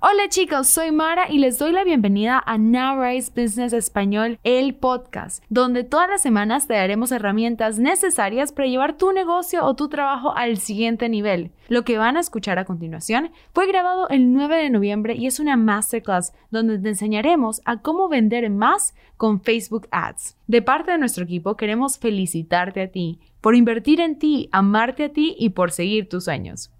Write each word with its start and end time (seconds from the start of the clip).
Hola 0.00 0.28
chicos, 0.28 0.68
soy 0.68 0.90
Mara 0.90 1.30
y 1.30 1.38
les 1.38 1.58
doy 1.58 1.70
la 1.70 1.84
bienvenida 1.84 2.42
a 2.44 2.58
Now 2.58 3.00
Rise 3.00 3.30
Business 3.34 3.72
Español, 3.72 4.38
el 4.42 4.74
podcast, 4.74 5.42
donde 5.48 5.84
todas 5.84 6.08
las 6.10 6.20
semanas 6.20 6.66
te 6.66 6.74
daremos 6.74 7.12
herramientas 7.12 7.78
necesarias 7.78 8.50
para 8.50 8.68
llevar 8.68 8.96
tu 8.96 9.12
negocio 9.12 9.64
o 9.64 9.76
tu 9.76 9.88
trabajo 9.88 10.36
al 10.36 10.58
siguiente 10.58 11.08
nivel. 11.08 11.52
Lo 11.68 11.84
que 11.84 11.96
van 11.96 12.16
a 12.16 12.20
escuchar 12.20 12.58
a 12.58 12.64
continuación 12.64 13.30
fue 13.52 13.68
grabado 13.68 14.08
el 14.08 14.32
9 14.32 14.56
de 14.56 14.70
noviembre 14.70 15.14
y 15.14 15.26
es 15.26 15.38
una 15.38 15.56
masterclass 15.56 16.32
donde 16.50 16.78
te 16.78 16.88
enseñaremos 16.88 17.62
a 17.64 17.80
cómo 17.80 18.08
vender 18.08 18.50
más 18.50 18.94
con 19.16 19.42
Facebook 19.42 19.86
Ads. 19.92 20.36
De 20.48 20.60
parte 20.60 20.90
de 20.92 20.98
nuestro 20.98 21.24
equipo 21.24 21.56
queremos 21.56 21.98
felicitarte 21.98 22.82
a 22.82 22.90
ti 22.90 23.20
por 23.40 23.54
invertir 23.54 24.00
en 24.00 24.18
ti, 24.18 24.48
amarte 24.50 25.04
a 25.04 25.12
ti 25.12 25.36
y 25.38 25.50
por 25.50 25.70
seguir 25.70 26.08
tus 26.08 26.24
sueños. 26.24 26.72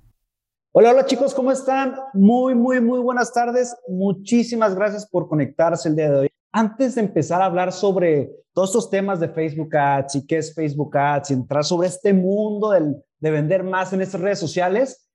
Hola, 0.77 0.91
hola 0.91 1.07
chicos, 1.07 1.33
¿cómo 1.33 1.53
están? 1.53 1.95
Muy, 2.15 2.53
muy, 2.57 2.81
muy 2.81 2.99
buenas 2.99 3.33
tardes. 3.33 3.77
Muchísimas 3.87 4.75
gracias 4.75 5.07
por 5.07 5.29
conectarse 5.29 5.89
el 5.89 5.95
día 5.95 6.11
de 6.11 6.19
hoy. 6.19 6.29
Antes 6.51 6.97
de 6.97 7.03
empezar 7.03 7.41
a 7.41 7.45
hablar 7.45 7.71
sobre 7.71 8.33
todos 8.53 8.71
estos 8.71 8.91
temas 8.91 9.21
de 9.21 9.29
Facebook 9.29 9.73
Ads 9.77 10.17
y 10.17 10.27
qué 10.27 10.39
es 10.39 10.53
Facebook 10.53 10.97
Ads 10.97 11.31
y 11.31 11.35
entrar 11.35 11.63
sobre 11.65 11.87
este 11.87 12.13
mundo 12.13 12.71
del, 12.71 12.97
de 13.21 13.31
vender 13.31 13.63
más 13.63 13.93
en 13.93 14.03
estas 14.03 14.21
redes 14.21 14.41
sociales, 14.41 15.09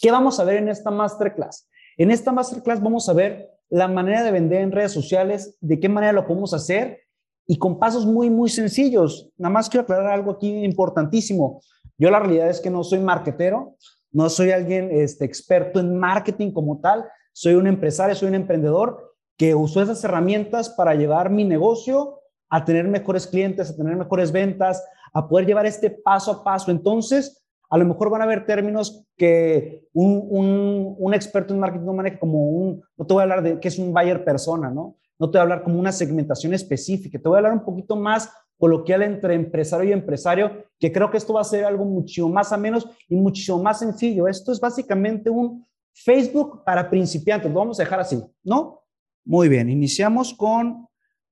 ¿qué 0.00 0.10
vamos 0.10 0.40
a 0.40 0.44
ver 0.44 0.56
en 0.56 0.70
esta 0.70 0.90
masterclass? 0.90 1.68
En 1.98 2.10
esta 2.10 2.32
masterclass 2.32 2.82
vamos 2.82 3.06
a 3.10 3.12
ver 3.12 3.50
la 3.68 3.88
manera 3.88 4.22
de 4.22 4.30
vender 4.30 4.62
en 4.62 4.72
redes 4.72 4.92
sociales, 4.92 5.58
de 5.60 5.78
qué 5.78 5.90
manera 5.90 6.14
lo 6.14 6.26
podemos 6.26 6.54
hacer 6.54 7.00
y 7.46 7.58
con 7.58 7.78
pasos 7.78 8.06
muy, 8.06 8.30
muy 8.30 8.48
sencillos. 8.48 9.28
Nada 9.36 9.52
más 9.52 9.68
quiero 9.68 9.82
aclarar 9.82 10.10
algo 10.10 10.30
aquí 10.30 10.64
importantísimo. 10.64 11.60
Yo 11.98 12.10
la 12.10 12.18
realidad 12.18 12.48
es 12.48 12.60
que 12.60 12.70
no 12.70 12.82
soy 12.82 13.00
marketero, 13.00 13.76
no 14.12 14.28
soy 14.28 14.50
alguien 14.50 14.90
este, 14.90 15.24
experto 15.24 15.80
en 15.80 15.98
marketing 15.98 16.52
como 16.52 16.80
tal, 16.80 17.04
soy 17.32 17.54
un 17.54 17.66
empresario, 17.66 18.14
soy 18.14 18.28
un 18.28 18.34
emprendedor 18.34 19.14
que 19.36 19.54
usó 19.54 19.82
esas 19.82 20.02
herramientas 20.04 20.70
para 20.70 20.94
llevar 20.94 21.30
mi 21.30 21.44
negocio 21.44 22.20
a 22.48 22.64
tener 22.64 22.88
mejores 22.88 23.26
clientes, 23.26 23.70
a 23.70 23.76
tener 23.76 23.96
mejores 23.96 24.32
ventas, 24.32 24.82
a 25.12 25.28
poder 25.28 25.46
llevar 25.46 25.66
este 25.66 25.90
paso 25.90 26.30
a 26.30 26.44
paso. 26.44 26.70
Entonces, 26.70 27.44
a 27.68 27.76
lo 27.76 27.84
mejor 27.84 28.10
van 28.10 28.20
a 28.20 28.24
haber 28.24 28.46
términos 28.46 29.04
que 29.16 29.88
un, 29.92 31.12
experto 31.14 31.52
en 31.52 31.60
marketing 31.60 31.86
no 31.86 31.92
maneja 31.92 32.18
como 32.18 32.50
un, 32.50 32.82
no 32.96 33.06
te 33.06 33.14
voy 33.14 33.20
a 33.20 33.24
hablar 33.24 33.42
de 33.42 33.60
qué 33.60 33.68
es 33.68 33.78
un 33.78 33.92
buyer 33.92 34.24
persona, 34.24 34.70
¿no? 34.70 34.96
No 35.18 35.30
te 35.30 35.38
voy 35.38 35.40
a 35.40 35.42
hablar 35.42 35.62
como 35.62 35.78
una 35.78 35.92
segmentación 35.92 36.54
específica, 36.54 37.18
te 37.18 37.28
voy 37.28 37.36
a 37.36 37.38
hablar 37.38 37.52
un 37.54 37.64
poquito 37.64 37.96
más 37.96 38.30
coloquial 38.58 39.02
entre 39.02 39.34
empresario 39.34 39.90
y 39.90 39.92
empresario, 39.92 40.64
que 40.78 40.92
creo 40.92 41.10
que 41.10 41.18
esto 41.18 41.34
va 41.34 41.42
a 41.42 41.44
ser 41.44 41.64
algo 41.64 41.84
mucho 41.84 42.28
más 42.28 42.52
a 42.52 42.56
menos 42.56 42.88
y 43.08 43.16
mucho 43.16 43.58
más 43.58 43.78
sencillo. 43.78 44.28
Esto 44.28 44.52
es 44.52 44.60
básicamente 44.60 45.30
un 45.30 45.66
Facebook 45.92 46.62
para 46.64 46.88
principiantes, 46.90 47.50
lo 47.50 47.58
vamos 47.58 47.80
a 47.80 47.82
dejar 47.82 48.00
así, 48.00 48.22
¿no? 48.42 48.82
Muy 49.24 49.48
bien, 49.48 49.68
iniciamos 49.70 50.34
con 50.34 50.86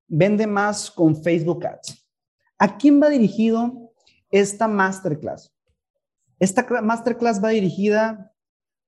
Vende 0.06 0.47
más 0.47 0.91
con 0.91 1.16
Facebook 1.16 1.66
Ads. 1.66 2.06
¿A 2.58 2.77
quién 2.77 3.00
va 3.03 3.08
dirigido 3.08 3.92
esta 4.31 4.69
masterclass? 4.69 5.53
Esta 6.38 6.66
masterclass 6.83 7.42
va 7.42 7.50
dirigida 7.50 8.33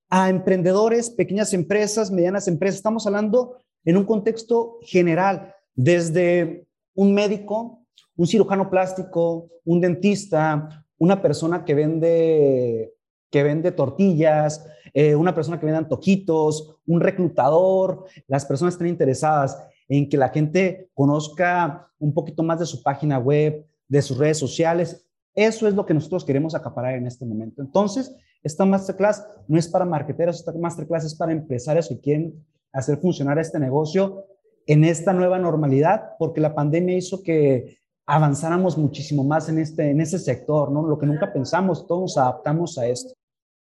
a 0.08 0.28
emprendedores, 0.28 1.10
pequeñas 1.10 1.52
empresas, 1.52 2.10
medianas 2.10 2.48
empresas. 2.48 2.76
Estamos 2.76 3.06
hablando 3.06 3.56
en 3.84 3.96
un 3.96 4.04
contexto 4.04 4.78
general, 4.82 5.54
desde 5.74 6.66
un 6.94 7.14
médico, 7.14 7.85
un 8.16 8.26
cirujano 8.26 8.70
plástico, 8.70 9.48
un 9.64 9.80
dentista, 9.80 10.86
una 10.98 11.20
persona 11.20 11.64
que 11.64 11.74
vende, 11.74 12.94
que 13.30 13.42
vende 13.42 13.72
tortillas, 13.72 14.66
eh, 14.94 15.14
una 15.14 15.34
persona 15.34 15.60
que 15.60 15.66
vende 15.66 15.78
antojitos, 15.78 16.78
un 16.86 17.00
reclutador, 17.00 18.04
las 18.26 18.46
personas 18.46 18.74
están 18.74 18.88
interesadas 18.88 19.62
en 19.88 20.08
que 20.08 20.16
la 20.16 20.30
gente 20.30 20.90
conozca 20.94 21.90
un 21.98 22.14
poquito 22.14 22.42
más 22.42 22.58
de 22.58 22.66
su 22.66 22.82
página 22.82 23.18
web, 23.18 23.66
de 23.88 24.02
sus 24.02 24.18
redes 24.18 24.38
sociales. 24.38 25.06
Eso 25.34 25.68
es 25.68 25.74
lo 25.74 25.84
que 25.84 25.94
nosotros 25.94 26.24
queremos 26.24 26.54
acaparar 26.54 26.94
en 26.94 27.06
este 27.06 27.26
momento. 27.26 27.62
Entonces, 27.62 28.14
esta 28.42 28.64
masterclass 28.64 29.26
no 29.48 29.58
es 29.58 29.68
para 29.68 29.84
marketeros, 29.84 30.36
esta 30.36 30.52
masterclass 30.52 31.04
es 31.04 31.14
para 31.14 31.32
empresarios 31.32 31.88
que 31.88 32.00
quieren 32.00 32.46
hacer 32.72 32.98
funcionar 32.98 33.38
este 33.38 33.58
negocio 33.58 34.24
en 34.66 34.84
esta 34.84 35.12
nueva 35.12 35.38
normalidad, 35.38 36.16
porque 36.18 36.40
la 36.40 36.54
pandemia 36.54 36.96
hizo 36.96 37.22
que 37.22 37.78
avanzáramos 38.06 38.78
muchísimo 38.78 39.24
más 39.24 39.48
en, 39.48 39.58
este, 39.58 39.90
en 39.90 40.00
ese 40.00 40.18
sector, 40.18 40.70
¿no? 40.70 40.86
Lo 40.86 40.96
que 40.96 41.06
nunca 41.06 41.32
pensamos, 41.32 41.86
todos 41.86 42.02
nos 42.02 42.18
adaptamos 42.18 42.78
a 42.78 42.86
esto. 42.86 43.12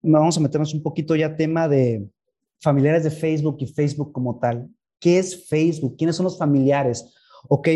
Vamos 0.03 0.37
a 0.37 0.41
meternos 0.41 0.75
un 0.75 0.83
poquito 0.83 1.17
ya 1.17 1.35
tema 1.35 1.67
de 1.67 2.07
familiares 2.61 3.05
de 3.05 3.11
Facebook 3.11 3.57
y 3.61 3.67
Facebook 3.67 4.13
como 4.13 4.39
tal. 4.39 4.69
¿Qué 5.01 5.19
es 5.19 5.49
Facebook? 5.49 5.97
¿Quiénes 5.97 6.17
son 6.17 6.25
los 6.25 6.37
familiares? 6.37 7.15
Ok, 7.49 7.69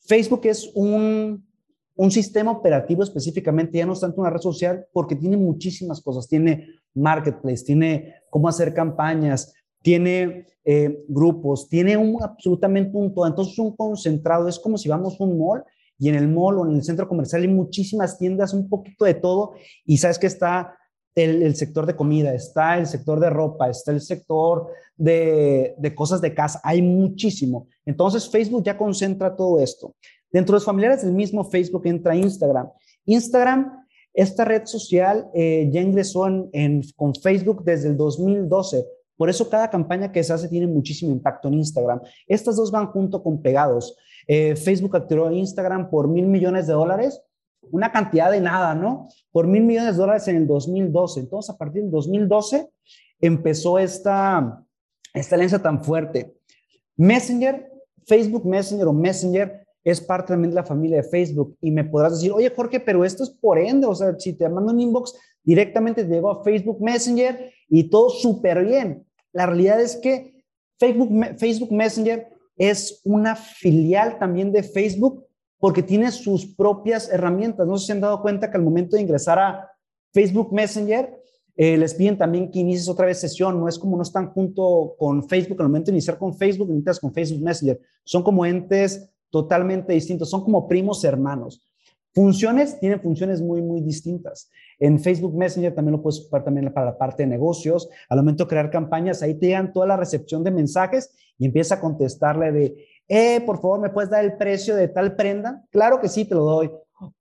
Facebook 0.00 0.40
es 0.44 0.70
un, 0.74 1.46
un 1.94 2.10
sistema 2.10 2.50
operativo 2.50 3.04
específicamente, 3.04 3.78
ya 3.78 3.86
no 3.86 3.92
es 3.92 4.00
tanto 4.00 4.20
una 4.20 4.30
red 4.30 4.40
social, 4.40 4.86
porque 4.92 5.14
tiene 5.14 5.36
muchísimas 5.36 6.00
cosas. 6.00 6.26
Tiene 6.26 6.66
marketplace, 6.94 7.64
tiene 7.64 8.16
cómo 8.28 8.48
hacer 8.48 8.74
campañas, 8.74 9.54
tiene 9.82 10.46
eh, 10.64 11.04
grupos, 11.06 11.68
tiene 11.68 11.96
un 11.96 12.20
absolutamente 12.20 12.96
un 12.96 13.14
todo. 13.14 13.26
Entonces, 13.28 13.56
un 13.58 13.76
concentrado 13.76 14.48
es 14.48 14.58
como 14.58 14.76
si 14.76 14.88
vamos 14.88 15.20
a 15.20 15.24
un 15.24 15.38
mall 15.38 15.64
y 16.02 16.08
en 16.08 16.16
el 16.16 16.26
mall 16.26 16.58
o 16.58 16.66
en 16.66 16.74
el 16.74 16.82
centro 16.82 17.08
comercial 17.08 17.42
hay 17.42 17.48
muchísimas 17.48 18.18
tiendas, 18.18 18.52
un 18.52 18.68
poquito 18.68 19.04
de 19.04 19.14
todo, 19.14 19.52
y 19.86 19.98
sabes 19.98 20.18
que 20.18 20.26
está 20.26 20.76
el, 21.14 21.54
sector 21.54 21.86
de 21.86 21.94
comida, 21.94 22.34
está 22.34 22.76
el 22.76 22.88
sector 22.88 23.20
de 23.20 23.30
ropa, 23.30 23.70
está 23.70 23.92
el 23.92 24.00
sector 24.00 24.66
de, 24.96 25.76
de, 25.78 25.94
cosas 25.94 26.20
de 26.20 26.34
casa, 26.34 26.60
hay 26.64 26.82
muchísimo. 26.82 27.68
Entonces 27.86 28.28
Facebook 28.28 28.64
ya 28.64 28.76
concentra 28.76 29.36
todo 29.36 29.60
esto. 29.60 29.94
Dentro 30.32 30.54
de 30.54 30.56
los 30.56 30.64
familiares 30.64 31.04
del 31.04 31.12
mismo 31.12 31.44
Facebook 31.44 31.86
entra 31.86 32.16
Instagram. 32.16 32.68
Instagram, 33.04 33.86
esta 34.12 34.44
red 34.44 34.66
social 34.66 35.28
eh, 35.34 35.68
ya 35.70 35.82
ingresó 35.82 36.26
en, 36.26 36.82
con 36.96 37.14
Facebook 37.14 37.62
desde 37.62 37.90
el 37.90 37.96
2012. 37.96 38.84
Por 39.16 39.30
eso 39.30 39.48
cada 39.48 39.70
campaña 39.70 40.10
que 40.10 40.24
se 40.24 40.32
hace 40.32 40.48
tiene 40.48 40.66
muchísimo 40.66 41.12
impacto 41.12 41.46
en 41.46 41.54
Instagram. 41.54 42.00
Estas 42.26 42.56
dos 42.56 42.72
van 42.72 42.88
junto 42.88 43.22
con 43.22 43.40
pegados. 43.40 43.96
Eh, 44.34 44.56
Facebook 44.56 44.96
activó 44.96 45.30
Instagram 45.30 45.90
por 45.90 46.08
mil 46.08 46.26
millones 46.26 46.66
de 46.66 46.72
dólares, 46.72 47.20
una 47.70 47.92
cantidad 47.92 48.30
de 48.30 48.40
nada, 48.40 48.74
¿no? 48.74 49.08
Por 49.30 49.46
mil 49.46 49.62
millones 49.62 49.92
de 49.92 50.00
dólares 50.00 50.26
en 50.26 50.36
el 50.36 50.46
2012. 50.46 51.20
Entonces, 51.20 51.54
a 51.54 51.58
partir 51.58 51.82
del 51.82 51.90
2012 51.90 52.70
empezó 53.20 53.78
esta, 53.78 54.64
esta 55.12 55.34
alianza 55.34 55.60
tan 55.60 55.84
fuerte. 55.84 56.34
Messenger, 56.96 57.70
Facebook 58.06 58.46
Messenger 58.46 58.86
o 58.86 58.94
Messenger 58.94 59.66
es 59.84 60.00
parte 60.00 60.28
también 60.28 60.52
de 60.52 60.56
la 60.56 60.64
familia 60.64 61.02
de 61.02 61.10
Facebook 61.10 61.58
y 61.60 61.70
me 61.70 61.84
podrás 61.84 62.14
decir, 62.14 62.32
oye 62.32 62.48
Jorge, 62.56 62.80
pero 62.80 63.04
esto 63.04 63.24
es 63.24 63.30
por 63.30 63.58
ende, 63.58 63.86
o 63.86 63.94
sea, 63.94 64.18
si 64.18 64.32
te 64.32 64.48
mando 64.48 64.72
un 64.72 64.80
inbox, 64.80 65.14
directamente 65.44 66.04
te 66.04 66.10
llegó 66.10 66.30
a 66.30 66.42
Facebook 66.42 66.80
Messenger 66.80 67.52
y 67.68 67.90
todo 67.90 68.08
súper 68.08 68.64
bien. 68.64 69.04
La 69.34 69.44
realidad 69.44 69.78
es 69.78 69.96
que 69.96 70.42
Facebook, 70.78 71.10
Facebook 71.36 71.70
Messenger 71.70 72.31
es 72.56 73.00
una 73.04 73.36
filial 73.36 74.18
también 74.18 74.52
de 74.52 74.62
Facebook 74.62 75.26
porque 75.58 75.82
tiene 75.82 76.10
sus 76.10 76.46
propias 76.54 77.08
herramientas. 77.08 77.66
No 77.66 77.76
sé 77.76 77.82
si 77.82 77.86
se 77.86 77.92
han 77.92 78.00
dado 78.00 78.20
cuenta 78.20 78.50
que 78.50 78.56
al 78.56 78.64
momento 78.64 78.96
de 78.96 79.02
ingresar 79.02 79.38
a 79.38 79.70
Facebook 80.12 80.52
Messenger, 80.52 81.22
eh, 81.54 81.76
les 81.76 81.94
piden 81.94 82.18
también 82.18 82.50
que 82.50 82.58
inicies 82.58 82.88
otra 82.88 83.06
vez 83.06 83.20
sesión. 83.20 83.60
No 83.60 83.68
es 83.68 83.78
como 83.78 83.96
no 83.96 84.02
están 84.02 84.30
junto 84.30 84.94
con 84.98 85.28
Facebook. 85.28 85.60
Al 85.60 85.68
momento 85.68 85.90
de 85.90 85.96
iniciar 85.96 86.18
con 86.18 86.34
Facebook, 86.34 86.70
inicias 86.70 86.98
con 86.98 87.12
Facebook 87.12 87.42
Messenger. 87.42 87.80
Son 88.04 88.22
como 88.22 88.44
entes 88.44 89.08
totalmente 89.30 89.92
distintos. 89.92 90.30
Son 90.30 90.42
como 90.42 90.66
primos 90.66 91.04
hermanos. 91.04 91.62
Funciones, 92.14 92.78
tienen 92.78 93.00
funciones 93.00 93.40
muy, 93.40 93.62
muy 93.62 93.80
distintas. 93.80 94.50
En 94.78 95.00
Facebook 95.00 95.34
Messenger 95.34 95.74
también 95.74 95.92
lo 95.92 96.02
puedes 96.02 96.20
ocupar 96.20 96.44
también 96.44 96.72
para 96.72 96.86
la 96.86 96.98
parte 96.98 97.22
de 97.22 97.28
negocios. 97.28 97.88
Al 98.08 98.18
momento 98.18 98.44
de 98.44 98.48
crear 98.48 98.70
campañas, 98.70 99.22
ahí 99.22 99.34
te 99.34 99.50
dan 99.50 99.72
toda 99.72 99.86
la 99.86 99.96
recepción 99.96 100.44
de 100.44 100.50
mensajes 100.50 101.14
y 101.38 101.46
empieza 101.46 101.76
a 101.76 101.80
contestarle 101.80 102.52
de, 102.52 102.86
eh, 103.08 103.40
por 103.46 103.60
favor, 103.60 103.80
¿me 103.80 103.90
puedes 103.90 104.10
dar 104.10 104.24
el 104.24 104.36
precio 104.36 104.76
de 104.76 104.88
tal 104.88 105.16
prenda? 105.16 105.64
Claro 105.70 106.00
que 106.00 106.08
sí, 106.08 106.24
te 106.24 106.34
lo 106.34 106.44
doy. 106.44 106.70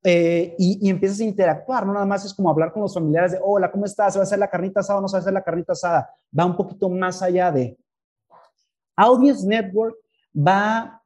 Eh, 0.03 0.55
y, 0.59 0.87
y, 0.87 0.89
empiezas 0.89 1.19
a 1.21 1.23
interactuar, 1.23 1.85
no 1.85 1.93
nada 1.93 2.05
más 2.05 2.23
es 2.23 2.33
como 2.33 2.49
hablar 2.49 2.71
con 2.71 2.83
los 2.83 2.93
familiares 2.93 3.31
de, 3.31 3.39
hola, 3.41 3.71
¿cómo 3.71 3.85
estás? 3.85 4.13
¿Se 4.13 4.19
va 4.19 4.23
a 4.23 4.27
hacer 4.27 4.37
la 4.37 4.49
carnita 4.49 4.81
asada 4.81 4.99
o 4.99 5.01
no 5.01 5.07
se 5.07 5.13
va 5.13 5.19
a 5.19 5.21
hacer 5.21 5.33
la 5.33 5.43
carnita 5.43 5.73
asada? 5.73 6.09
Va 6.37 6.45
un 6.45 6.55
poquito 6.55 6.89
más 6.89 7.21
allá 7.21 7.51
de... 7.51 7.77
Audience 8.95 9.47
Network 9.47 9.95
va 10.35 11.00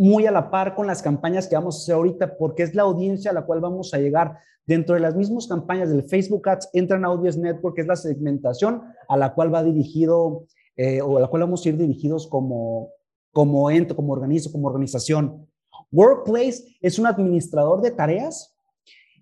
muy 0.00 0.24
a 0.24 0.30
la 0.30 0.50
par 0.50 0.74
con 0.74 0.86
las 0.86 1.02
campañas 1.02 1.46
que 1.46 1.56
vamos 1.56 1.76
a 1.76 1.78
hacer 1.82 1.94
ahorita, 1.94 2.38
porque 2.38 2.62
es 2.62 2.74
la 2.74 2.84
audiencia 2.84 3.32
a 3.32 3.34
la 3.34 3.44
cual 3.44 3.60
vamos 3.60 3.92
a 3.92 3.98
llegar. 3.98 4.38
Dentro 4.64 4.94
de 4.94 5.00
las 5.02 5.14
mismas 5.14 5.46
campañas 5.46 5.90
del 5.90 6.04
Facebook 6.04 6.48
Ads 6.48 6.70
entran 6.72 7.04
Audience 7.04 7.38
Network, 7.38 7.74
que 7.74 7.82
es 7.82 7.86
la 7.86 7.96
segmentación 7.96 8.80
a 9.06 9.16
la 9.18 9.34
cual 9.34 9.52
va 9.52 9.62
dirigido 9.62 10.46
eh, 10.74 11.02
o 11.02 11.18
a 11.18 11.20
la 11.20 11.26
cual 11.26 11.42
vamos 11.42 11.66
a 11.66 11.68
ir 11.68 11.76
dirigidos 11.76 12.26
como, 12.26 12.88
como 13.30 13.70
ente, 13.70 13.94
como 13.94 14.14
organismo, 14.14 14.52
como 14.52 14.68
organización. 14.68 15.46
Workplace 15.92 16.78
es 16.80 16.98
un 16.98 17.06
administrador 17.06 17.82
de 17.82 17.90
tareas 17.90 18.56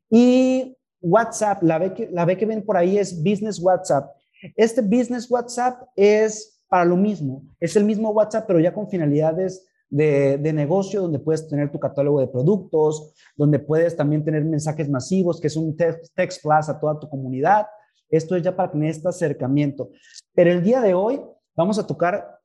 y 0.09 0.77
WhatsApp, 1.01 1.61
la 1.65 1.79
ve 1.79 1.93
que, 1.93 2.09
la 2.13 2.25
ve 2.25 2.37
que 2.37 2.47
ven 2.47 2.65
por 2.65 2.77
ahí 2.77 2.99
es 2.99 3.21
Business 3.21 3.61
WhatsApp. 3.61 4.13
Este 4.55 4.81
Business 4.81 5.29
WhatsApp 5.29 5.89
es 5.97 6.63
para 6.69 6.85
lo 6.85 6.97
mismo. 6.97 7.43
Es 7.59 7.75
el 7.75 7.83
mismo 7.83 8.11
WhatsApp, 8.11 8.45
pero 8.47 8.61
ya 8.61 8.73
con 8.73 8.89
finalidades 8.89 9.68
de, 9.91 10.53
negocio, 10.53 11.03
donde 11.03 11.19
puedes 11.19 11.49
tener 11.49 11.71
tu 11.71 11.79
catálogo 11.79 12.21
de 12.21 12.29
productos, 12.29 13.15
donde 13.37 13.59
puedes 13.59 13.97
también 13.97 14.25
tener 14.25 14.45
mensajes 14.45 14.89
masivos, 14.89 15.41
que 15.41 15.47
es 15.47 15.57
un 15.57 15.77
text, 15.77 16.15
text 16.15 16.43
plus 16.43 16.69
a 16.69 16.79
toda 16.79 16.99
tu 16.99 17.09
comunidad. 17.09 17.67
Esto 18.11 18.37
es 18.37 18.43
ya 18.43 18.55
para 18.55 18.71
tener 18.71 18.91
este 18.91 19.09
acercamiento. 19.09 19.91
Pero 20.35 20.51
el 20.51 20.63
día 20.63 20.81
de 20.81 20.95
hoy 20.95 21.21
vamos 21.57 21.79
a 21.79 21.87
tocar 21.87 22.39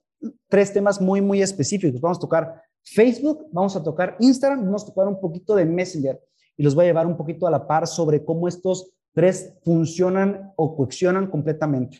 tres 0.48 0.72
temas 0.74 1.01
muy, 1.01 1.22
muy 1.22 1.42
específicos. 1.42 2.00
Vamos 2.00 2.18
a 2.18 2.22
tocar 2.22 2.62
Facebook, 2.84 3.48
vamos 3.51 3.75
a 3.75 3.84
tocar 3.84 4.16
Instagram, 4.19 4.66
vamos 4.66 4.84
a 4.84 4.88
tocar 4.88 5.07
un 5.07 5.19
poquito 5.19 5.56
de 5.56 5.66
Messenger 5.66 6.19
y 6.57 6.63
los 6.63 6.75
voy 6.75 6.86
a 6.86 6.88
llevar 6.88 7.07
un 7.07 7.18
poquito 7.18 7.48
a 7.48 7.51
la 7.51 7.66
par 7.66 7.88
sobre 7.88 8.24
cómo 8.24 8.48
estos 8.48 8.92
tres 9.13 9.54
funcionan 9.63 10.54
o 10.56 10.75
coaccionan 10.75 11.30
completamente. 11.30 12.00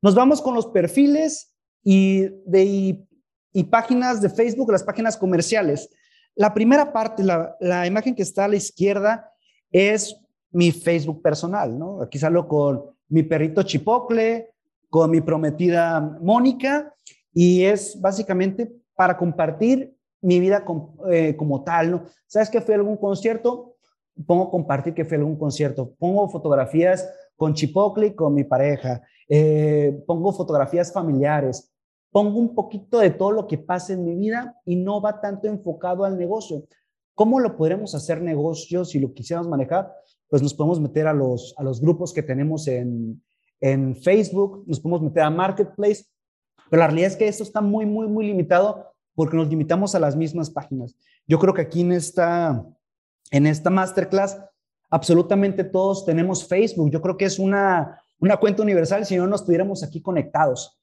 Nos 0.00 0.14
vamos 0.14 0.40
con 0.40 0.54
los 0.54 0.66
perfiles 0.66 1.54
y, 1.82 2.28
de, 2.46 3.06
páginas 3.62 4.20
de 4.20 4.28
Facebook, 4.28 4.72
las 4.72 4.82
páginas 4.82 5.16
comerciales. 5.16 5.88
La 6.34 6.52
primera 6.52 6.92
parte, 6.92 7.22
la, 7.22 7.54
la, 7.60 7.86
imagen 7.86 8.16
que 8.16 8.22
está 8.22 8.46
a 8.46 8.48
la 8.48 8.56
izquierda 8.56 9.30
es 9.70 10.16
mi 10.50 10.72
Facebook 10.72 11.22
personal, 11.22 11.78
¿no? 11.78 12.02
Aquí 12.02 12.18
salgo 12.18 12.48
con 12.48 12.82
mi 13.08 13.22
perrito 13.22 13.62
Chipocle, 13.62 14.54
con 14.90 15.10
mi 15.10 15.20
prometida 15.20 16.00
Mónica 16.00 16.92
y 17.32 17.62
es 17.62 18.00
básicamente 18.00 18.72
para 18.96 19.16
compartir 19.16 19.94
mi 20.20 20.40
vida 20.40 20.64
eh, 21.10 21.36
como 21.36 21.62
tal, 21.62 21.90
¿no? 21.90 22.04
¿Sabes 22.26 22.48
que 22.48 22.60
fui 22.60 22.72
a 22.74 22.78
algún 22.78 22.96
concierto? 22.96 23.76
Pongo 24.26 24.50
compartir 24.50 24.94
que 24.94 25.04
fui 25.04 25.16
a 25.16 25.18
algún 25.18 25.36
concierto. 25.36 25.94
Pongo 25.98 26.28
fotografías 26.28 27.08
con 27.36 27.52
Chipotle, 27.52 28.14
con 28.14 28.32
mi 28.32 28.44
pareja. 28.44 29.02
Eh, 29.28 30.02
pongo 30.06 30.32
fotografías 30.32 30.92
familiares. 30.92 31.73
Pongo 32.14 32.38
un 32.38 32.54
poquito 32.54 33.00
de 33.00 33.10
todo 33.10 33.32
lo 33.32 33.48
que 33.48 33.58
pasa 33.58 33.92
en 33.92 34.04
mi 34.04 34.14
vida 34.14 34.56
y 34.64 34.76
no 34.76 35.00
va 35.00 35.20
tanto 35.20 35.48
enfocado 35.48 36.04
al 36.04 36.16
negocio. 36.16 36.62
¿Cómo 37.16 37.40
lo 37.40 37.56
podremos 37.56 37.92
hacer 37.96 38.22
negocio 38.22 38.84
si 38.84 39.00
lo 39.00 39.12
quisiéramos 39.12 39.50
manejar? 39.50 39.92
Pues 40.28 40.40
nos 40.40 40.54
podemos 40.54 40.78
meter 40.78 41.08
a 41.08 41.12
los, 41.12 41.56
a 41.58 41.64
los 41.64 41.80
grupos 41.80 42.12
que 42.12 42.22
tenemos 42.22 42.68
en, 42.68 43.20
en 43.60 43.96
Facebook, 43.96 44.62
nos 44.68 44.78
podemos 44.78 45.02
meter 45.02 45.24
a 45.24 45.30
Marketplace, 45.30 46.04
pero 46.70 46.82
la 46.82 46.86
realidad 46.86 47.10
es 47.10 47.16
que 47.16 47.26
esto 47.26 47.42
está 47.42 47.60
muy, 47.60 47.84
muy, 47.84 48.06
muy 48.06 48.28
limitado 48.28 48.92
porque 49.16 49.36
nos 49.36 49.48
limitamos 49.48 49.96
a 49.96 49.98
las 49.98 50.14
mismas 50.14 50.50
páginas. 50.50 50.94
Yo 51.26 51.40
creo 51.40 51.52
que 51.52 51.62
aquí 51.62 51.80
en 51.80 51.90
esta, 51.90 52.64
en 53.32 53.44
esta 53.44 53.70
masterclass, 53.70 54.40
absolutamente 54.88 55.64
todos 55.64 56.06
tenemos 56.06 56.46
Facebook. 56.46 56.92
Yo 56.92 57.02
creo 57.02 57.16
que 57.16 57.24
es 57.24 57.40
una, 57.40 58.00
una 58.20 58.36
cuenta 58.36 58.62
universal 58.62 59.04
si 59.04 59.16
no 59.16 59.26
nos 59.26 59.40
estuviéramos 59.40 59.82
aquí 59.82 60.00
conectados. 60.00 60.78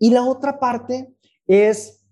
Y 0.00 0.10
la 0.10 0.24
otra 0.24 0.58
parte 0.58 1.14
es 1.46 2.04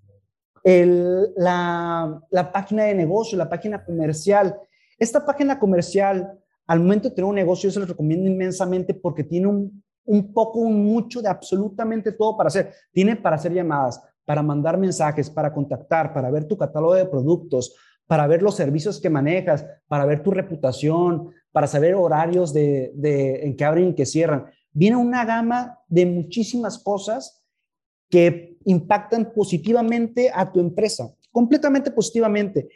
el, 0.62 1.32
la, 1.36 2.20
la 2.30 2.52
página 2.52 2.84
de 2.84 2.94
negocio, 2.94 3.36
la 3.36 3.48
página 3.48 3.84
comercial. 3.84 4.54
Esta 4.98 5.24
página 5.24 5.58
comercial, 5.58 6.38
al 6.66 6.80
momento 6.80 7.08
de 7.08 7.14
tener 7.14 7.28
un 7.28 7.34
negocio, 7.34 7.68
yo 7.68 7.72
se 7.72 7.80
los 7.80 7.88
recomiendo 7.88 8.28
inmensamente 8.28 8.92
porque 8.92 9.24
tiene 9.24 9.46
un, 9.46 9.82
un 10.04 10.32
poco, 10.34 10.60
un 10.60 10.84
mucho 10.84 11.22
de 11.22 11.28
absolutamente 11.28 12.12
todo 12.12 12.36
para 12.36 12.48
hacer. 12.48 12.72
Tiene 12.92 13.16
para 13.16 13.36
hacer 13.36 13.52
llamadas, 13.52 14.02
para 14.26 14.42
mandar 14.42 14.76
mensajes, 14.76 15.30
para 15.30 15.52
contactar, 15.52 16.12
para 16.12 16.30
ver 16.30 16.44
tu 16.44 16.58
catálogo 16.58 16.94
de 16.94 17.06
productos, 17.06 17.74
para 18.06 18.26
ver 18.26 18.42
los 18.42 18.54
servicios 18.54 19.00
que 19.00 19.08
manejas, 19.10 19.66
para 19.86 20.04
ver 20.04 20.22
tu 20.22 20.30
reputación, 20.30 21.30
para 21.52 21.66
saber 21.66 21.94
horarios 21.94 22.52
de, 22.52 22.92
en 23.42 23.56
que 23.56 23.64
abren 23.64 23.88
y 23.88 23.94
que 23.94 24.06
cierran. 24.06 24.46
Viene 24.72 24.96
una 24.96 25.24
gama 25.24 25.78
de 25.88 26.06
muchísimas 26.06 26.78
cosas 26.78 27.37
que 28.08 28.56
impactan 28.64 29.32
positivamente 29.32 30.30
a 30.34 30.50
tu 30.50 30.60
empresa, 30.60 31.10
completamente 31.30 31.90
positivamente. 31.90 32.68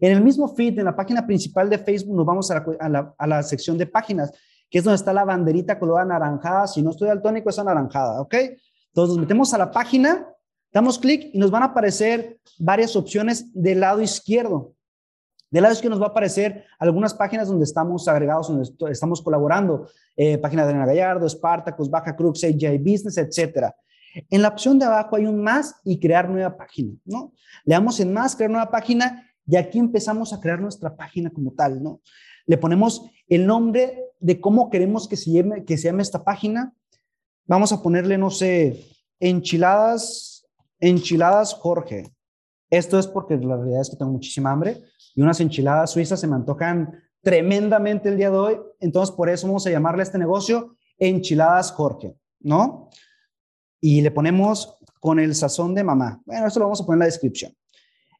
En 0.00 0.12
el 0.12 0.22
mismo 0.22 0.54
feed, 0.54 0.78
en 0.78 0.84
la 0.84 0.96
página 0.96 1.26
principal 1.26 1.70
de 1.70 1.78
Facebook, 1.78 2.16
nos 2.16 2.26
vamos 2.26 2.50
a 2.50 2.64
la, 2.88 3.14
a 3.16 3.26
la 3.26 3.42
sección 3.42 3.78
de 3.78 3.86
páginas, 3.86 4.32
que 4.70 4.78
es 4.78 4.84
donde 4.84 4.96
está 4.96 5.12
la 5.12 5.24
banderita 5.24 5.78
color 5.78 6.00
anaranjada. 6.00 6.66
Si 6.66 6.82
no 6.82 6.90
estoy 6.90 7.08
daltónico, 7.08 7.48
es 7.48 7.58
anaranjada, 7.58 8.20
¿ok? 8.20 8.34
Entonces 8.34 9.16
nos 9.16 9.18
metemos 9.18 9.54
a 9.54 9.58
la 9.58 9.70
página 9.70 10.26
Damos 10.72 10.98
clic 10.98 11.30
y 11.32 11.38
nos 11.38 11.50
van 11.50 11.62
a 11.62 11.66
aparecer 11.66 12.38
varias 12.58 12.94
opciones 12.94 13.50
del 13.54 13.80
lado 13.80 14.02
izquierdo. 14.02 14.74
Del 15.50 15.62
lado 15.62 15.72
izquierdo 15.72 15.96
nos 15.96 16.02
va 16.02 16.08
a 16.08 16.10
aparecer 16.10 16.64
algunas 16.78 17.14
páginas 17.14 17.48
donde 17.48 17.64
estamos 17.64 18.06
agregados, 18.06 18.48
donde 18.48 18.92
estamos 18.92 19.22
colaborando. 19.22 19.88
Eh, 20.14 20.36
página 20.36 20.62
de 20.62 20.68
Adriana 20.68 20.86
Gallardo, 20.86 21.26
Spartacus, 21.26 21.88
Baja 21.88 22.14
Crux, 22.14 22.44
AJ 22.44 22.78
Business, 22.78 23.16
etc. 23.16 23.72
En 24.30 24.42
la 24.42 24.48
opción 24.48 24.78
de 24.78 24.84
abajo 24.84 25.16
hay 25.16 25.26
un 25.26 25.42
más 25.42 25.76
y 25.84 25.98
crear 26.00 26.28
nueva 26.28 26.56
página, 26.56 26.94
¿no? 27.04 27.32
Le 27.64 27.74
damos 27.74 28.00
en 28.00 28.12
más, 28.12 28.36
crear 28.36 28.50
nueva 28.50 28.70
página 28.70 29.30
y 29.46 29.56
aquí 29.56 29.78
empezamos 29.78 30.32
a 30.32 30.40
crear 30.40 30.60
nuestra 30.60 30.96
página 30.96 31.30
como 31.30 31.52
tal, 31.52 31.82
¿no? 31.82 32.00
Le 32.46 32.58
ponemos 32.58 33.10
el 33.28 33.46
nombre 33.46 34.04
de 34.20 34.40
cómo 34.40 34.70
queremos 34.70 35.08
que 35.08 35.16
se 35.16 35.30
llame, 35.30 35.64
que 35.64 35.76
se 35.76 35.88
llame 35.88 36.02
esta 36.02 36.24
página. 36.24 36.74
Vamos 37.46 37.72
a 37.72 37.82
ponerle, 37.82 38.18
no 38.18 38.30
sé, 38.30 38.84
enchiladas 39.20 40.38
Enchiladas 40.80 41.54
Jorge. 41.54 42.12
Esto 42.70 42.98
es 42.98 43.06
porque 43.06 43.36
la 43.36 43.56
realidad 43.56 43.80
es 43.80 43.90
que 43.90 43.96
tengo 43.96 44.12
muchísima 44.12 44.52
hambre 44.52 44.82
y 45.14 45.22
unas 45.22 45.40
enchiladas 45.40 45.90
suizas 45.90 46.20
se 46.20 46.26
me 46.26 46.36
antojan 46.36 47.02
tremendamente 47.22 48.08
el 48.08 48.16
día 48.16 48.30
de 48.30 48.36
hoy. 48.36 48.60
Entonces, 48.80 49.14
por 49.14 49.28
eso 49.28 49.46
vamos 49.46 49.66
a 49.66 49.70
llamarle 49.70 50.02
a 50.02 50.04
este 50.04 50.18
negocio 50.18 50.76
Enchiladas 50.98 51.72
Jorge, 51.72 52.16
¿no? 52.40 52.90
Y 53.80 54.00
le 54.00 54.10
ponemos 54.10 54.76
con 55.00 55.18
el 55.20 55.34
sazón 55.34 55.74
de 55.74 55.84
mamá. 55.84 56.20
Bueno, 56.24 56.46
esto 56.46 56.60
lo 56.60 56.66
vamos 56.66 56.80
a 56.80 56.86
poner 56.86 56.96
en 56.96 57.00
la 57.00 57.04
descripción. 57.06 57.52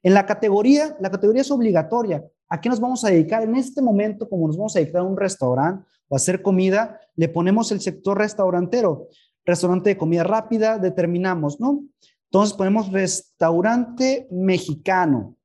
En 0.02 0.14
la 0.14 0.26
categoría, 0.26 0.96
la 1.00 1.10
categoría 1.10 1.42
es 1.42 1.50
obligatoria. 1.50 2.24
¿A 2.48 2.60
qué 2.60 2.68
nos 2.68 2.80
vamos 2.80 3.04
a 3.04 3.10
dedicar? 3.10 3.42
En 3.42 3.56
este 3.56 3.82
momento, 3.82 4.28
como 4.28 4.46
nos 4.46 4.56
vamos 4.56 4.76
a 4.76 4.78
dedicar 4.78 5.00
a 5.00 5.04
un 5.04 5.16
restaurante 5.16 5.84
o 6.08 6.14
a 6.14 6.16
hacer 6.16 6.40
comida, 6.40 7.00
le 7.16 7.28
ponemos 7.28 7.72
el 7.72 7.80
sector 7.80 8.16
restaurantero. 8.16 9.08
Restaurante 9.44 9.90
de 9.90 9.98
comida 9.98 10.24
rápida, 10.24 10.78
determinamos, 10.78 11.60
¿no? 11.60 11.84
Entonces 12.30 12.56
ponemos 12.56 12.92
restaurante 12.92 14.28
mexicano. 14.30 15.36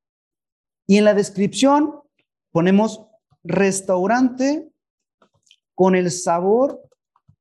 Y 0.85 0.97
en 0.97 1.05
la 1.05 1.13
descripción 1.13 1.95
ponemos 2.51 3.05
restaurante 3.43 4.69
con 5.75 5.95
el 5.95 6.11
sabor 6.11 6.81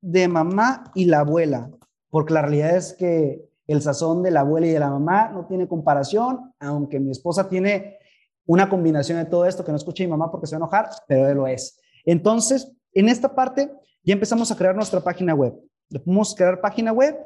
de 0.00 0.28
mamá 0.28 0.90
y 0.94 1.04
la 1.04 1.20
abuela, 1.20 1.70
porque 2.12 2.34
la 2.34 2.42
realidad 2.42 2.76
es 2.76 2.92
que 2.92 3.48
el 3.66 3.80
sazón 3.80 4.22
de 4.22 4.30
la 4.30 4.40
abuela 4.40 4.66
y 4.66 4.70
de 4.70 4.78
la 4.78 4.90
mamá 4.90 5.30
no 5.30 5.46
tiene 5.46 5.66
comparación, 5.66 6.52
aunque 6.60 7.00
mi 7.00 7.10
esposa 7.10 7.48
tiene 7.48 7.96
una 8.44 8.68
combinación 8.68 9.16
de 9.16 9.24
todo 9.24 9.46
esto 9.46 9.64
que 9.64 9.70
no 9.70 9.78
escuche 9.78 10.04
mi 10.04 10.10
mamá 10.10 10.30
porque 10.30 10.46
se 10.46 10.54
va 10.54 10.58
a 10.58 10.60
enojar, 10.66 10.90
pero 11.08 11.26
él 11.26 11.36
lo 11.38 11.46
es. 11.46 11.80
Entonces, 12.04 12.70
en 12.92 13.08
esta 13.08 13.34
parte 13.34 13.72
ya 14.04 14.12
empezamos 14.12 14.52
a 14.52 14.56
crear 14.56 14.76
nuestra 14.76 15.00
página 15.00 15.34
web. 15.34 15.58
Le 15.88 16.00
podemos 16.00 16.34
crear 16.34 16.60
página 16.60 16.92
web 16.92 17.16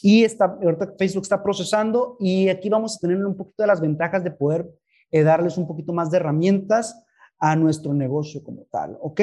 y 0.00 0.24
está, 0.24 0.46
ahorita 0.46 0.94
Facebook 0.98 1.24
está 1.24 1.42
procesando 1.42 2.16
y 2.18 2.48
aquí 2.48 2.70
vamos 2.70 2.96
a 2.96 3.00
tener 3.00 3.22
un 3.22 3.36
poquito 3.36 3.62
de 3.62 3.66
las 3.66 3.82
ventajas 3.82 4.24
de 4.24 4.30
poder 4.30 4.66
eh, 5.10 5.22
darles 5.22 5.58
un 5.58 5.66
poquito 5.66 5.92
más 5.92 6.10
de 6.10 6.16
herramientas 6.16 7.04
a 7.38 7.54
nuestro 7.56 7.92
negocio 7.92 8.42
como 8.42 8.62
tal, 8.70 8.96
¿ok? 9.02 9.20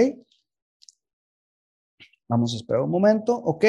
Vamos 2.28 2.54
a 2.54 2.58
esperar 2.58 2.84
un 2.84 2.92
momento, 2.92 3.36
¿ok? 3.36 3.66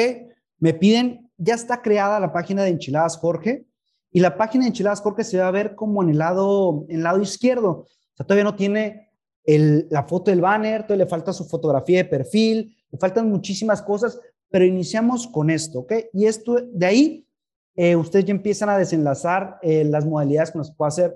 Me 0.59 0.73
piden, 0.73 1.29
ya 1.37 1.55
está 1.55 1.81
creada 1.81 2.19
la 2.19 2.33
página 2.33 2.63
de 2.63 2.69
Enchiladas 2.69 3.17
Jorge 3.17 3.67
y 4.11 4.19
la 4.19 4.37
página 4.37 4.63
de 4.63 4.69
Enchiladas 4.69 5.01
Jorge 5.01 5.23
se 5.23 5.37
va 5.37 5.47
a 5.47 5.51
ver 5.51 5.75
como 5.75 6.01
en 6.01 6.09
el 6.09 6.17
lado, 6.17 6.85
en 6.89 6.97
el 6.97 7.03
lado 7.03 7.21
izquierdo. 7.21 7.69
O 7.69 7.87
sea, 8.15 8.25
todavía 8.25 8.43
no 8.43 8.55
tiene 8.55 9.11
la 9.45 10.03
foto 10.03 10.31
del 10.31 10.41
banner, 10.41 10.83
todavía 10.83 11.05
le 11.05 11.09
falta 11.09 11.31
su 11.31 11.45
fotografía 11.45 11.99
de 11.99 12.05
perfil, 12.05 12.75
le 12.91 12.97
faltan 12.97 13.29
muchísimas 13.29 13.81
cosas, 13.81 14.19
pero 14.49 14.65
iniciamos 14.65 15.27
con 15.27 15.49
esto, 15.49 15.79
¿ok? 15.79 15.93
Y 16.13 16.25
esto, 16.25 16.57
de 16.61 16.85
ahí, 16.85 17.27
eh, 17.75 17.95
ustedes 17.95 18.25
ya 18.25 18.31
empiezan 18.31 18.69
a 18.69 18.77
desenlazar 18.77 19.59
eh, 19.61 19.85
las 19.85 20.05
modalidades 20.05 20.51
que 20.51 20.57
nos 20.57 20.71
puede 20.71 20.87
hacer. 20.89 21.15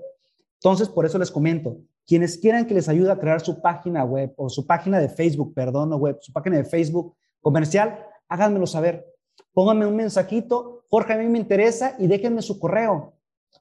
Entonces, 0.54 0.88
por 0.88 1.04
eso 1.04 1.18
les 1.18 1.30
comento, 1.30 1.76
quienes 2.06 2.38
quieran 2.38 2.66
que 2.66 2.74
les 2.74 2.88
ayude 2.88 3.10
a 3.10 3.18
crear 3.18 3.40
su 3.40 3.60
página 3.60 4.04
web 4.04 4.32
o 4.36 4.48
su 4.48 4.66
página 4.66 4.98
de 4.98 5.08
Facebook, 5.08 5.52
perdón, 5.54 5.90
no 5.90 5.96
web, 5.96 6.18
su 6.20 6.32
página 6.32 6.56
de 6.56 6.64
Facebook 6.64 7.14
comercial, 7.40 7.98
háganmelo 8.28 8.66
saber. 8.66 9.11
Pónganme 9.52 9.86
un 9.86 9.96
mensajito, 9.96 10.84
Jorge, 10.88 11.14
a 11.14 11.18
mí 11.18 11.26
me 11.26 11.38
interesa 11.38 11.96
y 11.98 12.06
déjenme 12.06 12.42
su 12.42 12.58
correo. 12.58 13.14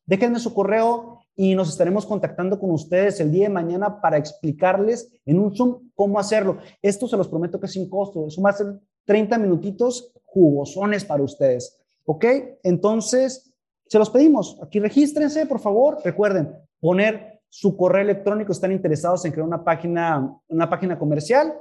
Déjenme 0.06 0.40
su 0.40 0.54
correo 0.54 1.20
y 1.36 1.56
nos 1.56 1.70
estaremos 1.70 2.06
contactando 2.06 2.60
con 2.60 2.72
ustedes 2.72 3.20
el 3.20 3.32
día 3.32 3.48
de 3.48 3.54
mañana 3.54 4.01
para 4.01 4.18
explicarles 4.18 5.12
en 5.25 5.40
un 5.40 5.56
Zoom 5.56 5.92
cómo 5.96 6.20
hacerlo. 6.20 6.58
Esto 6.82 7.08
se 7.08 7.18
los 7.18 7.28
prometo 7.28 7.60
que 7.60 7.68
es 7.68 7.72
sin 7.72 7.90
costo. 7.90 8.25
A 8.25 8.51
ser 8.54 8.80
30 9.06 9.38
minutitos 9.38 10.13
jugosones 10.25 11.06
para 11.06 11.24
ustedes. 11.24 11.80
¿Ok? 12.06 12.25
Entonces, 12.63 13.54
se 13.88 14.00
los 14.00 14.10
pedimos. 14.10 14.58
Aquí 14.62 14.80
regístrense, 14.80 15.46
por 15.46 15.60
favor. 15.60 16.00
Recuerden, 16.04 16.54
poner 16.80 17.42
su 17.50 17.75
correo 17.75 18.01
electrónico. 18.01 18.51
Están 18.51 18.72
interesados 18.72 19.24
en 19.25 19.32
crear 19.32 19.48
una 19.48 19.63
página, 19.63 20.38
una 20.48 20.70
página 20.70 21.00
comercial 21.00 21.54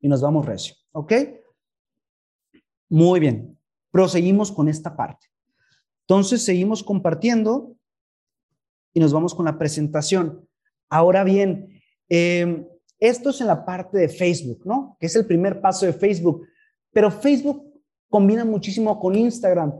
y 0.00 0.08
nos 0.08 0.20
vamos 0.20 0.46
recio. 0.46 0.74
¿Ok? 0.92 1.12
Muy 2.92 3.20
bien. 3.20 3.58
Proseguimos 3.90 4.52
con 4.52 4.68
esta 4.68 4.94
parte. 4.94 5.26
Entonces 6.02 6.42
seguimos 6.42 6.82
compartiendo 6.82 7.74
y 8.92 9.00
nos 9.00 9.14
vamos 9.14 9.34
con 9.34 9.46
la 9.46 9.56
presentación. 9.56 10.46
Ahora 10.90 11.24
bien, 11.24 11.80
em, 12.10 12.66
esto 13.00 13.30
es 13.30 13.40
en 13.40 13.46
la 13.46 13.64
parte 13.64 13.96
de 13.96 14.10
Facebook, 14.10 14.66
¿no? 14.66 14.98
Que 15.00 15.06
es 15.06 15.16
el 15.16 15.24
primer 15.24 15.62
paso 15.62 15.86
de 15.86 15.94
Facebook. 15.94 16.46
Pero 16.92 17.10
Facebook 17.10 17.64
combina 18.10 18.44
muchísimo 18.44 19.00
con 19.00 19.14
Instagram. 19.14 19.72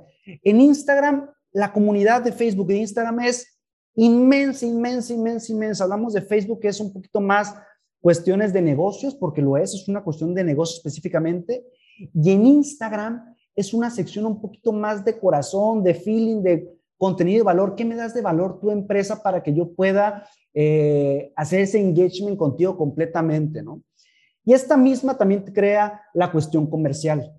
En 0.42 0.62
Instagram, 0.62 1.28
la 1.52 1.70
comunidad 1.70 2.22
de 2.22 2.32
Facebook 2.32 2.68
de 2.68 2.78
Instagram 2.78 3.20
es 3.20 3.60
inmensa, 3.94 4.64
inmensa, 4.64 5.12
inmensa, 5.12 5.52
inmensa. 5.52 5.84
Hablamos 5.84 6.14
de 6.14 6.22
Facebook 6.22 6.60
que 6.60 6.68
es 6.68 6.80
un 6.80 6.90
poquito 6.90 7.20
más 7.20 7.54
cuestiones 8.00 8.54
de 8.54 8.62
negocios, 8.62 9.14
porque 9.14 9.42
lo 9.42 9.58
es, 9.58 9.74
es 9.74 9.86
una 9.86 10.02
cuestión 10.02 10.34
de 10.34 10.44
negocios 10.44 10.78
específicamente. 10.78 11.62
Y 11.96 12.30
en 12.30 12.46
Instagram 12.46 13.34
es 13.54 13.74
una 13.74 13.90
sección 13.90 14.26
un 14.26 14.40
poquito 14.40 14.72
más 14.72 15.04
de 15.04 15.18
corazón, 15.18 15.82
de 15.82 15.94
feeling, 15.94 16.42
de 16.42 16.68
contenido 16.96 17.38
de 17.38 17.44
valor. 17.44 17.74
¿Qué 17.74 17.84
me 17.84 17.96
das 17.96 18.14
de 18.14 18.22
valor 18.22 18.60
tu 18.60 18.70
empresa 18.70 19.22
para 19.22 19.42
que 19.42 19.52
yo 19.52 19.72
pueda 19.72 20.26
eh, 20.54 21.32
hacer 21.36 21.60
ese 21.60 21.80
engagement 21.80 22.36
contigo 22.36 22.76
completamente, 22.76 23.62
¿no? 23.62 23.82
Y 24.44 24.52
esta 24.52 24.76
misma 24.76 25.16
también 25.16 25.42
crea 25.44 26.02
la 26.14 26.32
cuestión 26.32 26.68
comercial. 26.68 27.32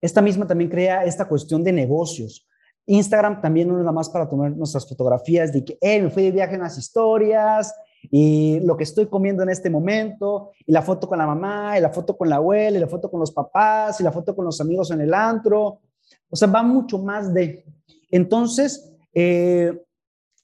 Esta 0.00 0.22
misma 0.22 0.46
también 0.46 0.70
crea 0.70 1.04
esta 1.04 1.26
cuestión 1.26 1.62
de 1.64 1.72
negocios. 1.72 2.48
Instagram 2.86 3.40
también 3.40 3.68
no 3.68 3.74
es 3.74 3.80
nada 3.80 3.92
más 3.92 4.08
para 4.08 4.28
tomar 4.28 4.50
nuestras 4.52 4.88
fotografías 4.88 5.52
de 5.52 5.64
que, 5.64 5.78
me 5.82 6.10
fui 6.10 6.24
de 6.24 6.32
viaje 6.32 6.54
en 6.54 6.62
las 6.62 6.78
historias 6.78 7.72
y 8.14 8.60
lo 8.60 8.76
que 8.76 8.84
estoy 8.84 9.06
comiendo 9.06 9.42
en 9.42 9.48
este 9.48 9.70
momento, 9.70 10.50
y 10.66 10.70
la 10.70 10.82
foto 10.82 11.08
con 11.08 11.16
la 11.16 11.26
mamá, 11.26 11.78
y 11.78 11.80
la 11.80 11.88
foto 11.88 12.14
con 12.14 12.28
la 12.28 12.36
abuela, 12.36 12.76
y 12.76 12.80
la 12.80 12.86
foto 12.86 13.10
con 13.10 13.18
los 13.18 13.32
papás, 13.32 13.98
y 14.00 14.04
la 14.04 14.12
foto 14.12 14.36
con 14.36 14.44
los 14.44 14.60
amigos 14.60 14.90
en 14.90 15.00
el 15.00 15.14
antro. 15.14 15.80
O 16.28 16.36
sea, 16.36 16.46
va 16.48 16.62
mucho 16.62 16.98
más 16.98 17.32
de... 17.32 17.64
Entonces, 18.10 18.92
eh, 19.14 19.82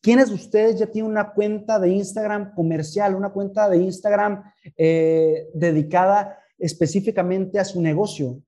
¿quiénes 0.00 0.30
de 0.30 0.36
ustedes 0.36 0.78
ya 0.78 0.86
tienen 0.86 1.10
una 1.10 1.34
cuenta 1.34 1.78
de 1.78 1.90
Instagram 1.90 2.54
comercial, 2.54 3.14
una 3.14 3.34
cuenta 3.34 3.68
de 3.68 3.76
Instagram 3.76 4.50
eh, 4.74 5.50
dedicada 5.52 6.38
específicamente 6.56 7.58
a 7.58 7.66
su 7.66 7.82
negocio? 7.82 8.40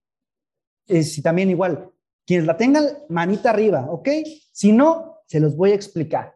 Eh, 0.87 1.03
si 1.03 1.21
también 1.21 1.51
igual, 1.51 1.91
quienes 2.27 2.47
la 2.47 2.57
tengan, 2.57 2.87
manita 3.11 3.51
arriba, 3.51 3.87
¿ok? 3.91 4.09
Si 4.51 4.73
no, 4.73 5.19
se 5.27 5.41
los 5.41 5.55
voy 5.55 5.73
a 5.73 5.75
explicar. 5.75 6.35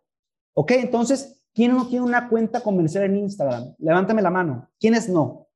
¿Ok? 0.53 0.71
Entonces, 0.73 1.34
¿quién 1.55 1.75
no 1.75 1.87
tiene 1.89 2.05
una 2.05 2.29
cuenta 2.29 2.61
comercial 2.61 3.05
en 3.05 3.17
Instagram? 3.17 3.75
Levántame 3.79 4.21
la 4.21 4.31
mano. 4.31 4.71
¿Quiénes 4.79 5.09
no? 5.09 5.49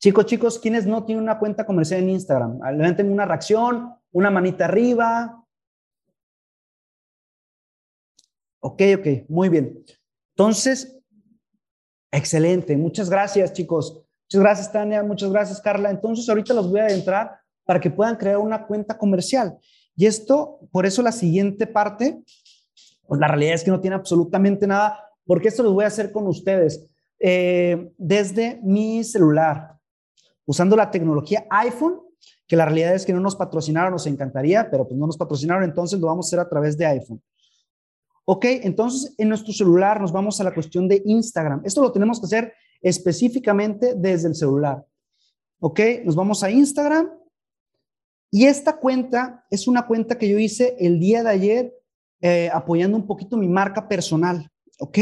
Chicos, 0.00 0.26
chicos, 0.26 0.58
¿quiénes 0.58 0.84
no 0.84 1.04
tienen 1.04 1.22
una 1.22 1.38
cuenta 1.38 1.64
comercial 1.64 2.00
en 2.00 2.10
Instagram? 2.10 2.58
Levanten 2.76 3.12
una 3.12 3.24
reacción, 3.24 3.94
una 4.10 4.30
manita 4.32 4.64
arriba. 4.64 5.46
Ok, 8.60 8.82
ok, 8.98 9.28
muy 9.28 9.48
bien. 9.48 9.84
Entonces, 10.34 11.00
excelente. 12.10 12.76
Muchas 12.76 13.08
gracias, 13.08 13.52
chicos. 13.52 14.04
Muchas 14.24 14.40
gracias, 14.40 14.72
Tania. 14.72 15.02
Muchas 15.04 15.30
gracias, 15.30 15.60
Carla. 15.60 15.90
Entonces, 15.90 16.28
ahorita 16.28 16.52
los 16.54 16.68
voy 16.68 16.80
a 16.80 16.88
entrar 16.88 17.38
para 17.64 17.78
que 17.78 17.90
puedan 17.90 18.16
crear 18.16 18.38
una 18.38 18.66
cuenta 18.66 18.98
comercial. 18.98 19.56
Y 19.94 20.06
esto, 20.06 20.58
por 20.72 20.86
eso 20.86 21.02
la 21.02 21.12
siguiente 21.12 21.66
parte, 21.66 22.22
pues 23.06 23.20
la 23.20 23.28
realidad 23.28 23.54
es 23.54 23.64
que 23.64 23.70
no 23.70 23.80
tiene 23.80 23.96
absolutamente 23.96 24.66
nada, 24.66 24.98
porque 25.24 25.48
esto 25.48 25.62
lo 25.62 25.72
voy 25.72 25.84
a 25.84 25.88
hacer 25.88 26.12
con 26.12 26.26
ustedes 26.26 26.88
eh, 27.18 27.92
desde 27.98 28.60
mi 28.62 29.04
celular, 29.04 29.78
usando 30.44 30.76
la 30.76 30.90
tecnología 30.90 31.46
iPhone, 31.50 32.00
que 32.46 32.56
la 32.56 32.64
realidad 32.64 32.94
es 32.94 33.06
que 33.06 33.12
no 33.12 33.20
nos 33.20 33.36
patrocinaron, 33.36 33.92
nos 33.92 34.06
encantaría, 34.06 34.70
pero 34.70 34.86
pues 34.86 34.98
no 34.98 35.06
nos 35.06 35.16
patrocinaron, 35.16 35.64
entonces 35.64 36.00
lo 36.00 36.08
vamos 36.08 36.26
a 36.26 36.28
hacer 36.28 36.40
a 36.40 36.48
través 36.48 36.76
de 36.76 36.86
iPhone. 36.86 37.22
Ok, 38.24 38.44
entonces 38.62 39.14
en 39.18 39.28
nuestro 39.28 39.52
celular 39.52 40.00
nos 40.00 40.12
vamos 40.12 40.40
a 40.40 40.44
la 40.44 40.54
cuestión 40.54 40.86
de 40.88 41.02
Instagram. 41.04 41.62
Esto 41.64 41.82
lo 41.82 41.92
tenemos 41.92 42.20
que 42.20 42.26
hacer 42.26 42.52
específicamente 42.80 43.94
desde 43.94 44.28
el 44.28 44.34
celular. 44.34 44.84
¿Ok? 45.60 45.80
Nos 46.04 46.14
vamos 46.14 46.42
a 46.42 46.50
Instagram. 46.50 47.10
Y 48.30 48.46
esta 48.46 48.76
cuenta 48.78 49.44
es 49.50 49.66
una 49.68 49.86
cuenta 49.86 50.18
que 50.18 50.28
yo 50.28 50.38
hice 50.38 50.76
el 50.78 50.98
día 50.98 51.22
de 51.22 51.30
ayer 51.30 51.74
eh, 52.22 52.48
apoyando 52.52 52.96
un 52.96 53.06
poquito 53.06 53.36
mi 53.36 53.48
marca 53.48 53.88
personal. 53.88 54.48
¿Ok? 54.78 54.98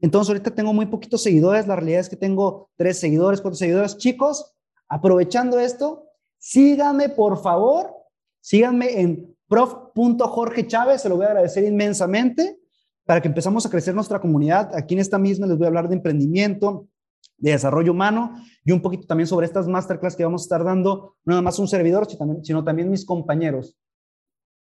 Entonces 0.00 0.30
ahorita 0.30 0.52
tengo 0.52 0.72
muy 0.72 0.86
poquitos 0.86 1.22
seguidores. 1.22 1.66
La 1.66 1.76
realidad 1.76 2.00
es 2.00 2.08
que 2.08 2.16
tengo 2.16 2.70
tres 2.76 2.98
seguidores, 2.98 3.40
cuatro 3.40 3.56
seguidores. 3.56 3.98
Chicos, 3.98 4.54
aprovechando 4.88 5.58
esto, 5.58 6.04
síganme 6.38 7.08
por 7.08 7.42
favor. 7.42 7.92
Síganme 8.40 9.00
en 9.00 9.36
prof.jorge 9.48 10.66
Chávez. 10.66 11.02
Se 11.02 11.08
lo 11.08 11.16
voy 11.16 11.26
a 11.26 11.30
agradecer 11.30 11.64
inmensamente 11.64 12.60
para 13.04 13.20
que 13.20 13.28
empezamos 13.28 13.66
a 13.66 13.70
crecer 13.70 13.94
nuestra 13.94 14.20
comunidad. 14.20 14.70
Aquí 14.76 14.94
en 14.94 15.00
esta 15.00 15.18
misma 15.18 15.46
les 15.46 15.58
voy 15.58 15.64
a 15.64 15.68
hablar 15.68 15.88
de 15.88 15.96
emprendimiento, 15.96 16.86
de 17.36 17.52
desarrollo 17.52 17.92
humano 17.92 18.34
y 18.64 18.72
un 18.72 18.80
poquito 18.80 19.06
también 19.06 19.26
sobre 19.26 19.46
estas 19.46 19.66
masterclass 19.66 20.14
que 20.14 20.24
vamos 20.24 20.42
a 20.42 20.44
estar 20.44 20.64
dando, 20.64 21.16
no 21.24 21.32
nada 21.32 21.42
más 21.42 21.58
un 21.58 21.68
servidor, 21.68 22.06
sino 22.42 22.64
también 22.64 22.90
mis 22.90 23.04
compañeros. 23.04 23.76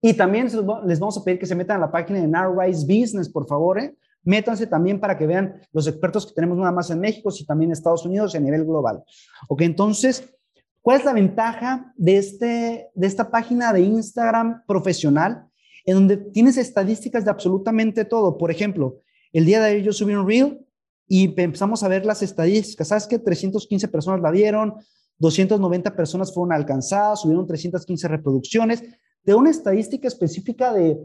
Y 0.01 0.13
también 0.13 0.47
les 0.85 0.99
vamos 0.99 1.17
a 1.17 1.23
pedir 1.23 1.39
que 1.39 1.45
se 1.45 1.55
metan 1.55 1.77
a 1.77 1.85
la 1.87 1.91
página 1.91 2.19
de 2.19 2.27
Narrise 2.27 2.85
Business, 2.85 3.29
por 3.29 3.47
favor. 3.47 3.79
¿eh? 3.79 3.95
Métanse 4.23 4.67
también 4.67 4.99
para 4.99 5.17
que 5.17 5.25
vean 5.25 5.61
los 5.73 5.87
expertos 5.87 6.27
que 6.27 6.33
tenemos 6.33 6.57
nada 6.57 6.71
más 6.71 6.89
en 6.91 6.99
México, 6.99 7.29
y 7.37 7.45
también 7.45 7.69
en 7.69 7.73
Estados 7.73 8.05
Unidos 8.05 8.33
y 8.33 8.37
a 8.37 8.41
nivel 8.41 8.63
global. 8.63 9.03
Ok, 9.47 9.61
entonces, 9.61 10.33
¿cuál 10.81 10.99
es 10.99 11.05
la 11.05 11.13
ventaja 11.13 11.93
de, 11.97 12.17
este, 12.17 12.89
de 12.93 13.07
esta 13.07 13.29
página 13.31 13.73
de 13.73 13.81
Instagram 13.81 14.63
profesional? 14.67 15.47
en 15.87 15.95
donde 15.95 16.17
tienes 16.17 16.57
estadísticas 16.57 17.23
de 17.23 17.31
absolutamente 17.31 18.05
todo. 18.05 18.37
Por 18.37 18.51
ejemplo, 18.51 18.99
el 19.31 19.45
día 19.45 19.61
de 19.61 19.69
ayer 19.69 19.83
yo 19.83 19.93
subí 19.93 20.13
un 20.13 20.27
reel 20.27 20.59
y 21.07 21.33
empezamos 21.41 21.81
a 21.81 21.87
ver 21.87 22.05
las 22.05 22.21
estadísticas. 22.21 22.89
¿Sabes 22.89 23.07
que 23.07 23.17
315 23.17 23.87
personas 23.87 24.21
la 24.21 24.29
vieron, 24.29 24.75
290 25.19 25.95
personas 25.95 26.33
fueron 26.33 26.51
alcanzadas, 26.51 27.21
subieron 27.21 27.47
315 27.47 28.05
reproducciones, 28.09 28.83
de 29.27 29.35
una 29.35 29.49
estadística 29.49 30.07
específica 30.07 30.73
de 30.73 30.97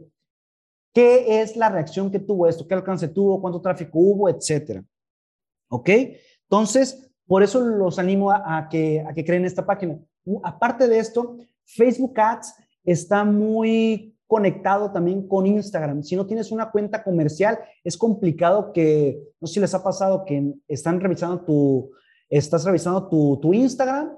qué 0.94 1.42
es 1.42 1.56
la 1.56 1.68
reacción 1.68 2.08
que 2.08 2.20
tuvo 2.20 2.46
esto, 2.46 2.68
qué 2.68 2.74
alcance 2.74 3.08
tuvo, 3.08 3.40
cuánto 3.40 3.60
tráfico 3.60 3.98
hubo, 3.98 4.28
etcétera. 4.28 4.84
¿Ok? 5.68 5.90
Entonces, 6.44 7.10
por 7.26 7.42
eso 7.42 7.60
los 7.60 7.98
animo 7.98 8.30
a, 8.30 8.68
que, 8.70 9.04
a 9.04 9.12
que 9.12 9.24
creen 9.24 9.44
esta 9.44 9.66
página. 9.66 9.98
Aparte 10.44 10.86
de 10.86 11.00
esto, 11.00 11.36
Facebook 11.64 12.18
Ads 12.20 12.54
está 12.84 13.24
muy 13.24 14.16
conectado 14.28 14.92
también 14.92 15.26
con 15.26 15.44
Instagram. 15.44 16.04
Si 16.04 16.14
no 16.14 16.24
tienes 16.24 16.52
una 16.52 16.70
cuenta 16.70 17.02
comercial, 17.02 17.58
es 17.82 17.96
complicado 17.96 18.72
que, 18.72 19.20
no 19.40 19.48
sé 19.48 19.54
si 19.54 19.60
les 19.60 19.74
ha 19.74 19.82
pasado 19.82 20.24
que 20.24 20.54
están 20.68 21.00
revisando 21.00 21.40
tu, 21.40 21.90
estás 22.30 22.64
revisando 22.64 23.08
tu, 23.08 23.40
tu 23.42 23.52
Instagram, 23.52 24.16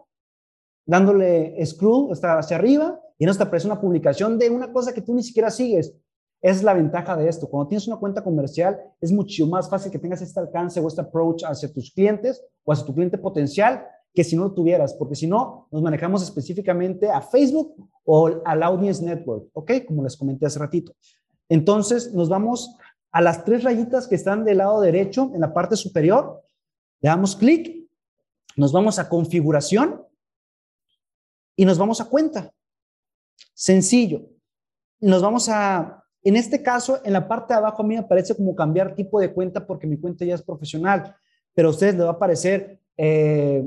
dándole 0.85 1.65
scroll 1.65 2.13
hasta 2.13 2.39
hacia 2.39 2.59
arriba 2.59 3.01
y 3.19 3.27
no 3.27 3.35
te 3.35 3.43
aparece 3.43 3.67
una 3.67 3.81
publicación 3.81 4.39
de 4.39 4.51
una 4.51 4.73
cosa 4.73 4.93
que 4.93 5.03
tú 5.03 5.15
ni 5.15 5.23
siquiera 5.23 5.51
sigues. 5.51 5.95
Esa 6.43 6.57
es 6.57 6.63
la 6.63 6.75
ventaja 6.75 7.17
de 7.17 7.29
esto. 7.29 7.49
Cuando 7.49 7.69
tienes 7.69 7.89
una 7.89 7.97
cuenta 7.97 8.23
comercial, 8.23 8.79
es 9.01 9.11
mucho 9.11 9.47
más 9.47 9.69
fácil 9.71 9.91
que 9.91 9.99
tengas 9.99 10.21
este 10.21 10.39
alcance 10.41 10.79
o 10.79 10.89
este 10.89 11.01
approach 11.01 11.43
hacia 11.45 11.73
tus 11.73 11.91
clientes 11.91 12.45
o 12.65 12.73
hacia 12.73 12.85
tu 12.85 12.95
cliente 12.95 13.17
potencial 13.17 13.87
que 14.13 14.23
si 14.23 14.37
no 14.37 14.45
lo 14.45 14.53
tuvieras, 14.53 14.95
porque 14.95 15.17
si 15.17 15.27
no, 15.27 15.67
nos 15.73 15.83
manejamos 15.83 16.23
específicamente 16.23 17.11
a 17.11 17.21
Facebook 17.21 17.89
o 18.05 18.31
al 18.45 18.63
Audience 18.63 19.05
Network, 19.05 19.49
¿ok? 19.55 19.73
Como 19.87 20.05
les 20.05 20.17
comenté 20.17 20.47
hace 20.47 20.61
ratito. 20.61 20.95
Entonces, 21.49 22.15
nos 22.15 22.29
vamos 22.29 22.77
a 23.11 23.21
las 23.21 23.45
tres 23.45 23.65
rayitas 23.65 24.07
que 24.07 24.15
están 24.15 24.45
del 24.45 24.59
lado 24.59 24.81
derecho 24.81 25.33
en 25.35 25.41
la 25.41 25.53
parte 25.53 25.77
superior. 25.77 26.43
Le 27.01 27.09
damos 27.09 27.35
clic, 27.35 27.89
nos 28.57 28.73
vamos 28.73 28.99
a 28.99 29.09
configuración 29.09 30.03
y 31.57 31.65
nos 31.65 31.79
vamos 31.79 32.01
a 32.01 32.09
cuenta. 32.09 32.53
Sencillo. 33.55 34.29
Nos 35.01 35.23
vamos 35.23 35.49
a, 35.49 36.05
en 36.23 36.37
este 36.37 36.63
caso, 36.63 37.01
en 37.05 37.13
la 37.13 37.29
parte 37.29 37.55
de 37.55 37.59
abajo 37.59 37.83
a 37.83 37.87
mí 37.87 37.95
me 37.95 38.03
parece 38.03 38.35
como 38.35 38.55
cambiar 38.55 38.95
tipo 38.95 39.21
de 39.21 39.33
cuenta 39.33 39.67
porque 39.67 39.87
mi 39.87 39.99
cuenta 39.99 40.25
ya 40.25 40.35
es 40.35 40.43
profesional, 40.43 41.17
pero 41.55 41.69
a 41.69 41.71
ustedes 41.71 41.95
les 41.95 42.05
va 42.05 42.11
a 42.11 42.13
aparecer 42.13 42.81
eh, 42.97 43.65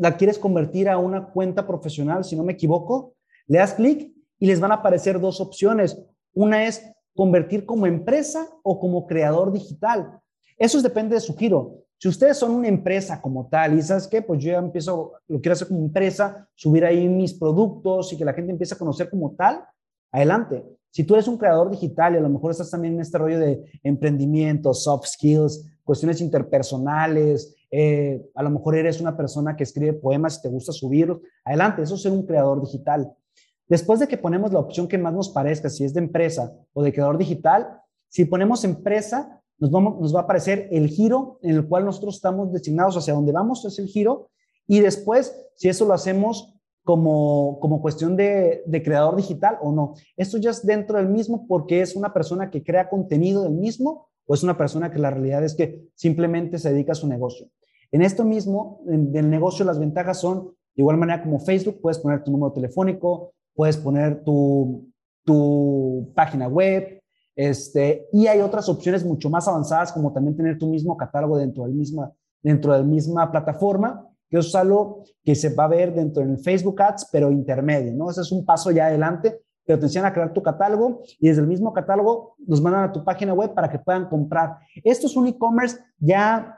la 0.00 0.16
quieres 0.16 0.38
convertir 0.38 0.88
a 0.88 0.96
una 0.96 1.26
cuenta 1.26 1.66
profesional, 1.66 2.24
si 2.24 2.34
no 2.34 2.42
me 2.42 2.54
equivoco, 2.54 3.16
le 3.46 3.58
das 3.58 3.74
clic 3.74 4.10
y 4.38 4.46
les 4.46 4.58
van 4.58 4.72
a 4.72 4.76
aparecer 4.76 5.20
dos 5.20 5.42
opciones. 5.42 6.00
Una 6.32 6.64
es 6.64 6.82
convertir 7.14 7.66
como 7.66 7.86
empresa 7.86 8.48
o 8.62 8.80
como 8.80 9.06
creador 9.06 9.52
digital. 9.52 10.20
Eso 10.56 10.80
depende 10.80 11.16
de 11.16 11.20
su 11.20 11.36
giro. 11.36 11.84
Si 12.00 12.08
ustedes 12.08 12.38
son 12.38 12.52
una 12.52 12.66
empresa 12.66 13.20
como 13.20 13.46
tal 13.48 13.78
y 13.78 13.82
sabes 13.82 14.08
qué, 14.08 14.22
pues 14.22 14.42
yo 14.42 14.52
ya 14.52 14.58
empiezo, 14.58 15.12
lo 15.28 15.38
quiero 15.38 15.52
hacer 15.52 15.68
como 15.68 15.80
empresa, 15.80 16.48
subir 16.54 16.82
ahí 16.82 17.06
mis 17.06 17.34
productos 17.34 18.10
y 18.14 18.16
que 18.16 18.24
la 18.24 18.32
gente 18.32 18.52
empiece 18.52 18.72
a 18.72 18.78
conocer 18.78 19.10
como 19.10 19.32
tal, 19.32 19.62
adelante. 20.10 20.64
Si 20.88 21.04
tú 21.04 21.12
eres 21.12 21.28
un 21.28 21.36
creador 21.36 21.70
digital 21.70 22.14
y 22.14 22.16
a 22.16 22.22
lo 22.22 22.30
mejor 22.30 22.52
estás 22.52 22.70
también 22.70 22.94
en 22.94 23.02
este 23.02 23.18
rollo 23.18 23.38
de 23.38 23.62
emprendimiento, 23.82 24.72
soft 24.72 25.08
skills, 25.08 25.62
cuestiones 25.84 26.22
interpersonales, 26.22 27.54
eh, 27.70 28.26
a 28.34 28.42
lo 28.44 28.48
mejor 28.48 28.76
eres 28.76 28.98
una 29.02 29.14
persona 29.14 29.54
que 29.54 29.64
escribe 29.64 29.92
poemas 29.92 30.38
y 30.38 30.42
te 30.42 30.48
gusta 30.48 30.72
subirlos, 30.72 31.18
adelante, 31.44 31.82
eso 31.82 31.96
es 31.96 32.02
ser 32.02 32.12
un 32.12 32.24
creador 32.24 32.62
digital. 32.62 33.12
Después 33.68 34.00
de 34.00 34.08
que 34.08 34.16
ponemos 34.16 34.54
la 34.54 34.60
opción 34.60 34.88
que 34.88 34.96
más 34.96 35.12
nos 35.12 35.28
parezca, 35.28 35.68
si 35.68 35.84
es 35.84 35.92
de 35.92 36.00
empresa 36.00 36.50
o 36.72 36.82
de 36.82 36.94
creador 36.94 37.18
digital, 37.18 37.78
si 38.08 38.24
ponemos 38.24 38.64
empresa, 38.64 39.39
nos, 39.60 40.14
va 40.14 40.20
a 40.20 40.22
aparecer 40.22 40.68
el 40.72 40.88
giro 40.88 41.38
en 41.42 41.56
el 41.56 41.68
cual 41.68 41.84
nosotros 41.84 42.16
estamos 42.16 42.52
designados 42.52 42.96
hacia 42.96 43.14
donde 43.14 43.32
vamos, 43.32 43.64
es 43.64 43.78
el 43.78 43.86
giro. 43.86 44.30
Y 44.66 44.80
después, 44.80 45.34
si 45.54 45.68
eso 45.68 45.84
lo 45.84 45.92
hacemos 45.92 46.54
como, 46.82 47.58
como 47.60 47.82
cuestión 47.82 48.16
de, 48.16 48.62
de, 48.66 48.82
creador 48.82 49.16
digital 49.16 49.58
o 49.60 49.70
no. 49.70 49.94
Esto 50.16 50.38
ya 50.38 50.50
es 50.50 50.64
dentro 50.64 50.96
del 50.96 51.08
mismo 51.08 51.46
porque 51.46 51.82
es 51.82 51.94
una 51.94 52.12
persona 52.12 52.50
que 52.50 52.64
crea 52.64 52.88
contenido 52.88 53.42
del 53.42 53.52
mismo 53.52 54.08
o 54.26 54.34
es 54.34 54.42
una 54.42 54.56
persona 54.56 54.90
que 54.90 54.98
la 54.98 55.10
realidad 55.10 55.44
es 55.44 55.54
que 55.54 55.88
simplemente 55.94 56.58
se 56.58 56.72
dedica 56.72 56.92
a 56.92 56.94
su 56.94 57.06
negocio. 57.06 57.48
En 57.92 58.02
esto 58.02 58.24
mismo, 58.24 58.82
en, 58.88 59.12
del 59.12 59.28
negocio, 59.28 59.64
las 59.64 59.78
ventajas 59.78 60.20
son, 60.20 60.54
de 60.74 60.82
igual 60.82 60.96
manera 60.96 61.22
como 61.22 61.40
Facebook, 61.40 61.80
puedes 61.82 61.98
poner 61.98 62.22
tu 62.22 62.30
número 62.30 62.52
telefónico, 62.52 63.32
puedes 63.54 63.76
poner 63.76 64.22
tu, 64.24 64.88
tu 65.24 66.12
página 66.14 66.48
web, 66.48 66.99
este, 67.36 68.08
y 68.12 68.26
hay 68.26 68.40
otras 68.40 68.68
opciones 68.68 69.04
mucho 69.04 69.30
más 69.30 69.46
avanzadas, 69.48 69.92
como 69.92 70.12
también 70.12 70.36
tener 70.36 70.58
tu 70.58 70.66
mismo 70.66 70.96
catálogo 70.96 71.38
dentro 71.38 71.64
del 71.64 71.74
misma, 71.74 72.12
dentro 72.42 72.72
de 72.72 72.78
la 72.78 72.84
misma 72.84 73.30
plataforma, 73.30 74.06
que 74.28 74.38
es 74.38 74.54
algo 74.54 75.04
que 75.24 75.34
se 75.34 75.54
va 75.54 75.64
a 75.64 75.68
ver 75.68 75.94
dentro 75.94 76.24
del 76.24 76.38
Facebook 76.38 76.80
Ads, 76.80 77.08
pero 77.10 77.30
intermedio, 77.30 77.92
¿no? 77.94 78.10
Ese 78.10 78.20
es 78.20 78.32
un 78.32 78.44
paso 78.44 78.70
ya 78.70 78.86
adelante, 78.86 79.40
pero 79.64 79.78
te 79.78 79.86
enseñan 79.86 80.06
a 80.06 80.12
crear 80.12 80.32
tu 80.32 80.42
catálogo 80.42 81.02
y 81.18 81.28
desde 81.28 81.42
el 81.42 81.48
mismo 81.48 81.72
catálogo 81.72 82.34
nos 82.46 82.60
mandan 82.60 82.84
a 82.84 82.92
tu 82.92 83.04
página 83.04 83.34
web 83.34 83.54
para 83.54 83.70
que 83.70 83.78
puedan 83.78 84.08
comprar. 84.08 84.56
Esto 84.82 85.06
es 85.06 85.16
un 85.16 85.26
e-commerce 85.26 85.78
ya 85.98 86.56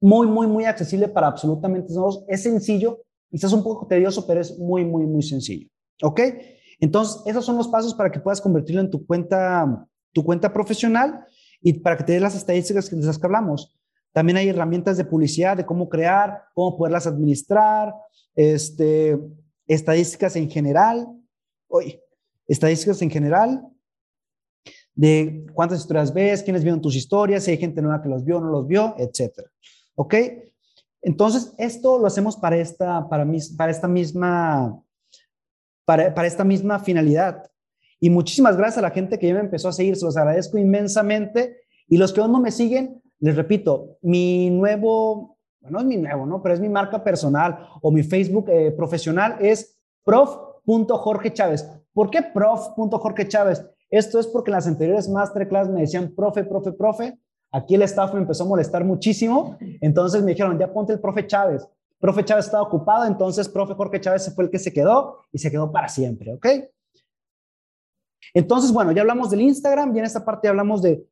muy, 0.00 0.26
muy, 0.26 0.46
muy 0.46 0.64
accesible 0.64 1.08
para 1.08 1.28
absolutamente 1.28 1.92
todos. 1.92 2.24
Es 2.28 2.42
sencillo, 2.42 3.00
quizás 3.30 3.52
un 3.52 3.62
poco 3.62 3.86
tedioso, 3.86 4.26
pero 4.26 4.40
es 4.40 4.58
muy, 4.58 4.84
muy, 4.84 5.06
muy 5.06 5.22
sencillo. 5.22 5.68
¿Ok? 6.02 6.20
Entonces, 6.80 7.22
esos 7.26 7.44
son 7.44 7.56
los 7.56 7.68
pasos 7.68 7.94
para 7.94 8.10
que 8.10 8.20
puedas 8.20 8.40
convertirlo 8.40 8.80
en 8.80 8.90
tu 8.90 9.06
cuenta, 9.06 9.86
tu 10.12 10.24
cuenta 10.24 10.52
profesional 10.52 11.24
y 11.60 11.74
para 11.74 11.96
que 11.96 12.04
te 12.04 12.12
des 12.12 12.22
las 12.22 12.34
estadísticas 12.34 12.90
de 12.90 13.06
las 13.06 13.18
que 13.18 13.26
hablamos. 13.26 13.76
También 14.12 14.36
hay 14.36 14.48
herramientas 14.48 14.96
de 14.96 15.04
publicidad, 15.04 15.56
de 15.56 15.66
cómo 15.66 15.88
crear, 15.88 16.44
cómo 16.54 16.76
poderlas 16.76 17.06
administrar, 17.06 17.94
este, 18.34 19.18
estadísticas 19.66 20.36
en 20.36 20.48
general, 20.48 21.08
oye, 21.68 22.02
estadísticas 22.46 23.00
en 23.02 23.10
general, 23.10 23.66
de 24.94 25.46
cuántas 25.52 25.80
historias 25.80 26.14
ves, 26.14 26.42
quiénes 26.42 26.62
vieron 26.62 26.80
tus 26.80 26.94
historias, 26.94 27.44
si 27.44 27.50
hay 27.50 27.58
gente 27.58 27.82
nueva 27.82 28.02
que 28.02 28.08
los 28.08 28.24
vio 28.24 28.40
no 28.40 28.50
los 28.50 28.66
vio, 28.66 28.94
etcétera. 28.98 29.50
¿Ok? 29.96 30.14
Entonces, 31.02 31.52
esto 31.58 31.98
lo 31.98 32.06
hacemos 32.06 32.36
para 32.36 32.56
esta, 32.56 33.08
para, 33.08 33.26
para 33.56 33.70
esta 33.70 33.88
misma, 33.88 34.80
para, 35.84 36.26
esta 36.26 36.44
misma 36.44 36.78
finalidad. 36.78 37.50
Y 38.00 38.10
muchísimas 38.10 38.56
gracias 38.56 38.78
a 38.78 38.82
la 38.82 38.90
gente 38.90 39.18
que 39.18 39.28
ya 39.28 39.34
me 39.34 39.40
empezó 39.40 39.68
a 39.68 39.72
seguir, 39.72 39.96
se 39.96 40.04
los 40.04 40.16
agradezco 40.16 40.58
inmensamente. 40.58 41.60
Y 41.88 41.96
los 41.96 42.12
que 42.12 42.20
aún 42.20 42.32
no 42.32 42.40
me 42.40 42.50
siguen, 42.50 43.02
les 43.20 43.36
repito, 43.36 43.98
mi 44.02 44.50
nuevo, 44.50 45.38
bueno, 45.60 45.80
es 45.80 45.84
mi 45.86 45.96
nuevo, 45.96 46.26
¿no? 46.26 46.42
Pero 46.42 46.54
es 46.54 46.60
mi 46.60 46.68
marca 46.68 47.02
personal 47.02 47.68
o 47.80 47.90
mi 47.90 48.02
Facebook 48.02 48.48
eh, 48.48 48.72
profesional 48.72 49.36
es 49.40 49.78
prof.jorge 50.04 51.32
Chávez. 51.32 51.68
¿Por 51.92 52.10
qué 52.10 52.22
prof.jorge 52.22 53.28
Chávez? 53.28 53.64
Esto 53.90 54.18
es 54.18 54.26
porque 54.26 54.50
en 54.50 54.56
las 54.56 54.66
anteriores 54.66 55.08
masterclass 55.08 55.68
me 55.68 55.82
decían 55.82 56.14
profe, 56.14 56.44
profe, 56.44 56.72
profe. 56.72 57.18
Aquí 57.52 57.76
el 57.76 57.82
staff 57.82 58.12
me 58.12 58.20
empezó 58.20 58.42
a 58.42 58.48
molestar 58.48 58.84
muchísimo. 58.84 59.56
Entonces 59.80 60.22
me 60.22 60.32
dijeron, 60.32 60.58
ya 60.58 60.72
ponte 60.72 60.92
el 60.92 61.00
profe 61.00 61.26
Chávez. 61.26 61.66
Profe 62.04 62.22
Chávez 62.22 62.44
estaba 62.44 62.62
ocupado, 62.62 63.06
entonces 63.06 63.48
profe 63.48 63.72
Jorge 63.72 63.98
Chávez 63.98 64.30
fue 64.34 64.44
el 64.44 64.50
que 64.50 64.58
se 64.58 64.74
quedó 64.74 65.20
y 65.32 65.38
se 65.38 65.50
quedó 65.50 65.72
para 65.72 65.88
siempre, 65.88 66.34
¿ok? 66.34 66.46
Entonces, 68.34 68.70
bueno, 68.74 68.92
ya 68.92 69.00
hablamos 69.00 69.30
del 69.30 69.40
Instagram 69.40 69.96
y 69.96 70.00
en 70.00 70.04
esta 70.04 70.22
parte 70.22 70.46
hablamos 70.46 70.82
de 70.82 71.08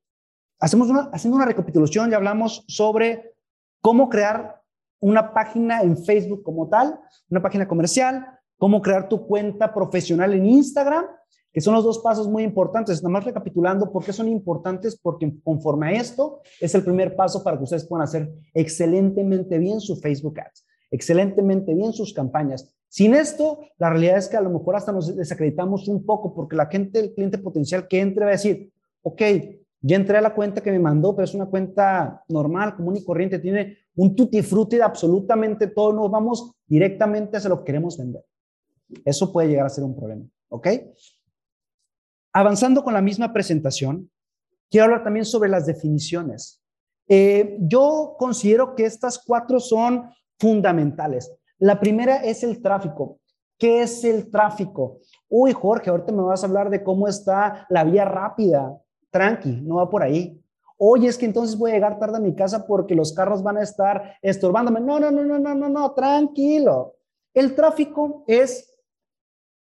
hacemos 0.61 0.91
una, 0.91 1.09
haciendo 1.11 1.37
una 1.37 1.47
recapitulación, 1.47 2.11
ya 2.11 2.19
hablamos 2.19 2.67
sobre 2.69 3.35
cómo 3.81 4.11
crear 4.11 4.61
una 5.01 5.33
página 5.33 5.81
en 5.81 5.97
Facebook 5.97 6.43
como 6.43 6.69
tal, 6.69 7.01
una 7.31 7.41
página 7.41 7.67
comercial, 7.67 8.27
cómo 8.59 8.83
crear 8.83 9.09
tu 9.09 9.27
cuenta 9.27 9.73
profesional 9.73 10.35
en 10.35 10.45
Instagram, 10.45 11.07
que 11.55 11.63
son 11.63 11.73
los 11.73 11.85
dos 11.85 12.01
pasos 12.01 12.29
muy 12.29 12.43
importantes. 12.43 13.03
Nada 13.03 13.21
recapitulando, 13.21 13.91
¿por 13.91 14.05
qué 14.05 14.13
son 14.13 14.29
importantes? 14.29 15.01
Porque 15.01 15.33
conforme 15.43 15.89
a 15.89 15.93
esto, 15.93 16.43
es 16.61 16.75
el 16.75 16.85
primer 16.85 17.17
paso 17.17 17.43
para 17.43 17.57
que 17.57 17.65
ustedes 17.65 17.87
puedan 17.87 18.05
hacer 18.05 18.31
excelentemente 18.53 19.57
bien 19.57 19.81
su 19.81 19.97
Facebook 19.97 20.39
Ads, 20.39 20.67
excelentemente 20.93 21.75
bien 21.75 21.93
sus 21.93 22.13
campañas. 22.13 22.73
Sin 22.89 23.15
esto, 23.15 23.61
la 23.79 23.91
realidad 23.91 24.19
es 24.19 24.29
que 24.29 24.37
a 24.37 24.43
lo 24.43 24.51
mejor 24.51 24.77
hasta 24.77 24.93
nos 24.93 25.17
desacreditamos 25.17 25.89
un 25.89 26.05
poco 26.05 26.35
porque 26.35 26.55
la 26.55 26.67
gente, 26.67 27.01
el 27.01 27.15
cliente 27.15 27.39
potencial 27.39 27.89
que 27.89 27.99
entre 27.99 28.25
va 28.25 28.31
a 28.31 28.33
decir, 28.33 28.71
ok, 29.03 29.23
ya 29.81 29.97
entré 29.97 30.19
a 30.19 30.21
la 30.21 30.35
cuenta 30.35 30.61
que 30.61 30.71
me 30.71 30.79
mandó, 30.79 31.17
pero 31.17 31.25
es 31.25 31.35
una 31.35 31.47
cuenta 31.47 32.23
normal, 32.29 32.77
común 32.77 32.97
y 32.97 33.05
corriente, 33.05 33.39
tiene 33.39 33.79
un 33.97 34.15
tutti 34.15 34.43
frutti 34.43 34.77
de 34.77 34.83
absolutamente 34.83 35.67
todo, 35.67 35.93
nos 35.93 36.11
vamos 36.11 36.53
directamente 36.67 37.39
hacia 37.39 37.51
lo 37.51 37.59
que 37.59 37.65
queremos 37.65 37.97
vender. 37.97 38.25
Eso 39.05 39.33
puede 39.33 39.49
llegar 39.49 39.67
a 39.67 39.71
ser 39.71 39.85
un 39.85 39.97
problema, 39.97 40.25
¿ok? 40.51 40.69
Avanzando 42.35 42.85
con 42.85 42.93
la 42.93 43.01
misma 43.01 43.33
presentación, 43.33 44.11
quiero 44.71 44.85
hablar 44.85 45.03
también 45.03 45.25
sobre 45.25 45.49
las 45.49 45.65
definiciones. 45.67 46.63
Eh, 47.09 47.57
yo 47.61 48.17
considero 48.19 48.75
que 48.75 48.85
estas 48.85 49.19
cuatro 49.19 49.59
son 49.59 50.11
fundamentales. 50.43 51.33
La 51.59 51.79
primera 51.79 52.17
es 52.17 52.43
el 52.43 52.61
tráfico. 52.61 53.21
¿Qué 53.57 53.83
es 53.83 54.03
el 54.03 54.29
tráfico? 54.29 54.99
Uy, 55.29 55.53
Jorge, 55.53 55.89
ahorita 55.89 56.11
me 56.11 56.23
vas 56.23 56.43
a 56.43 56.49
hablar 56.49 56.69
de 56.69 56.83
cómo 56.83 57.07
está 57.07 57.65
la 57.71 57.85
vía 57.85 58.05
rápida, 58.05 58.77
tranqui, 59.11 59.61
no 59.63 59.77
va 59.77 59.89
por 59.89 60.03
ahí. 60.03 60.43
Oye, 60.77 61.07
es 61.07 61.17
que 61.17 61.27
entonces 61.27 61.57
voy 61.57 61.71
a 61.71 61.75
llegar 61.75 62.01
tarde 62.01 62.17
a 62.17 62.21
mi 62.21 62.35
casa 62.35 62.67
porque 62.67 62.97
los 62.97 63.13
carros 63.13 63.41
van 63.41 63.59
a 63.59 63.63
estar 63.63 64.17
estorbándome. 64.21 64.81
No, 64.81 64.99
no, 64.99 65.13
no, 65.13 65.23
no, 65.23 65.39
no, 65.39 65.55
no, 65.55 65.69
no, 65.69 65.93
tranquilo. 65.93 66.97
El 67.33 67.55
tráfico 67.55 68.25
es 68.27 68.75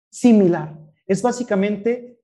similar. 0.09 0.77
Es 1.05 1.21
básicamente 1.21 2.19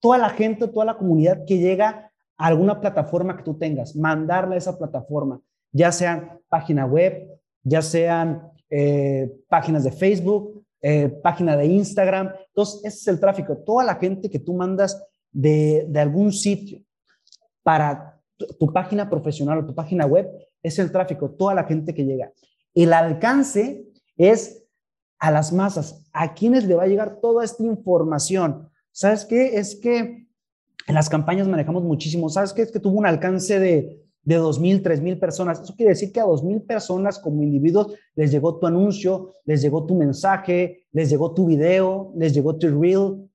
toda 0.00 0.18
la 0.18 0.30
gente, 0.30 0.66
toda 0.66 0.84
la 0.84 0.98
comunidad 0.98 1.44
que 1.46 1.58
llega 1.58 2.10
a 2.36 2.46
alguna 2.46 2.80
plataforma 2.80 3.36
que 3.36 3.44
tú 3.44 3.56
tengas, 3.56 3.94
mandarle 3.94 4.56
a 4.56 4.58
esa 4.58 4.76
plataforma, 4.76 5.40
ya 5.72 5.92
sean 5.92 6.40
página 6.48 6.86
web, 6.86 7.28
ya 7.62 7.82
sean 7.82 8.50
eh, 8.68 9.30
páginas 9.48 9.84
de 9.84 9.92
Facebook, 9.92 10.64
eh, 10.82 11.08
página 11.22 11.56
de 11.56 11.66
Instagram. 11.66 12.32
Entonces, 12.48 12.80
ese 12.84 12.96
es 12.96 13.08
el 13.08 13.20
tráfico. 13.20 13.56
Toda 13.58 13.84
la 13.84 13.96
gente 13.96 14.30
que 14.30 14.38
tú 14.38 14.54
mandas 14.54 15.02
de, 15.32 15.90
algún 15.96 16.32
sitio 16.32 16.80
para 17.62 18.20
tu, 18.58 18.72
página 18.72 19.08
profesional 19.08 19.58
o 19.58 19.66
tu 19.66 19.74
página 19.74 20.06
web 20.06 20.28
es 20.62 20.78
el 20.78 20.90
tráfico, 20.90 21.30
toda 21.30 21.54
la 21.54 21.64
gente 21.64 21.94
que 21.94 22.04
llega. 22.04 22.32
El 22.74 22.92
alcance 22.92 23.86
es 24.16 24.64
a 25.18 25.30
las 25.30 25.52
masas, 25.52 26.06
a 26.12 26.34
quienes 26.34 26.64
le 26.64 26.74
va 26.74 26.84
a 26.84 26.86
llegar 26.86 27.20
toda 27.20 27.44
esta 27.44 27.62
información. 27.62 28.70
¿Sabes 28.90 29.24
qué? 29.24 29.58
Es 29.58 29.76
que 29.76 30.26
en 30.86 30.94
las 30.94 31.08
campañas 31.08 31.46
manejamos 31.46 31.82
muchísimo. 31.82 32.28
¿Sabes 32.28 32.52
qué? 32.52 32.62
Es 32.62 32.72
que 32.72 32.80
tuvo 32.80 32.98
un 32.98 33.06
alcance 33.06 33.58
de, 33.58 34.02
de 34.22 34.38
2.000, 34.38 34.82
3.000 34.82 35.18
personas. 35.18 35.60
Eso 35.60 35.74
quiere 35.74 35.90
decir 35.90 36.12
que 36.12 36.20
a 36.20 36.24
2.000 36.24 36.66
personas 36.66 37.18
como 37.18 37.42
individuos 37.42 37.94
les 38.14 38.30
llegó 38.30 38.58
tu 38.58 38.66
anuncio, 38.66 39.34
les 39.44 39.62
llegó 39.62 39.86
tu 39.86 39.94
mensaje, 39.94 40.86
les 40.92 41.10
llegó 41.10 41.32
tu 41.32 41.46
video, 41.46 42.12
les 42.16 42.34
llegó 42.34 42.56
tu 42.56 42.68
reel, 42.80 43.28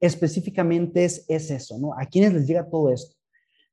específicamente 0.00 1.04
es, 1.04 1.24
es 1.28 1.50
eso, 1.50 1.78
¿no? 1.78 1.94
¿A 1.94 2.06
quiénes 2.06 2.32
les 2.32 2.46
llega 2.46 2.68
todo 2.68 2.90
esto? 2.90 3.16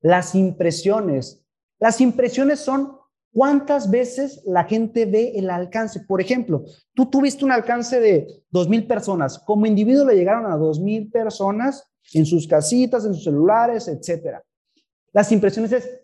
Las 0.01 0.36
impresiones. 0.36 1.43
Las 1.79 1.99
impresiones 1.99 2.60
son 2.60 2.97
cuántas 3.34 3.89
veces 3.89 4.41
la 4.45 4.63
gente 4.65 5.05
ve 5.05 5.34
el 5.36 5.49
alcance. 5.49 6.01
Por 6.01 6.21
ejemplo, 6.21 6.63
tú 6.93 7.10
tuviste 7.10 7.43
un 7.45 7.51
alcance 7.51 7.99
de 7.99 8.27
2.000 8.51 8.88
personas. 8.88 9.39
Como 9.39 9.65
individuo 9.65 10.05
le 10.05 10.15
llegaron 10.15 10.45
a 10.45 10.57
2.000 10.57 11.12
personas 11.12 11.84
en 12.13 12.25
sus 12.25 12.47
casitas, 12.47 13.05
en 13.05 13.13
sus 13.13 13.23
celulares, 13.23 13.88
etcétera. 13.88 14.43
Las 15.13 15.31
impresiones 15.31 15.71
es 15.71 16.01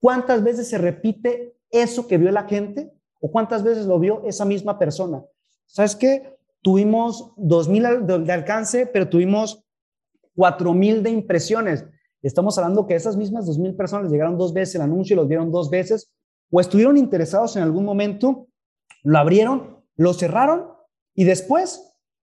cuántas 0.00 0.42
veces 0.42 0.68
se 0.68 0.78
repite 0.78 1.56
eso 1.70 2.06
que 2.06 2.18
vio 2.18 2.30
la 2.30 2.44
gente 2.44 2.92
o 3.20 3.30
cuántas 3.30 3.62
veces 3.62 3.86
lo 3.86 3.98
vio 3.98 4.22
esa 4.24 4.44
misma 4.44 4.78
persona. 4.78 5.24
¿Sabes 5.66 5.96
qué? 5.96 6.38
tuvimos 6.62 7.34
2.000 7.36 8.24
de 8.24 8.32
alcance, 8.32 8.86
pero 8.86 9.08
tuvimos 9.08 9.64
4.000 10.36 11.02
de 11.02 11.10
impresiones. 11.10 11.84
Estamos 12.22 12.58
hablando 12.58 12.86
que 12.86 12.94
esas 12.94 13.16
mismas 13.16 13.46
2.000 13.46 13.76
personas 13.76 14.10
llegaron 14.10 14.36
dos 14.36 14.52
veces 14.52 14.76
el 14.76 14.82
anuncio 14.82 15.14
y 15.14 15.16
los 15.16 15.28
vieron 15.28 15.52
dos 15.52 15.70
veces, 15.70 16.12
o 16.50 16.60
estuvieron 16.60 16.96
interesados 16.96 17.56
en 17.56 17.62
algún 17.62 17.84
momento, 17.84 18.48
lo 19.02 19.18
abrieron, 19.18 19.84
lo 19.96 20.12
cerraron 20.14 20.68
y 21.14 21.24
después 21.24 21.84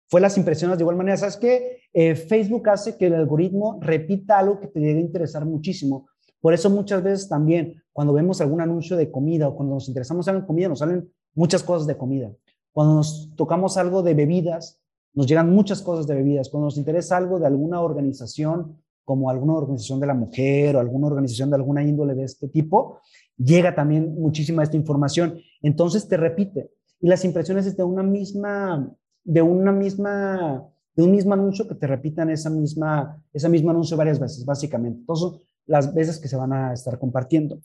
fue 0.08 0.20
las 0.20 0.36
impresiones 0.36 0.78
de 0.78 0.82
igual 0.82 0.96
manera. 0.96 1.16
¿Sabes 1.16 1.36
qué? 1.36 1.82
Eh, 1.92 2.14
Facebook 2.14 2.68
hace 2.68 2.96
que 2.96 3.06
el 3.06 3.14
algoritmo 3.14 3.78
repita 3.80 4.38
algo 4.38 4.60
que 4.60 4.68
te 4.68 4.80
llegue 4.80 4.98
a 4.98 5.02
interesar 5.02 5.44
muchísimo. 5.44 6.08
Por 6.40 6.54
eso 6.54 6.70
muchas 6.70 7.02
veces 7.02 7.28
también 7.28 7.82
cuando 7.92 8.12
vemos 8.12 8.40
algún 8.40 8.60
anuncio 8.60 8.96
de 8.96 9.10
comida 9.10 9.48
o 9.48 9.56
cuando 9.56 9.74
nos 9.74 9.88
interesamos 9.88 10.26
en 10.28 10.42
comida, 10.42 10.68
nos 10.68 10.78
salen 10.78 11.10
muchas 11.34 11.62
cosas 11.62 11.86
de 11.86 11.96
comida 11.96 12.32
Cuando 12.72 12.94
nos 12.94 13.30
tocamos 13.36 13.76
algo 13.76 14.02
de 14.02 14.14
bebidas, 14.14 14.80
nos 15.12 15.26
llegan 15.26 15.52
muchas 15.52 15.82
cosas 15.82 16.06
de 16.06 16.14
bebidas. 16.14 16.48
Cuando 16.48 16.66
nos 16.66 16.78
interesa 16.78 17.16
algo 17.16 17.38
de 17.38 17.46
alguna 17.46 17.80
organización, 17.80 18.78
como 19.04 19.28
alguna 19.28 19.54
organización 19.54 19.98
de 19.98 20.06
la 20.06 20.14
mujer 20.14 20.76
o 20.76 20.80
alguna 20.80 21.08
organización 21.08 21.50
de 21.50 21.56
alguna 21.56 21.82
índole 21.82 22.14
de 22.14 22.24
este 22.24 22.48
tipo, 22.48 23.00
llega 23.36 23.74
también 23.74 24.14
muchísima 24.14 24.62
esta 24.62 24.76
información. 24.76 25.40
Entonces 25.62 26.06
te 26.08 26.16
repite. 26.16 26.70
Y 27.00 27.08
las 27.08 27.24
impresiones 27.24 27.66
es 27.66 27.76
de 27.76 27.82
una 27.82 28.02
misma, 28.02 28.94
de 29.24 29.42
una 29.42 29.72
misma, 29.72 30.64
de 30.94 31.02
un 31.02 31.10
mismo 31.10 31.34
anuncio 31.34 31.66
que 31.66 31.74
te 31.74 31.86
repitan 31.86 32.30
esa 32.30 32.50
misma, 32.50 33.20
esa 33.32 33.48
misma 33.48 33.72
anuncio 33.72 33.96
varias 33.96 34.20
veces, 34.20 34.44
básicamente. 34.44 35.00
Entonces, 35.00 35.40
las 35.66 35.94
veces 35.94 36.18
que 36.18 36.28
se 36.28 36.36
van 36.36 36.52
a 36.52 36.72
estar 36.72 36.98
compartiendo. 36.98 37.60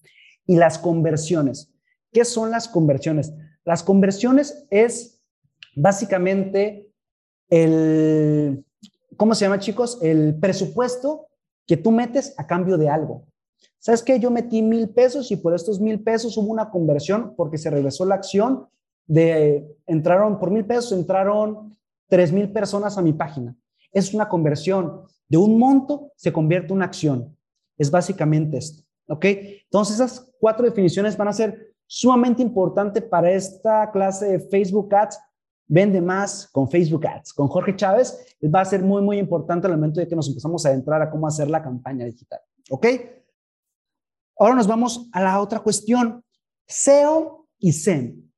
Y 0.45 0.57
las 0.57 0.77
conversiones. 0.77 1.71
¿Qué 2.11 2.23
son 2.25 2.51
las 2.51 2.67
conversiones? 2.67 3.33
Las 3.63 3.83
conversiones 3.83 4.65
es 4.69 5.21
básicamente 5.75 6.91
el, 7.49 8.63
¿cómo 9.17 9.35
se 9.35 9.45
llama 9.45 9.59
chicos? 9.59 9.99
El 10.01 10.35
presupuesto 10.39 11.27
que 11.65 11.77
tú 11.77 11.91
metes 11.91 12.33
a 12.37 12.47
cambio 12.47 12.77
de 12.77 12.89
algo. 12.89 13.25
¿Sabes 13.79 14.01
qué? 14.01 14.19
Yo 14.19 14.31
metí 14.31 14.61
mil 14.61 14.89
pesos 14.89 15.31
y 15.31 15.35
por 15.35 15.53
estos 15.53 15.79
mil 15.79 16.01
pesos 16.01 16.37
hubo 16.37 16.51
una 16.51 16.69
conversión 16.69 17.33
porque 17.35 17.57
se 17.57 17.69
regresó 17.69 18.05
la 18.05 18.15
acción 18.15 18.67
de, 19.05 19.77
entraron 19.85 20.39
por 20.39 20.49
mil 20.49 20.65
pesos, 20.65 20.91
entraron 20.91 21.75
tres 22.07 22.31
mil 22.31 22.51
personas 22.51 22.97
a 22.97 23.01
mi 23.01 23.13
página. 23.13 23.55
Es 23.91 24.13
una 24.13 24.27
conversión. 24.27 25.03
De 25.27 25.37
un 25.37 25.57
monto 25.57 26.11
se 26.15 26.33
convierte 26.33 26.67
en 26.67 26.77
una 26.77 26.85
acción. 26.85 27.34
Es 27.77 27.91
básicamente 27.91 28.57
esto. 28.57 28.83
¿Ok? 29.07 29.25
Entonces 29.25 29.95
esas 29.95 30.31
cuatro 30.39 30.65
definiciones 30.65 31.15
van 31.15 31.27
a 31.27 31.33
ser 31.33 31.73
sumamente 31.85 32.41
importantes 32.41 33.03
para 33.03 33.31
esta 33.31 33.91
clase 33.91 34.25
de 34.25 34.39
Facebook 34.39 34.93
Ads 34.93 35.19
Vende 35.67 35.99
más 35.99 36.47
con 36.51 36.69
Facebook 36.69 37.07
Ads. 37.07 37.33
Con 37.33 37.47
Jorge 37.47 37.75
Chávez 37.75 38.37
va 38.53 38.61
a 38.61 38.65
ser 38.65 38.83
muy, 38.83 39.01
muy 39.01 39.17
importante 39.17 39.67
el 39.67 39.73
momento 39.73 39.99
de 39.99 40.07
que 40.07 40.15
nos 40.15 40.27
empezamos 40.27 40.65
a 40.65 40.71
entrar 40.71 41.01
a 41.01 41.09
cómo 41.09 41.27
hacer 41.27 41.49
la 41.49 41.63
campaña 41.63 42.05
digital. 42.05 42.39
¿Ok? 42.69 42.85
Ahora 44.37 44.55
nos 44.55 44.67
vamos 44.67 45.09
a 45.11 45.23
la 45.23 45.41
otra 45.41 45.59
cuestión. 45.59 46.23
SEO 46.67 47.47
y 47.57 47.71
SEM. 47.71 48.29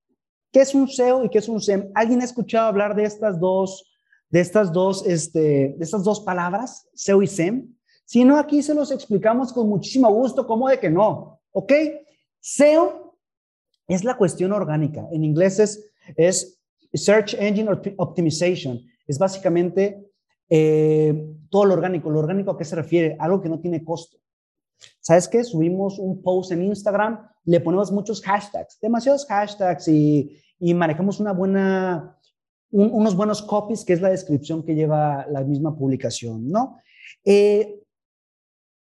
¿Qué 0.54 0.62
es 0.62 0.74
un 0.74 0.88
SEO 0.88 1.26
y 1.26 1.30
qué 1.30 1.40
es 1.40 1.50
un 1.50 1.60
SEM? 1.60 1.92
¿Alguien 1.96 2.22
ha 2.22 2.26
escuchado 2.26 2.68
hablar 2.68 2.96
de 2.96 3.04
estas 3.04 3.40
dos, 3.40 3.94
de 4.30 4.40
estas 4.40 4.72
dos, 4.72 5.06
este, 5.06 5.76
de 5.78 5.84
estas 5.84 6.04
dos 6.04 6.22
palabras, 6.22 6.88
SEO 6.94 7.22
y 7.22 7.28
SEM? 7.28 7.77
Si 8.08 8.24
no, 8.24 8.38
aquí 8.38 8.64
se 8.64 8.74
los 8.74 8.90
explicamos 8.92 9.52
con 9.52 9.68
muchísimo 9.68 10.10
gusto, 10.10 10.48
¿cómo 10.48 10.70
de 10.70 10.80
que 10.80 10.90
no? 10.90 11.42
¿Ok? 11.52 11.74
SEO 12.40 13.18
es 13.86 14.06
la 14.06 14.16
cuestión 14.16 14.54
orgánica. 14.54 15.06
En 15.12 15.26
inglés 15.26 15.60
es, 15.60 15.92
es 16.16 16.58
Search 16.94 17.34
Engine 17.34 17.70
Optimization 17.98 18.82
es 19.06 19.20
básicamente 19.20 20.10
eh, 20.50 21.36
todo 21.50 21.66
lo 21.66 21.74
orgánico. 21.74 22.10
¿Lo 22.10 22.20
orgánico 22.20 22.52
a 22.52 22.58
qué 22.58 22.64
se 22.64 22.78
refiere? 22.78 23.18
Algo 23.20 23.42
que 23.42 23.50
no 23.50 23.60
tiene 23.60 23.84
costo. 23.84 24.18
¿Sabes 25.02 25.28
qué? 25.28 25.44
Subimos 25.44 26.00
un 26.00 26.22
post 26.22 26.54
en 26.54 26.64
Instagram, 26.64 27.28
le 27.44 27.60
ponemos 27.60 27.92
muchos 27.92 28.22
hashtags, 28.22 28.80
demasiados 28.80 29.26
hashtags 29.26 29.90
y, 29.90 30.40
manejamos 30.60 31.20
una 31.20 31.34
buena, 31.34 32.18
unos 32.72 33.16
buenos 33.18 33.42
copies, 33.42 33.84
que 33.84 33.92
es 33.92 34.02
la 34.02 34.12
descripción 34.12 34.64
que 34.64 34.76
lleva 34.76 35.26
la 35.30 35.44
misma 35.44 35.76
publicación, 35.76 36.50
¿no? 36.50 36.78
Eh, 37.26 37.82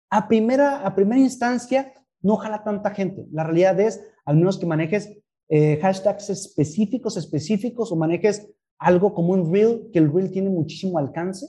a, 0.10 0.28
primera, 0.28 0.86
a 0.86 0.95
primera 0.95 1.22
instancia, 1.22 1.93
no 2.22 2.38
jala 2.38 2.63
tanta 2.63 2.91
gente. 2.91 3.26
La 3.32 3.43
realidad 3.43 3.80
es, 3.80 4.02
al 4.26 4.38
menos 4.38 4.58
que 4.58 4.65
manejes 4.65 5.17
eh, 5.50 5.80
hashtags 5.82 6.30
específicos, 6.30 7.17
específicos, 7.17 7.91
o 7.91 7.95
manejes 7.95 8.50
algo 8.78 9.13
como 9.13 9.34
un 9.34 9.52
reel, 9.52 9.89
que 9.91 10.00
el 10.00 10.12
reel 10.12 10.32
tiene 10.32 10.50
muchísimo 10.50 10.98
alcance, 10.98 11.48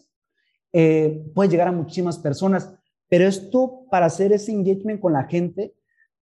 eh, 0.73 1.23
puede 1.35 1.51
llegar 1.51 1.69
a 1.69 1.73
muchísimas 1.73 2.19
personas, 2.19 2.75
pero 3.09 3.27
esto 3.27 3.87
para 3.91 4.07
hacer 4.07 4.33
ese 4.33 4.53
engagement 4.53 5.01
con 5.01 5.13
la 5.13 5.25
gente 5.25 5.75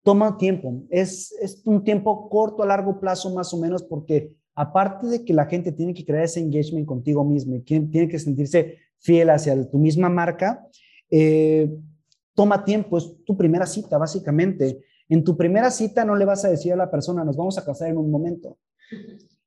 toma 0.04 0.38
tiempo, 0.38 0.84
es, 0.90 1.34
es 1.42 1.62
un 1.66 1.84
tiempo 1.84 2.30
corto 2.30 2.64
a 2.64 2.66
largo 2.66 3.00
plazo 3.00 3.34
más 3.34 3.54
o 3.54 3.58
menos, 3.58 3.84
porque 3.84 4.34
aparte 4.56 5.08
de 5.08 5.26
que 5.26 5.34
la 5.34 5.46
gente 5.46 5.72
tiene 5.74 5.94
que 5.94 6.06
crear 6.06 6.24
ese 6.24 6.40
engagement 6.40 6.88
contigo 6.88 7.26
mismo 7.26 7.56
y 7.56 7.62
tiene 7.62 8.08
que 8.08 8.18
sentirse 8.18 8.78
fiel 9.00 9.30
hacia 9.30 9.70
tu 9.70 9.78
misma 9.78 10.08
marca, 10.10 10.66
eh, 11.12 11.70
toma 12.38 12.64
tiempo, 12.64 13.00
es 13.00 13.16
tu 13.26 13.36
primera 13.36 13.66
cita 13.66 13.98
básicamente. 13.98 14.84
En 15.10 15.24
tu 15.24 15.36
primera 15.36 15.72
cita 15.72 16.06
no 16.06 16.16
le 16.16 16.24
vas 16.24 16.46
a 16.46 16.50
decir 16.50 16.72
a 16.72 16.76
la 16.76 16.92
persona, 16.92 17.24
nos 17.24 17.36
vamos 17.36 17.58
a 17.58 17.66
casar 17.66 17.90
en 17.90 17.98
un 17.98 18.12
momento. 18.12 18.60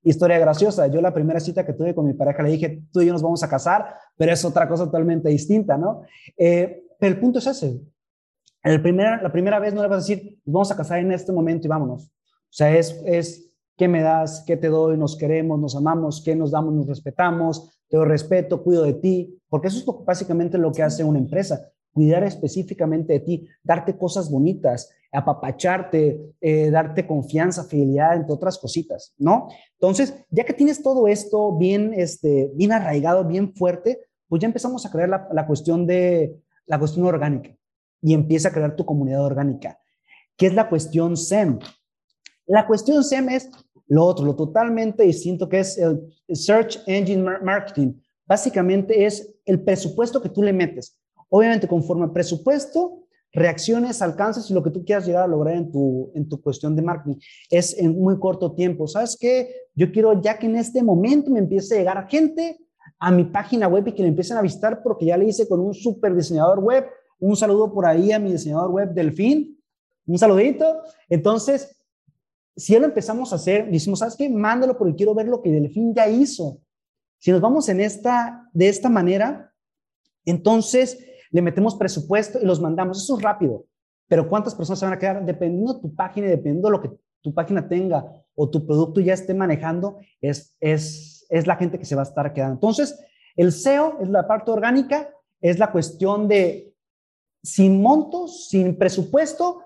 Historia 0.03 0.40
graciosa, 0.40 0.88
yo 0.88 1.00
la 1.00 1.14
primera 1.14 1.38
cita 1.38 1.64
que 1.64 1.72
tuve 1.72 1.94
con 1.94 2.05
mi 2.05 2.14
pareja 2.14 2.42
le 2.42 2.50
dije, 2.50 2.83
tú 2.92 3.00
y 3.00 3.07
yo 3.07 3.12
nos 3.12 3.22
vamos 3.22 3.44
a 3.44 3.48
casar, 3.48 3.94
pero 4.16 4.33
es 4.33 4.44
otra 4.44 4.68
cosa 4.68 4.87
totalmente 4.87 5.29
distinta, 5.29 5.79
¿no? 5.79 6.03
Eh, 6.37 6.83
pero 6.98 7.14
el 7.14 7.20
punto 7.20 7.38
es 7.38 7.46
ese. 7.46 7.81
El 8.64 8.83
primer, 8.83 9.22
la 9.22 9.31
primera 9.31 9.61
vez 9.61 9.72
no 9.72 9.83
le 9.83 9.88
vas 9.88 9.98
a 9.98 10.09
decir, 10.09 10.40
nos 10.44 10.53
vamos 10.53 10.72
a 10.72 10.76
casar 10.76 10.98
en 10.98 11.12
este 11.12 11.31
momento 11.31 11.68
y 11.68 11.70
vámonos. 11.70 12.07
O 12.07 12.53
sea, 12.53 12.76
es, 12.76 13.00
es 13.07 13.53
qué 13.76 13.87
me 13.87 14.03
das, 14.03 14.42
qué 14.44 14.57
te 14.57 14.66
doy, 14.66 14.98
nos 14.98 15.16
queremos, 15.16 15.61
nos 15.61 15.76
amamos, 15.76 16.22
qué 16.24 16.35
nos 16.35 16.50
damos, 16.50 16.74
nos 16.74 16.88
respetamos, 16.88 17.70
te 17.88 17.96
doy 17.96 18.07
respeto, 18.09 18.64
cuido 18.64 18.83
de 18.83 18.94
ti, 18.94 19.40
porque 19.48 19.68
eso 19.68 19.79
es 19.79 20.05
básicamente 20.05 20.59
lo 20.59 20.72
que 20.72 20.83
hace 20.83 21.05
una 21.05 21.20
empresa 21.20 21.70
cuidar 21.92 22.24
específicamente 22.24 23.14
de 23.14 23.20
ti, 23.20 23.48
darte 23.62 23.96
cosas 23.96 24.31
bonitas, 24.31 24.90
apapacharte, 25.12 26.35
eh, 26.40 26.70
darte 26.70 27.07
confianza, 27.07 27.64
fidelidad, 27.64 28.16
entre 28.16 28.33
otras 28.33 28.59
cositas, 28.59 29.14
¿no? 29.18 29.48
Entonces, 29.72 30.14
ya 30.31 30.44
que 30.44 30.53
tienes 30.53 30.83
todo 30.83 31.09
esto 31.09 31.57
bien, 31.57 31.92
este, 31.94 32.50
bien 32.55 32.72
arraigado, 32.72 33.24
bien 33.24 33.53
fuerte, 33.55 34.00
pues 34.29 34.40
ya 34.40 34.46
empezamos 34.46 34.87
a 34.87 34.90
crear 34.90 35.09
la, 35.09 35.29
la 35.33 35.46
cuestión 35.46 35.87
de 35.87 36.37
la 36.66 36.79
cuestión 36.79 37.07
orgánica 37.07 37.50
y 38.00 38.14
empieza 38.14 38.48
a 38.48 38.53
crear 38.53 38.76
tu 38.76 38.85
comunidad 38.85 39.24
orgánica. 39.24 39.81
¿Qué 40.37 40.46
es 40.46 40.55
la 40.55 40.68
cuestión 40.68 41.16
SEM? 41.16 41.59
La 42.46 42.66
cuestión 42.66 43.03
SEM 43.03 43.29
es 43.31 43.50
lo 43.88 44.05
otro, 44.05 44.24
lo 44.24 44.37
totalmente 44.37 45.03
distinto 45.03 45.48
que 45.48 45.59
es 45.59 45.76
el 45.76 46.12
Search 46.29 46.81
Engine 46.87 47.22
Marketing. 47.42 47.94
Básicamente 48.24 49.05
es 49.05 49.35
el 49.44 49.64
presupuesto 49.64 50.22
que 50.22 50.29
tú 50.29 50.44
le 50.44 50.53
metes. 50.53 50.99
Obviamente, 51.30 51.66
conforme 51.66 52.04
al 52.04 52.12
presupuesto, 52.12 53.04
reacciones, 53.32 54.02
alcances 54.02 54.50
y 54.50 54.54
lo 54.54 54.62
que 54.62 54.70
tú 54.70 54.84
quieras 54.84 55.06
llegar 55.06 55.24
a 55.24 55.28
lograr 55.28 55.54
en 55.54 55.70
tu, 55.70 56.10
en 56.14 56.28
tu 56.28 56.42
cuestión 56.42 56.74
de 56.76 56.82
marketing. 56.82 57.16
Es 57.48 57.78
en 57.78 57.98
muy 57.98 58.18
corto 58.18 58.52
tiempo. 58.52 58.86
¿Sabes 58.86 59.16
qué? 59.18 59.54
Yo 59.74 59.90
quiero 59.92 60.20
ya 60.20 60.38
que 60.38 60.46
en 60.46 60.56
este 60.56 60.82
momento 60.82 61.30
me 61.30 61.38
empiece 61.38 61.74
a 61.74 61.78
llegar 61.78 62.08
gente 62.08 62.58
a 62.98 63.10
mi 63.10 63.24
página 63.24 63.68
web 63.68 63.86
y 63.88 63.92
que 63.92 64.02
le 64.02 64.08
empiecen 64.08 64.36
a 64.36 64.42
visitar 64.42 64.82
porque 64.82 65.06
ya 65.06 65.16
le 65.16 65.26
hice 65.26 65.48
con 65.48 65.60
un 65.60 65.72
super 65.72 66.14
diseñador 66.14 66.58
web. 66.58 66.86
Un 67.18 67.36
saludo 67.36 67.72
por 67.72 67.86
ahí 67.86 68.12
a 68.12 68.18
mi 68.18 68.32
diseñador 68.32 68.70
web 68.70 68.92
Delfín. 68.92 69.58
Un 70.06 70.18
saludito. 70.18 70.82
Entonces, 71.08 71.80
si 72.56 72.72
ya 72.72 72.80
lo 72.80 72.86
empezamos 72.86 73.32
a 73.32 73.36
hacer, 73.36 73.70
decimos, 73.70 74.00
¿sabes 74.00 74.16
qué? 74.16 74.28
Mándalo 74.28 74.76
porque 74.76 74.96
quiero 74.96 75.14
ver 75.14 75.28
lo 75.28 75.40
que 75.40 75.50
Delfín 75.50 75.94
ya 75.94 76.08
hizo. 76.08 76.58
Si 77.18 77.30
nos 77.30 77.40
vamos 77.40 77.68
en 77.68 77.80
esta, 77.80 78.48
de 78.52 78.68
esta 78.68 78.88
manera, 78.88 79.52
entonces 80.24 80.98
le 81.30 81.42
metemos 81.42 81.74
presupuesto 81.74 82.38
y 82.40 82.46
los 82.46 82.60
mandamos. 82.60 83.02
Eso 83.02 83.16
es 83.16 83.22
rápido, 83.22 83.64
pero 84.08 84.28
¿cuántas 84.28 84.54
personas 84.54 84.78
se 84.78 84.86
van 84.86 84.94
a 84.94 84.98
quedar? 84.98 85.24
Dependiendo 85.24 85.74
de 85.74 85.80
tu 85.80 85.94
página 85.94 86.26
y 86.26 86.30
dependiendo 86.30 86.68
de 86.68 86.72
lo 86.72 86.82
que 86.82 86.90
tu 87.20 87.34
página 87.34 87.68
tenga 87.68 88.04
o 88.34 88.48
tu 88.48 88.66
producto 88.66 89.00
ya 89.00 89.14
esté 89.14 89.34
manejando, 89.34 89.98
es, 90.20 90.56
es, 90.60 91.26
es 91.28 91.46
la 91.46 91.56
gente 91.56 91.78
que 91.78 91.84
se 91.84 91.94
va 91.94 92.02
a 92.02 92.04
estar 92.04 92.32
quedando. 92.32 92.54
Entonces, 92.54 92.98
el 93.36 93.52
SEO 93.52 93.98
es 94.00 94.08
la 94.08 94.26
parte 94.26 94.50
orgánica, 94.50 95.10
es 95.40 95.58
la 95.58 95.70
cuestión 95.70 96.28
de 96.28 96.74
sin 97.42 97.80
montos, 97.80 98.48
sin 98.48 98.76
presupuesto, 98.76 99.62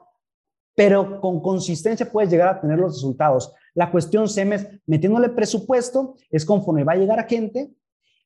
pero 0.75 1.21
con 1.21 1.41
consistencia 1.41 2.11
puedes 2.11 2.31
llegar 2.31 2.49
a 2.49 2.61
tener 2.61 2.79
los 2.79 2.95
resultados. 2.95 3.53
La 3.75 3.91
cuestión 3.91 4.29
SEM 4.29 4.53
es 4.53 4.69
metiéndole 4.87 5.29
presupuesto, 5.31 6.17
es 6.31 6.45
conforme 6.45 6.85
va 6.85 6.93
a 6.93 6.97
llegar 6.97 7.19
a 7.19 7.25
gente 7.25 7.73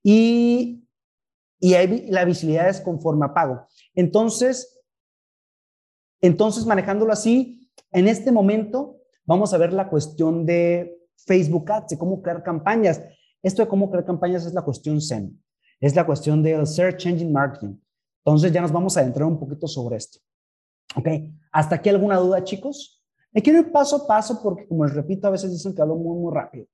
y 0.03 0.88
y 1.61 1.75
la 2.11 2.25
visibilidad 2.25 2.69
es 2.69 2.81
conforme 2.81 3.27
a 3.27 3.35
pago. 3.35 3.67
Entonces, 3.95 4.81
entonces 6.21 6.67
manejándolo 6.67 7.13
así, 7.13 7.71
en 7.91 8.09
este 8.09 8.33
momento 8.33 9.01
vamos 9.25 9.53
a 9.53 9.59
ver 9.59 9.73
la 9.73 9.89
cuestión 9.89 10.47
de 10.47 10.99
Facebook 11.17 11.71
Ads, 11.71 11.91
de 11.91 11.99
cómo 11.99 12.23
crear 12.23 12.43
campañas. 12.43 13.03
Esto 13.43 13.63
de 13.63 13.69
cómo 13.69 13.91
crear 13.91 14.05
campañas 14.05 14.47
es 14.47 14.55
la 14.55 14.63
cuestión 14.63 15.01
SEM, 15.01 15.37
es 15.81 15.95
la 15.95 16.07
cuestión 16.07 16.43
del 16.43 16.67
Search 16.67 17.07
Engine 17.07 17.31
Marketing. 17.31 17.77
Entonces 18.25 18.53
ya 18.53 18.61
nos 18.61 18.73
vamos 18.73 18.97
a 18.97 19.01
adentrar 19.01 19.27
un 19.27 19.39
poquito 19.39 19.67
sobre 19.67 19.97
esto. 19.97 20.19
¿Ok? 20.97 21.09
¿Hasta 21.53 21.77
aquí 21.77 21.89
alguna 21.89 22.17
duda, 22.17 22.43
chicos? 22.43 23.05
Me 23.33 23.43
quiero 23.43 23.61
ir 23.61 23.71
paso 23.71 23.97
a 23.97 24.07
paso 24.07 24.41
porque, 24.43 24.67
como 24.67 24.85
les 24.85 24.95
repito, 24.95 25.27
a 25.27 25.31
veces 25.31 25.51
dicen 25.51 25.75
que 25.75 25.83
hablo 25.83 25.97
muy, 25.97 26.19
muy 26.19 26.35
rápido. 26.35 26.67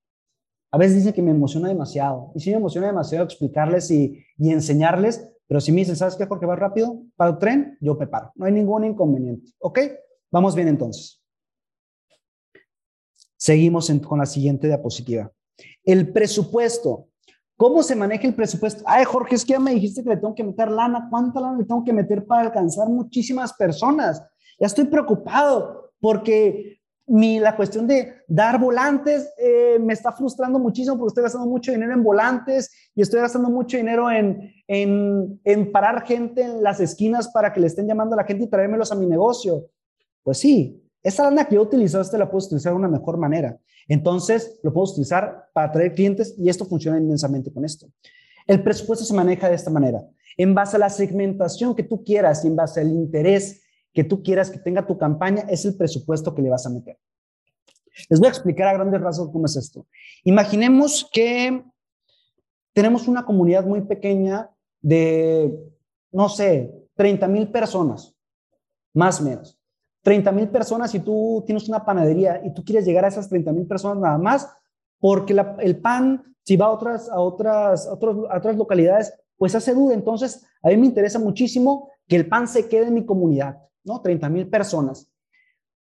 A 0.75 0.77
veces 0.77 0.97
dicen 0.97 1.13
que 1.13 1.23
me 1.23 1.31
emociona 1.31 1.69
demasiado. 1.69 2.33
Y 2.35 2.41
sí 2.41 2.51
me 2.51 2.57
emociona 2.57 2.89
demasiado 2.89 3.25
explicarles 3.25 3.93
y, 3.93 4.27
enseñarles, 4.41 5.31
pero 5.47 5.61
si 5.61 5.71
me 5.71 5.83
dicen, 5.83 5.95
¿sabes 5.95 6.17
qué? 6.17 6.27
Porque 6.27 6.47
va 6.47 6.57
rápido 6.57 7.01
para 7.15 7.31
el 7.31 7.39
tren, 7.39 7.79
yo 7.81 7.97
preparo. 7.97 8.33
No 8.35 8.45
hay 8.45 8.51
ningún 8.51 8.85
inconveniente. 8.85 9.53
¿Ok? 9.61 9.79
Vamos 10.33 10.57
bien 10.57 10.67
entonces. 10.67 11.23
Seguimos 13.37 13.89
con 14.05 14.19
la 14.19 14.27
siguiente 14.27 14.67
diapositiva. 14.67 15.31
El 15.85 16.13
presupuesto. 16.13 17.07
¿Cómo 17.57 17.85
se 17.85 17.95
maneja 17.95 18.27
el 18.27 18.35
presupuesto? 18.35 18.83
Ay, 18.85 19.05
Jorge, 19.05 19.37
es 19.37 19.45
que 19.45 19.53
ya 19.53 19.61
me 19.61 19.75
dijiste 19.75 20.03
que 20.03 20.11
le 20.11 20.17
tengo 20.17 20.35
que 20.35 20.43
meter 20.43 20.73
lana. 20.73 21.07
¿Cuánta 21.09 21.39
lana 21.39 21.57
le 21.57 21.67
tengo 21.67 21.85
que 21.85 21.93
meter 21.93 22.27
para 22.27 22.49
alcanzar 22.49 22.89
muchísimas 22.89 23.53
personas? 23.53 24.21
Ya 24.59 24.67
estoy 24.67 24.87
preocupado 24.87 25.93
porque 26.01 26.81
mi, 27.07 27.39
la 27.39 27.55
cuestión 27.55 27.87
de 27.87 28.15
dar 28.27 28.59
volantes 28.59 29.33
eh, 29.37 29.79
me 29.79 29.93
está 29.93 30.13
frustrando 30.13 30.59
muchísimo 30.59 30.97
porque 30.97 31.09
estoy 31.09 31.23
gastando 31.25 31.47
mucho 31.47 31.73
dinero 31.73 31.93
en 31.93 32.03
volantes 32.03 32.71
y 32.95 33.03
estoy 33.03 33.21
gastando 33.21 33.51
mucho 33.51 33.77
dinero 33.77 34.11
en, 34.11 34.53
en, 34.67 35.73
parar 35.73 36.07
gente 36.07 36.43
en 36.43 36.63
las 36.63 36.81
esquinas 36.81 37.29
para 37.29 37.53
que 37.53 37.61
le 37.61 37.67
estén 37.67 37.87
llamando 37.87 38.15
a 38.15 38.19
la 38.19 38.25
gente 38.25 38.45
y 38.45 38.49
traérmelos 38.49 38.91
a 38.91 38.95
mi 38.95 39.07
negocio. 39.07 39.67
Pues 40.23 40.39
sí, 40.39 40.83
esa 41.03 41.25
lana 41.25 41.45
que 41.45 41.57
yo 41.57 41.63
utilizaste 41.63 42.17
la 42.17 42.31
puedo 42.31 42.47
utilizar 42.47 42.73
de 42.73 42.79
una 42.79 42.89
mejor 42.89 43.19
manera. 43.19 43.59
Entonces, 43.87 44.59
lo 44.63 44.73
puedo 44.73 44.91
utilizar 44.91 45.51
para 45.53 45.69
atraer 45.69 45.95
clientes 45.95 46.35
y 46.39 46.49
esto 46.49 46.65
funciona 46.65 46.97
inmensamente 46.97 47.53
con 47.53 47.67
esto. 47.67 47.87
El 48.47 48.63
presupuesto 48.63 49.05
se 49.05 49.13
maneja 49.13 49.49
de 49.49 49.57
esta 49.57 49.71
manera, 49.71 50.03
en 50.39 50.55
base 50.55 50.77
a 50.77 50.79
la 50.79 50.89
segmentación 50.89 51.75
que 51.75 51.83
tú 51.83 52.03
quieras 52.03 52.45
y 52.45 52.49
en 52.49 52.57
base 52.57 52.81
al 52.81 52.89
interés 52.89 53.64
que 53.95 54.05
tú 54.05 54.23
quieras 54.23 54.51
que 54.51 54.59
tenga 54.59 54.87
tu 54.87 54.99
campaña, 54.99 55.47
es 55.49 55.65
el 55.65 55.77
presupuesto 55.77 56.35
que 56.35 56.43
le 56.43 56.51
vas 56.51 56.67
a 56.67 56.71
meter. 56.71 56.99
Les 58.11 58.19
voy 58.19 58.27
a 58.27 58.31
explicar 58.31 58.69
a 58.69 58.75
grandes 58.75 59.01
rasgos 59.01 59.31
cómo 59.31 59.47
es 59.47 59.57
esto. 59.57 59.87
Imaginemos 60.25 61.09
que 61.13 61.65
tenemos 62.73 63.07
una 63.07 63.25
comunidad 63.25 63.65
muy 63.65 63.83
pequeña 63.83 64.51
de, 64.83 65.57
no 66.11 66.29
sé, 66.29 66.75
30 66.97 67.29
mil 67.29 67.49
personas, 67.49 68.15
más 68.93 69.21
o 69.21 69.25
menos. 69.25 69.59
30 70.03 70.33
mil 70.33 70.49
personas 70.49 70.95
y 70.95 71.01
tú 71.01 71.43
tienes 71.47 71.69
una 71.69 71.85
panadería 71.85 72.43
y 72.45 72.53
tú 72.53 72.63
quieres 72.65 72.85
llegar 72.85 73.05
a 73.05 73.09
esas 73.09 73.29
30 73.29 73.53
mil 73.53 73.67
personas 73.67 73.99
nada 73.99 74.19
más, 74.19 74.49
porque 74.99 75.35
el 75.61 75.81
pan, 75.81 76.37
si 76.43 76.57
va 76.57 76.67
a 76.67 76.71
otras, 76.71 77.09
a, 77.09 77.21
otras, 77.21 77.87
a, 77.87 77.93
otras 77.93 78.57
localidades, 78.57 79.15
pues 79.37 79.55
hace 79.55 79.73
duda. 79.73 79.95
Entonces, 79.95 80.45
a 80.63 80.69
mí 80.69 80.77
me 80.77 80.87
interesa 80.87 81.19
muchísimo 81.19 81.91
que 82.07 82.17
el 82.17 82.29
pan 82.29 82.49
se 82.49 82.69
quede 82.69 82.89
en 82.89 82.95
mi 82.95 83.07
comunidad, 83.07 83.57
¿no? 83.85 84.01
30 84.01 84.29
mil 84.29 84.49
personas. 84.49 85.09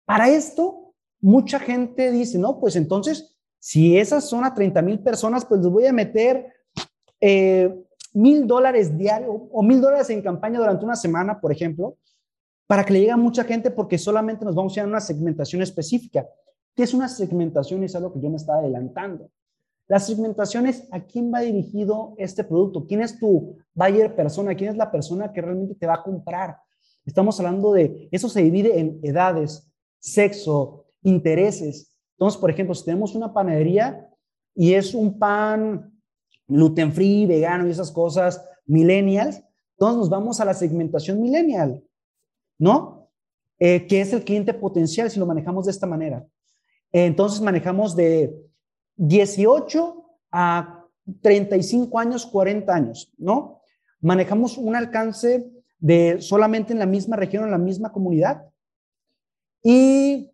Para 0.05 0.29
esto, 0.29 0.95
mucha 1.21 1.59
gente 1.59 2.11
dice, 2.11 2.38
no, 2.38 2.61
pues 2.61 2.77
entonces, 2.77 3.37
si 3.59 3.97
esas 3.97 4.29
son 4.29 4.45
a 4.45 4.55
30 4.55 4.83
mil 4.83 5.01
personas, 5.01 5.45
pues 5.45 5.61
les 5.62 5.71
voy 5.71 5.87
a 5.87 5.93
meter 5.93 6.53
eh, 7.21 7.75
mil 8.12 8.47
dólares 8.47 8.97
diario 8.97 9.49
o 9.51 9.62
mil 9.62 9.81
dólares 9.81 10.11
en 10.11 10.23
campaña 10.23 10.59
durante 10.59 10.85
una 10.85 10.97
semana, 10.97 11.40
por 11.40 11.51
ejemplo, 11.51 11.97
para 12.67 12.85
que 12.85 12.93
le 12.93 13.01
llegue 13.01 13.12
a 13.12 13.17
mucha 13.17 13.45
gente 13.45 13.71
porque 13.71 13.99
solamente 13.99 14.45
nos 14.45 14.55
vamos 14.55 14.77
a 14.77 14.81
ir 14.81 14.85
a 14.85 14.88
una 14.88 15.01
segmentación 15.01 15.62
específica. 15.62 16.27
¿Qué 16.75 16.83
es 16.83 16.95
una 16.95 17.09
segmentación? 17.09 17.85
Es 17.85 17.95
algo 17.95 18.12
que 18.12 18.21
yo 18.21 18.31
me 18.31 18.37
estaba 18.37 18.59
adelantando. 18.59 19.31
La 19.87 20.01
segmentación 20.01 20.67
es 20.67 20.88
a 20.93 21.01
quién 21.01 21.33
va 21.33 21.40
dirigido 21.40 22.14
este 22.17 22.43
producto, 22.43 22.87
quién 22.87 23.03
es 23.03 23.19
tu 23.19 23.59
buyer 23.75 24.14
persona, 24.17 24.55
quién 24.55 24.71
es 24.71 24.77
la 24.77 24.90
persona 24.90 25.33
que 25.33 25.43
realmente 25.43 25.75
te 25.75 25.87
va 25.87 25.95
a 25.95 26.03
comprar. 26.03 26.57
Estamos 27.07 27.38
hablando 27.38 27.73
de, 27.73 28.09
eso 28.11 28.29
se 28.29 28.43
divide 28.43 28.79
en 28.79 29.01
edades, 29.03 29.71
sexo, 29.99 30.87
intereses. 31.03 31.95
Entonces, 32.12 32.40
por 32.40 32.51
ejemplo, 32.51 32.75
si 32.75 32.85
tenemos 32.85 33.14
una 33.14 33.33
panadería 33.33 34.09
y 34.55 34.75
es 34.75 34.95
un 34.95 35.19
pan 35.19 35.93
gluten 36.47 36.93
free, 36.93 37.27
vegano 37.27 37.67
y 37.67 37.71
esas 37.71 37.90
cosas, 37.90 38.45
millennials, 38.67 39.43
entonces 39.73 39.99
nos 39.99 40.09
vamos 40.09 40.40
a 40.40 40.45
la 40.45 40.55
segmentación 40.55 41.21
millennial. 41.21 41.83
¿no? 42.59 43.11
Eh, 43.59 43.87
que 43.87 44.01
es 44.01 44.12
el 44.12 44.25
cliente 44.25 44.55
potencial 44.55 45.11
si 45.11 45.19
lo 45.19 45.27
manejamos 45.27 45.67
de 45.67 45.71
esta 45.71 45.87
manera. 45.87 46.27
entonces 46.93 47.40
manejamos 47.40 47.97
de 47.97 48.35
18 48.97 50.05
a 50.31 50.85
35 51.21 51.99
años, 51.99 52.27
40 52.27 52.73
años, 52.73 53.12
¿no? 53.19 53.61
Manejamos 54.01 54.59
un 54.59 54.77
alcance 54.77 55.51
de 55.85 56.23
solamente 56.23 56.73
en 56.73 56.79
la 56.79 56.87
misma 56.87 57.14
región, 57.14 57.44
en 57.44 57.51
la 57.51 57.59
misma 57.59 57.92
comunidad. 57.92 58.47
Y, 59.62 60.33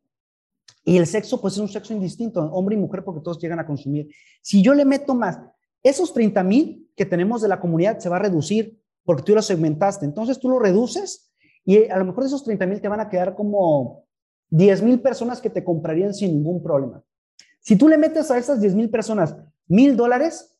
y 0.85 0.97
el 0.97 1.09
sexo, 1.09 1.41
pues 1.41 1.55
es 1.55 1.59
un 1.59 1.69
sexo 1.69 1.93
indistinto, 1.93 2.41
hombre 2.53 2.77
y 2.77 2.79
mujer, 2.79 3.03
porque 3.03 3.21
todos 3.21 3.41
llegan 3.41 3.59
a 3.59 3.67
consumir. 3.67 4.07
Si 4.43 4.63
yo 4.63 4.75
le 4.75 4.85
meto 4.85 5.13
más, 5.13 5.41
esos 5.83 6.15
30 6.15 6.45
mil 6.45 6.89
que 6.95 7.05
tenemos 7.05 7.43
de 7.43 7.49
la 7.49 7.59
comunidad 7.59 7.99
se 7.99 8.09
va 8.09 8.17
a 8.17 8.21
reducir 8.21 8.81
porque 9.05 9.25
tú 9.25 9.35
lo 9.35 9.43
segmentaste. 9.43 10.07
Entonces 10.07 10.39
tú 10.39 10.49
lo 10.49 10.61
reduces 10.61 11.33
y 11.65 11.89
a 11.89 11.99
lo 11.99 12.05
mejor 12.05 12.23
de 12.23 12.29
esos 12.29 12.45
30 12.45 12.67
mil 12.67 12.81
te 12.81 12.87
van 12.87 13.01
a 13.01 13.09
quedar 13.09 13.35
como 13.35 14.05
10 14.51 14.83
mil 14.83 15.01
personas 15.01 15.41
que 15.41 15.51
te 15.51 15.65
comprarían 15.65 16.15
sin 16.15 16.31
ningún 16.31 16.63
problema. 16.63 17.03
Si 17.59 17.75
tú 17.75 17.89
le 17.89 17.99
metes 17.99 18.31
a 18.31 18.39
esas 18.39 18.61
10 18.61 18.77
mil 18.77 18.89
personas 18.89 19.35
mil 19.67 19.97
dólares, 19.97 20.57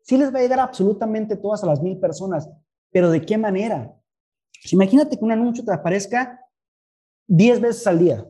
sí 0.00 0.16
les 0.16 0.34
va 0.34 0.38
a 0.38 0.42
llegar 0.42 0.60
absolutamente 0.60 1.36
todas 1.36 1.62
a 1.62 1.66
las 1.66 1.82
mil 1.82 1.98
personas, 1.98 2.48
pero 2.90 3.10
¿de 3.10 3.20
qué 3.20 3.36
manera? 3.36 3.94
Pues 4.62 4.72
imagínate 4.72 5.18
que 5.18 5.24
un 5.24 5.32
anuncio 5.32 5.64
te 5.64 5.72
aparezca 5.72 6.40
10 7.26 7.60
veces 7.60 7.86
al 7.86 7.98
día. 7.98 8.26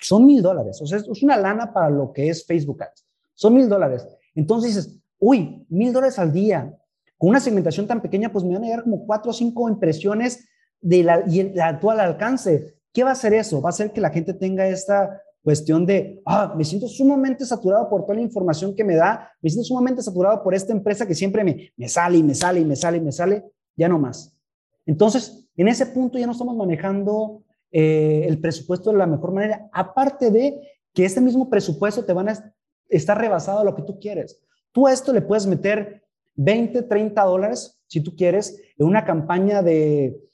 Son 0.00 0.24
mil 0.24 0.40
dólares. 0.40 0.80
O 0.80 0.86
sea, 0.86 0.98
es 0.98 1.22
una 1.22 1.36
lana 1.36 1.72
para 1.72 1.90
lo 1.90 2.12
que 2.12 2.28
es 2.28 2.46
Facebook 2.46 2.82
Ads. 2.82 3.04
Son 3.34 3.52
mil 3.52 3.68
dólares. 3.68 4.06
Entonces 4.34 4.74
dices, 4.74 5.00
uy, 5.18 5.66
mil 5.68 5.92
dólares 5.92 6.18
al 6.18 6.32
día. 6.32 6.74
Con 7.18 7.30
una 7.30 7.40
segmentación 7.40 7.86
tan 7.86 8.00
pequeña, 8.00 8.32
pues 8.32 8.44
me 8.44 8.54
van 8.54 8.62
a 8.62 8.66
llegar 8.66 8.84
como 8.84 9.04
cuatro 9.04 9.30
o 9.30 9.34
cinco 9.34 9.68
impresiones 9.68 10.46
de 10.80 11.02
la, 11.02 11.24
y 11.26 11.40
el 11.40 11.60
actual 11.60 12.00
alcance. 12.00 12.76
¿Qué 12.92 13.02
va 13.02 13.10
a 13.10 13.14
hacer 13.14 13.34
eso? 13.34 13.60
Va 13.60 13.68
a 13.68 13.70
hacer 13.70 13.92
que 13.92 14.00
la 14.00 14.10
gente 14.10 14.32
tenga 14.32 14.66
esta 14.68 15.20
cuestión 15.42 15.84
de, 15.84 16.22
ah, 16.26 16.54
me 16.56 16.64
siento 16.64 16.88
sumamente 16.88 17.44
saturado 17.44 17.88
por 17.88 18.02
toda 18.02 18.14
la 18.14 18.22
información 18.22 18.74
que 18.74 18.84
me 18.84 18.96
da, 18.96 19.32
me 19.40 19.50
siento 19.50 19.66
sumamente 19.66 20.02
saturado 20.02 20.42
por 20.42 20.54
esta 20.54 20.72
empresa 20.72 21.06
que 21.06 21.14
siempre 21.14 21.42
me, 21.42 21.72
me 21.76 21.88
sale 21.88 22.18
y 22.18 22.22
me 22.22 22.34
sale 22.34 22.60
y 22.60 22.64
me 22.64 22.76
sale 22.76 22.98
y 22.98 23.00
me 23.00 23.12
sale, 23.12 23.44
ya 23.76 23.88
no 23.88 23.98
más. 23.98 24.37
Entonces, 24.88 25.46
en 25.54 25.68
ese 25.68 25.84
punto 25.84 26.18
ya 26.18 26.24
no 26.24 26.32
estamos 26.32 26.56
manejando 26.56 27.42
eh, 27.70 28.24
el 28.26 28.40
presupuesto 28.40 28.90
de 28.90 28.96
la 28.96 29.06
mejor 29.06 29.32
manera, 29.32 29.68
aparte 29.70 30.30
de 30.30 30.58
que 30.94 31.04
este 31.04 31.20
mismo 31.20 31.50
presupuesto 31.50 32.06
te 32.06 32.14
van 32.14 32.30
a 32.30 32.54
estar 32.88 33.18
rebasado 33.18 33.58
a 33.58 33.64
lo 33.64 33.74
que 33.74 33.82
tú 33.82 34.00
quieres. 34.00 34.40
Tú 34.72 34.86
a 34.86 34.92
esto 34.94 35.12
le 35.12 35.20
puedes 35.20 35.46
meter 35.46 36.04
20, 36.36 36.84
30 36.84 37.22
dólares, 37.22 37.78
si 37.86 38.00
tú 38.00 38.16
quieres, 38.16 38.62
en 38.78 38.86
una 38.86 39.04
campaña 39.04 39.62
de 39.62 40.24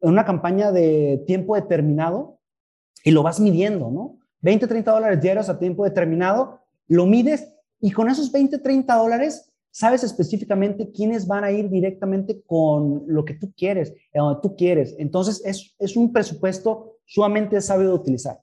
en 0.00 0.08
una 0.08 0.24
campaña 0.24 0.72
de 0.72 1.22
tiempo 1.26 1.54
determinado 1.54 2.40
y 3.04 3.10
lo 3.10 3.22
vas 3.22 3.40
midiendo, 3.40 3.90
¿no? 3.90 4.18
20, 4.40 4.66
30 4.66 4.90
dólares 4.90 5.20
diarios 5.20 5.50
a 5.50 5.58
tiempo 5.58 5.84
determinado, 5.84 6.60
lo 6.88 7.04
mides 7.04 7.54
y 7.78 7.92
con 7.92 8.08
esos 8.08 8.32
20, 8.32 8.58
30 8.58 8.96
dólares 8.96 9.51
sabes 9.72 10.04
específicamente 10.04 10.92
quiénes 10.92 11.26
van 11.26 11.44
a 11.44 11.50
ir 11.50 11.68
directamente 11.68 12.42
con 12.42 13.04
lo 13.06 13.24
que 13.24 13.34
tú 13.34 13.52
quieres, 13.56 13.92
donde 14.14 14.40
tú 14.40 14.54
quieres. 14.54 14.94
Entonces, 14.98 15.42
es, 15.44 15.74
es 15.78 15.96
un 15.96 16.12
presupuesto 16.12 16.98
sumamente 17.06 17.60
sabido 17.60 17.90
de 17.90 17.96
utilizar. 17.96 18.40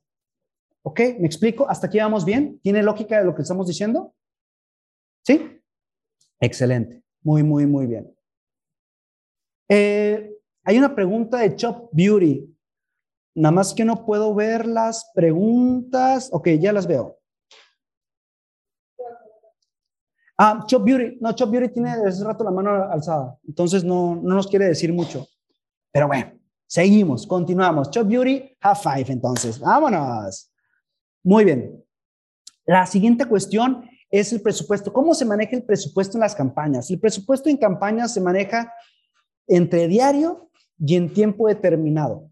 ¿Ok? 0.82 1.00
¿Me 1.20 1.28
explico? 1.28 1.70
¿Hasta 1.70 1.88
aquí 1.88 2.00
vamos 2.00 2.26
bien? 2.26 2.60
¿Tiene 2.62 2.84
lógica 2.84 3.20
de 3.20 3.26
lo 3.26 3.36
que 3.36 3.44
estamos 3.44 3.68
diciendo? 3.68 4.13
¿Sí? 5.24 5.62
Excelente. 6.39 7.04
Muy, 7.22 7.44
muy, 7.44 7.65
muy 7.68 7.86
bien. 7.86 8.12
Eh, 9.70 10.36
hay 10.63 10.78
una 10.78 10.96
pregunta 10.96 11.38
de 11.38 11.56
Chop 11.56 11.89
Beauty. 11.92 12.56
Nada 13.36 13.52
más 13.52 13.74
que 13.74 13.86
no 13.86 14.06
puedo 14.06 14.34
ver 14.34 14.65
las 14.65 15.12
preguntas. 15.13 16.30
Ok, 16.32 16.50
ya 16.60 16.74
las 16.74 16.88
veo. 16.88 17.19
Ah, 20.41 20.63
Chop 20.65 20.86
Beauty. 20.86 21.17
No, 21.19 21.34
Chop 21.34 21.52
Beauty 21.52 21.73
tiene 21.73 21.97
desde 21.97 22.23
rato 22.23 22.45
la 22.45 22.52
mano 22.52 22.71
alzada. 22.89 23.38
Entonces 23.45 23.84
no, 23.84 24.15
no 24.15 24.36
nos 24.36 24.47
quiere 24.47 24.69
decir 24.69 24.93
mucho. 24.93 25.28
Pero 25.91 26.08
bueno, 26.08 26.32
seguimos, 26.65 27.28
continuamos. 27.28 27.91
Chop 27.91 28.08
Beauty, 28.08 28.56
half 28.62 28.82
five 28.82 29.08
entonces. 29.10 29.60
Vámonos. 29.60 30.49
Muy 31.23 31.43
bien. 31.43 31.84
La 32.65 32.86
siguiente 32.86 33.25
cuestión 33.25 33.84
es 34.10 34.32
el 34.32 34.41
presupuesto. 34.41 34.93
¿Cómo 34.93 35.13
se 35.13 35.25
maneja 35.25 35.58
el 35.58 35.63
presupuesto 35.63 36.15
en 36.15 36.21
las 36.21 36.36
campañas? 36.36 36.89
El 36.89 37.02
presupuesto 37.02 37.49
en 37.49 37.58
campañas 37.58 38.13
se 38.13 38.21
maneja 38.21 38.71
entre 39.45 39.89
diario 39.89 40.49
y 40.78 40.95
en 40.95 41.12
tiempo 41.12 41.49
determinado. 41.49 42.30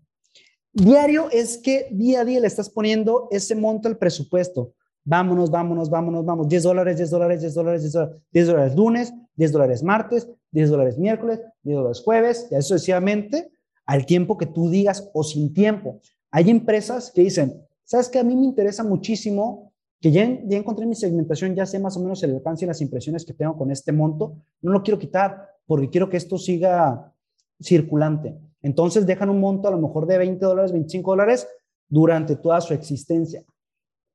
Diario 0.72 1.30
es 1.30 1.58
que 1.58 1.90
día 1.92 2.22
a 2.22 2.26
día 2.26 2.40
le 2.40 2.48
estás 2.48 2.70
poniendo 2.70 3.28
ese 3.32 3.54
monto 3.54 3.90
al 3.90 3.98
presupuesto. 3.98 4.76
Vámonos, 5.10 5.50
vámonos, 5.50 5.90
vámonos, 5.90 6.26
vamos. 6.26 6.50
10 6.50 6.64
dólares, 6.64 6.98
10 6.98 7.10
dólares, 7.10 7.40
10 7.40 7.54
dólares, 7.54 7.82
10 7.82 7.94
dólares, 7.94 8.22
10 8.34 8.48
dólares 8.48 8.76
lunes, 8.76 9.14
10 9.38 9.52
dólares 9.54 9.82
martes, 9.82 10.28
10 10.52 10.70
dólares 10.70 10.98
miércoles, 10.98 11.40
10 11.64 11.78
dólares 11.78 12.02
jueves, 12.04 12.48
y 12.52 12.56
así 12.56 12.68
sucesivamente, 12.68 13.50
al 13.86 14.06
tiempo 14.06 14.38
que 14.38 14.48
tú 14.48 14.70
digas 14.70 15.10
o 15.14 15.24
sin 15.24 15.54
tiempo. 15.54 16.02
Hay 16.30 16.50
empresas 16.50 17.10
que 17.16 17.22
dicen, 17.22 17.66
¿sabes 17.86 18.10
qué? 18.10 18.20
A 18.20 18.24
mí 18.26 18.36
me 18.36 18.44
interesa 18.44 18.84
muchísimo 18.84 19.72
que 20.02 20.12
ya, 20.12 20.28
ya 20.46 20.58
encontré 20.58 20.86
mi 20.86 20.96
segmentación, 20.96 21.56
ya 21.56 21.66
sé 21.66 21.80
más 21.80 21.96
o 21.96 22.02
menos 22.02 22.22
el 22.24 22.36
alcance 22.36 22.66
y 22.66 22.68
las 22.68 22.82
impresiones 22.82 23.24
que 23.24 23.34
tengo 23.34 23.56
con 23.56 23.72
este 23.72 23.94
monto. 23.94 24.36
No 24.62 24.74
lo 24.74 24.84
quiero 24.84 25.00
quitar 25.00 25.48
porque 25.66 25.90
quiero 25.90 26.10
que 26.10 26.18
esto 26.18 26.38
siga 26.38 27.14
circulante. 27.62 28.38
Entonces 28.62 29.06
dejan 29.06 29.30
un 29.30 29.40
monto 29.40 29.70
a 29.70 29.72
lo 29.72 29.78
mejor 29.78 30.06
de 30.06 30.18
20 30.18 30.46
dólares, 30.46 30.74
25 30.74 31.12
dólares 31.12 31.48
durante 31.88 32.36
toda 32.36 32.60
su 32.60 32.74
existencia. 32.74 33.46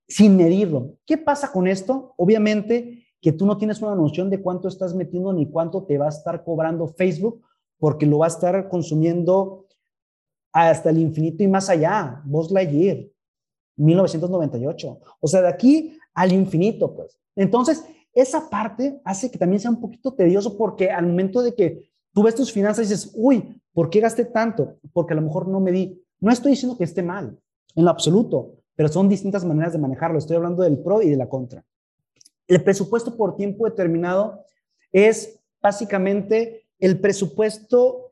Sin 0.09 0.37
medirlo. 0.37 0.97
¿Qué 1.07 1.19
pasa 1.19 1.53
con 1.53 1.67
esto? 1.67 2.15
Obviamente 2.17 3.07
que 3.21 3.33
tú 3.33 3.47
no 3.47 3.57
tienes 3.57 3.81
una 3.81 3.95
noción 3.95 4.29
de 4.31 4.43
cuánto 4.43 4.67
estás 4.67 4.95
metiendo 4.95 5.33
ni 5.33 5.49
cuánto 5.49 5.85
te 5.85 5.97
va 5.97 6.07
a 6.07 6.11
estar 6.11 6.43
cobrando 6.43 6.88
Facebook, 6.88 7.41
porque 7.79 8.05
lo 8.05 8.19
va 8.19 8.27
a 8.27 8.29
estar 8.29 8.69
consumiendo 8.69 9.67
hasta 10.53 10.91
el 10.91 10.99
infinito 10.99 11.43
y 11.45 11.49
más 11.49 11.71
allá. 11.71 12.21
Buzz 12.25 12.51
Lightyear, 12.51 13.07
1998. 13.77 14.99
O 15.21 15.29
sea, 15.29 15.41
de 15.41 15.49
aquí 15.49 15.97
al 16.15 16.33
infinito, 16.33 16.95
pues. 16.95 17.19
Entonces, 17.37 17.85
esa 18.12 18.51
parte 18.51 19.01
hace 19.05 19.31
que 19.31 19.38
también 19.38 19.61
sea 19.61 19.71
un 19.71 19.81
poquito 19.81 20.12
tedioso 20.12 20.59
porque 20.59 20.91
al 20.91 21.07
momento 21.07 21.43
de 21.43 21.55
que 21.55 21.91
tú 22.12 22.25
ves 22.25 22.35
tus 22.35 22.53
finanzas 22.53 22.87
y 22.87 22.93
dices, 22.93 23.12
uy, 23.15 23.61
¿por 23.73 23.88
qué 23.88 24.01
gasté 24.01 24.25
tanto? 24.27 24.77
Porque 24.93 25.15
a 25.15 25.17
lo 25.17 25.23
mejor 25.23 25.49
no 25.49 25.61
me 25.61 25.73
di. 25.73 26.03
No 26.21 26.31
estoy 26.31 26.53
diciendo 26.53 26.77
que 26.77 26.85
esté 26.85 27.03
mal, 27.03 27.38
en 27.75 27.85
lo 27.85 27.91
absoluto, 27.91 28.62
pero 28.83 28.92
son 28.92 29.09
distintas 29.09 29.45
maneras 29.45 29.73
de 29.73 29.79
manejarlo. 29.79 30.18
Estoy 30.18 30.35
hablando 30.35 30.64
del 30.64 30.77
pro 30.77 31.03
y 31.03 31.09
de 31.09 31.16
la 31.16 31.29
contra. 31.29 31.64
El 32.49 32.64
presupuesto 32.64 33.16
por 33.16 33.37
tiempo 33.37 33.64
determinado 33.64 34.45
es 34.90 35.40
básicamente 35.62 36.66
el 36.81 36.99
presupuesto 36.99 38.11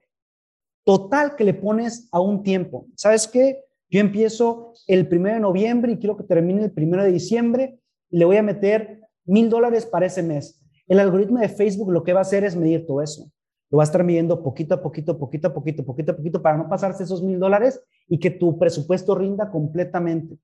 total 0.85 1.35
que 1.35 1.43
le 1.43 1.55
pones 1.55 2.09
a 2.13 2.21
un 2.21 2.45
tiempo. 2.45 2.87
¿Sabes 2.95 3.27
qué? 3.27 3.65
Yo 3.89 3.99
empiezo 3.99 4.75
el 4.87 5.09
primero 5.09 5.35
de 5.35 5.41
noviembre 5.41 5.91
y 5.91 5.97
quiero 5.97 6.17
que 6.17 6.23
termine 6.23 6.63
el 6.63 6.71
primero 6.71 7.03
de 7.03 7.11
diciembre 7.11 7.81
y 8.09 8.19
le 8.19 8.25
voy 8.25 8.37
a 8.37 8.43
meter 8.45 9.01
mil 9.25 9.51
dólares 9.51 9.85
para 9.87 10.07
ese 10.07 10.23
mes. 10.23 10.63
El 10.87 11.01
algoritmo 11.01 11.41
de 11.41 11.49
Facebook 11.49 11.91
lo 11.91 12.05
que 12.05 12.13
va 12.13 12.21
a 12.21 12.23
hacer 12.23 12.45
es 12.45 12.55
medir 12.55 12.87
todo 12.87 13.03
eso. 13.03 13.29
Lo 13.71 13.79
va 13.79 13.83
a 13.83 13.87
estar 13.87 14.05
midiendo 14.05 14.41
poquito 14.41 14.77
a 14.77 14.81
poquito, 14.81 15.19
poquito 15.19 15.49
a 15.49 15.53
poquito, 15.53 15.85
poquito 15.85 16.13
a 16.13 16.17
poquito 16.17 16.41
para 16.41 16.59
no 16.59 16.69
pasarse 16.69 17.03
esos 17.03 17.25
mil 17.25 17.41
dólares 17.41 17.83
y 18.07 18.21
que 18.21 18.31
tu 18.31 18.57
presupuesto 18.57 19.17
rinda 19.17 19.51
completamente. 19.51 20.39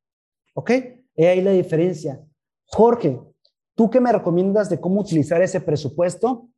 ¿Ok? 0.56 0.70
He 1.14 1.28
ahí 1.28 1.42
la 1.42 1.50
diferencia. 1.50 2.24
Jorge, 2.64 3.20
¿tú 3.74 3.90
qué 3.90 4.00
me 4.00 4.10
recomiendas 4.10 4.70
de 4.70 4.80
cómo 4.80 5.02
utilizar 5.02 5.42
ese 5.42 5.60
presupuesto? 5.60 6.48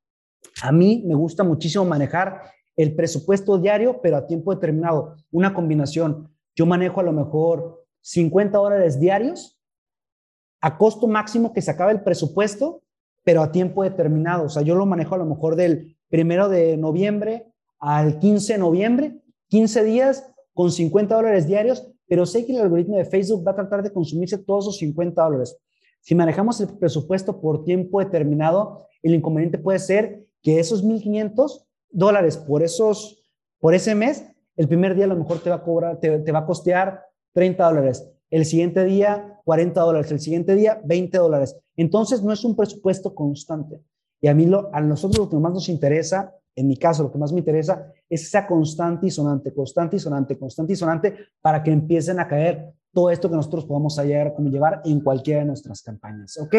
A 0.63 0.71
mí 0.71 1.03
me 1.05 1.17
gusta 1.17 1.43
muchísimo 1.43 1.85
manejar 1.85 2.43
el 2.77 2.95
presupuesto 2.95 3.59
diario, 3.59 4.01
pero 4.01 4.17
a 4.17 4.27
tiempo 4.27 4.55
determinado. 4.55 5.17
Una 5.33 5.53
combinación. 5.53 6.33
Yo 6.55 6.65
manejo 6.65 7.01
a 7.01 7.03
lo 7.03 7.13
mejor 7.13 7.85
50 8.03 8.57
dólares 8.57 9.01
diarios 9.01 9.61
a 10.61 10.79
costo 10.79 11.09
máximo 11.09 11.53
que 11.53 11.63
se 11.63 11.73
acabe 11.73 11.91
el 11.93 12.03
presupuesto, 12.03 12.83
pero 13.25 13.43
a 13.43 13.51
tiempo 13.51 13.83
determinado. 13.83 14.45
O 14.45 14.49
sea, 14.49 14.63
yo 14.63 14.77
lo 14.77 14.87
manejo 14.87 15.17
a 15.17 15.19
lo 15.19 15.27
mejor 15.27 15.57
del 15.57 15.97
primero 16.09 16.49
de 16.49 16.77
noviembre 16.77 17.53
al 17.81 18.21
15 18.21 18.53
de 18.53 18.59
noviembre, 18.61 19.21
15 19.49 19.83
días 19.83 20.31
con 20.55 20.71
50 20.71 21.17
dólares 21.17 21.49
diarios, 21.49 21.93
pero 22.09 22.27
sé 22.27 22.45
que 22.47 22.55
el 22.55 22.63
algoritmo 22.63 22.97
de 22.97 23.05
Facebook 23.05 23.47
va 23.47 23.53
a 23.53 23.57
tratar 23.57 23.83
de 23.83 23.93
consumirse 23.93 24.39
todos 24.39 24.65
esos 24.65 24.79
50 24.79 25.23
dólares. 25.23 25.57
Si 26.01 26.15
manejamos 26.15 26.61
el 26.61 26.69
presupuesto 26.69 27.41
por 27.41 27.65
tiempo 27.65 28.01
determinado, 28.01 28.87
el 29.03 29.15
inconveniente 29.15 29.59
puede 29.59 29.79
ser 29.79 30.27
que 30.43 30.59
esos 30.59 30.85
1.500 30.85 31.67
dólares 31.91 32.37
por, 32.37 32.63
esos, 32.63 33.23
por 33.61 33.75
ese 33.75 33.95
mes, 33.95 34.25
el 34.57 34.69
primer 34.69 34.95
día 34.95 35.05
a 35.05 35.09
lo 35.09 35.17
mejor 35.17 35.41
te 35.41 35.51
va 35.51 35.57
a 35.57 35.63
cobrar, 35.63 36.01
te, 36.01 36.33
va 36.33 36.41
a 36.41 36.47
costear 36.47 37.03
30 37.33 37.65
dólares, 37.65 38.11
el 38.31 38.45
siguiente 38.45 38.85
día 38.85 39.41
40 39.45 39.81
dólares, 39.81 40.11
el 40.13 40.21
siguiente 40.21 40.55
día 40.55 40.81
20 40.85 41.19
dólares. 41.19 41.57
Entonces 41.77 42.23
no 42.23 42.33
es 42.33 42.45
un 42.45 42.57
presupuesto 42.57 43.15
constante. 43.15 43.81
Y 44.21 44.29
a 44.29 44.35
mí, 44.35 44.47
lo, 44.47 44.75
a 44.75 44.81
nosotros 44.81 45.27
lo 45.27 45.31
que 45.31 45.37
más 45.37 45.53
nos 45.53 45.69
interesa, 45.69 46.35
en 46.59 46.67
mi 46.67 46.77
caso, 46.77 47.05
lo 47.05 47.13
que 47.13 47.19
más 47.19 47.33
me 47.33 47.39
interesa 47.39 47.93
es 48.11 48.23
esa 48.23 48.45
constante 48.45 49.07
y 49.07 49.11
sonante, 49.11 49.55
constante 49.55 49.97
y 49.97 50.01
sonante, 50.01 50.37
constante 50.37 50.73
y 50.73 50.77
sonante, 50.77 51.17
para 51.41 51.63
que 51.63 51.71
empiecen 51.71 52.19
a 52.19 52.27
caer 52.27 52.75
todo 52.93 53.11
esto 53.11 53.31
que 53.31 53.37
nosotros 53.37 53.65
podamos 53.65 53.97
hallar, 53.97 54.35
como 54.35 54.49
llevar 54.49 54.83
en 54.85 55.01
cualquiera 55.01 55.41
de 55.41 55.47
nuestras 55.47 55.83
campañas. 55.83 56.37
¿Ok? 56.39 56.57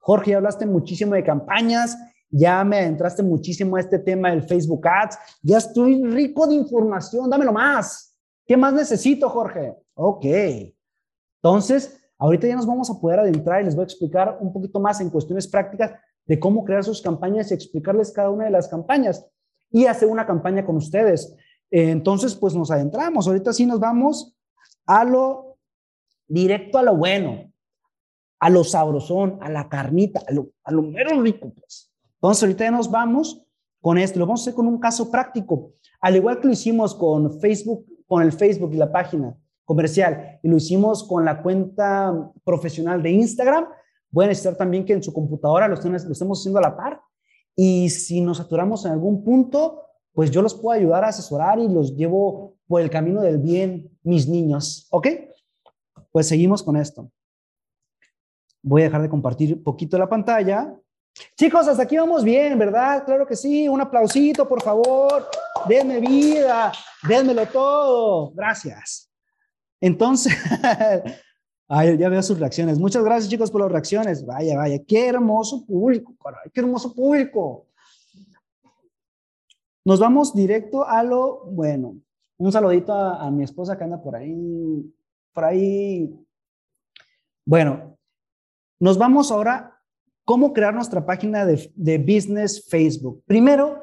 Jorge, 0.00 0.32
ya 0.32 0.36
hablaste 0.36 0.66
muchísimo 0.66 1.14
de 1.14 1.24
campañas, 1.24 1.96
ya 2.28 2.62
me 2.64 2.80
adentraste 2.80 3.22
muchísimo 3.22 3.76
a 3.76 3.80
este 3.80 3.98
tema 3.98 4.28
del 4.28 4.42
Facebook 4.42 4.86
Ads, 4.86 5.16
ya 5.40 5.56
estoy 5.56 6.04
rico 6.04 6.46
de 6.46 6.56
información, 6.56 7.30
dámelo 7.30 7.52
más. 7.52 8.14
¿Qué 8.46 8.58
más 8.58 8.74
necesito, 8.74 9.30
Jorge? 9.30 9.74
Ok. 9.94 10.26
Entonces, 11.42 11.98
ahorita 12.18 12.46
ya 12.46 12.56
nos 12.56 12.66
vamos 12.66 12.90
a 12.90 13.00
poder 13.00 13.20
adentrar 13.20 13.62
y 13.62 13.64
les 13.64 13.74
voy 13.74 13.84
a 13.84 13.86
explicar 13.86 14.36
un 14.38 14.52
poquito 14.52 14.80
más 14.80 15.00
en 15.00 15.08
cuestiones 15.08 15.48
prácticas 15.48 15.92
de 16.26 16.38
cómo 16.38 16.64
crear 16.64 16.84
sus 16.84 17.02
campañas 17.02 17.50
y 17.50 17.54
explicarles 17.54 18.12
cada 18.12 18.30
una 18.30 18.44
de 18.44 18.50
las 18.50 18.68
campañas 18.68 19.26
y 19.70 19.86
hacer 19.86 20.08
una 20.08 20.26
campaña 20.26 20.64
con 20.64 20.76
ustedes. 20.76 21.34
Entonces, 21.70 22.34
pues 22.34 22.54
nos 22.54 22.70
adentramos. 22.70 23.26
Ahorita 23.26 23.52
sí 23.52 23.66
nos 23.66 23.80
vamos 23.80 24.36
a 24.86 25.04
lo 25.04 25.58
directo 26.28 26.78
a 26.78 26.82
lo 26.82 26.96
bueno, 26.96 27.52
a 28.38 28.50
lo 28.50 28.64
sabrosón, 28.64 29.38
a 29.40 29.50
la 29.50 29.68
carnita, 29.68 30.22
a 30.26 30.32
lo, 30.32 30.50
a 30.62 30.72
lo 30.72 30.82
mero 30.82 31.20
rico, 31.20 31.52
pues. 31.52 31.92
Entonces, 32.14 32.42
ahorita 32.42 32.64
ya 32.64 32.70
nos 32.70 32.90
vamos 32.90 33.42
con 33.80 33.98
esto. 33.98 34.18
Lo 34.18 34.26
vamos 34.26 34.40
a 34.40 34.44
hacer 34.44 34.54
con 34.54 34.66
un 34.66 34.78
caso 34.78 35.10
práctico. 35.10 35.72
Al 36.00 36.16
igual 36.16 36.40
que 36.40 36.46
lo 36.46 36.52
hicimos 36.52 36.94
con 36.94 37.40
Facebook, 37.40 37.86
con 38.06 38.22
el 38.22 38.32
Facebook 38.32 38.72
y 38.72 38.76
la 38.76 38.92
página 38.92 39.36
comercial, 39.64 40.38
y 40.42 40.48
lo 40.48 40.58
hicimos 40.58 41.04
con 41.04 41.24
la 41.24 41.42
cuenta 41.42 42.30
profesional 42.44 43.02
de 43.02 43.10
Instagram, 43.10 43.66
voy 44.14 44.24
a 44.24 44.28
necesitar 44.28 44.56
también 44.56 44.84
que 44.84 44.92
en 44.92 45.02
su 45.02 45.12
computadora 45.12 45.68
lo, 45.68 45.76
lo 45.76 45.96
estemos 45.96 46.40
haciendo 46.40 46.58
a 46.58 46.62
la 46.62 46.76
par. 46.76 47.00
Y 47.56 47.90
si 47.90 48.20
nos 48.20 48.38
saturamos 48.38 48.84
en 48.84 48.92
algún 48.92 49.22
punto, 49.24 49.82
pues 50.12 50.30
yo 50.30 50.40
los 50.40 50.54
puedo 50.54 50.78
ayudar 50.78 51.04
a 51.04 51.08
asesorar 51.08 51.58
y 51.58 51.68
los 51.68 51.96
llevo 51.96 52.56
por 52.66 52.80
el 52.80 52.90
camino 52.90 53.20
del 53.20 53.38
bien, 53.38 53.90
mis 54.02 54.28
niños. 54.28 54.86
¿Ok? 54.90 55.08
Pues 56.12 56.28
seguimos 56.28 56.62
con 56.62 56.76
esto. 56.76 57.10
Voy 58.62 58.82
a 58.82 58.84
dejar 58.86 59.02
de 59.02 59.10
compartir 59.10 59.62
poquito 59.62 59.98
la 59.98 60.08
pantalla 60.08 60.74
Chicos, 61.36 61.68
hasta 61.68 61.84
aquí 61.84 61.96
vamos 61.96 62.24
bien, 62.24 62.58
¿verdad? 62.58 63.04
Claro 63.04 63.26
que 63.26 63.36
sí. 63.36 63.68
Un 63.68 63.80
aplausito, 63.80 64.48
por 64.48 64.62
favor. 64.62 65.28
Denme 65.68 66.00
vida, 66.00 66.72
denmelo 67.06 67.46
todo. 67.46 68.32
Gracias. 68.34 69.10
Entonces, 69.80 70.34
ay, 71.68 71.96
ya 71.98 72.08
veo 72.08 72.22
sus 72.22 72.38
reacciones. 72.38 72.78
Muchas 72.78 73.04
gracias, 73.04 73.30
chicos, 73.30 73.50
por 73.50 73.62
las 73.62 73.72
reacciones. 73.72 74.24
Vaya, 74.24 74.56
vaya, 74.56 74.78
qué 74.86 75.08
hermoso 75.08 75.64
público, 75.66 76.14
caray, 76.22 76.50
qué 76.52 76.60
hermoso 76.60 76.94
público. 76.94 77.66
Nos 79.84 80.00
vamos 80.00 80.34
directo 80.34 80.86
a 80.86 81.02
lo 81.02 81.44
bueno. 81.46 81.96
Un 82.38 82.50
saludito 82.50 82.92
a, 82.92 83.24
a 83.24 83.30
mi 83.30 83.44
esposa 83.44 83.76
que 83.76 83.84
anda 83.84 84.02
por 84.02 84.16
ahí, 84.16 84.94
por 85.32 85.44
ahí. 85.44 86.14
Bueno, 87.44 87.96
nos 88.80 88.96
vamos 88.98 89.30
ahora 89.30 89.74
¿Cómo 90.24 90.54
crear 90.54 90.72
nuestra 90.72 91.04
página 91.04 91.44
de, 91.44 91.98
business 91.98 92.66
Facebook? 92.66 93.22
Primero, 93.26 93.82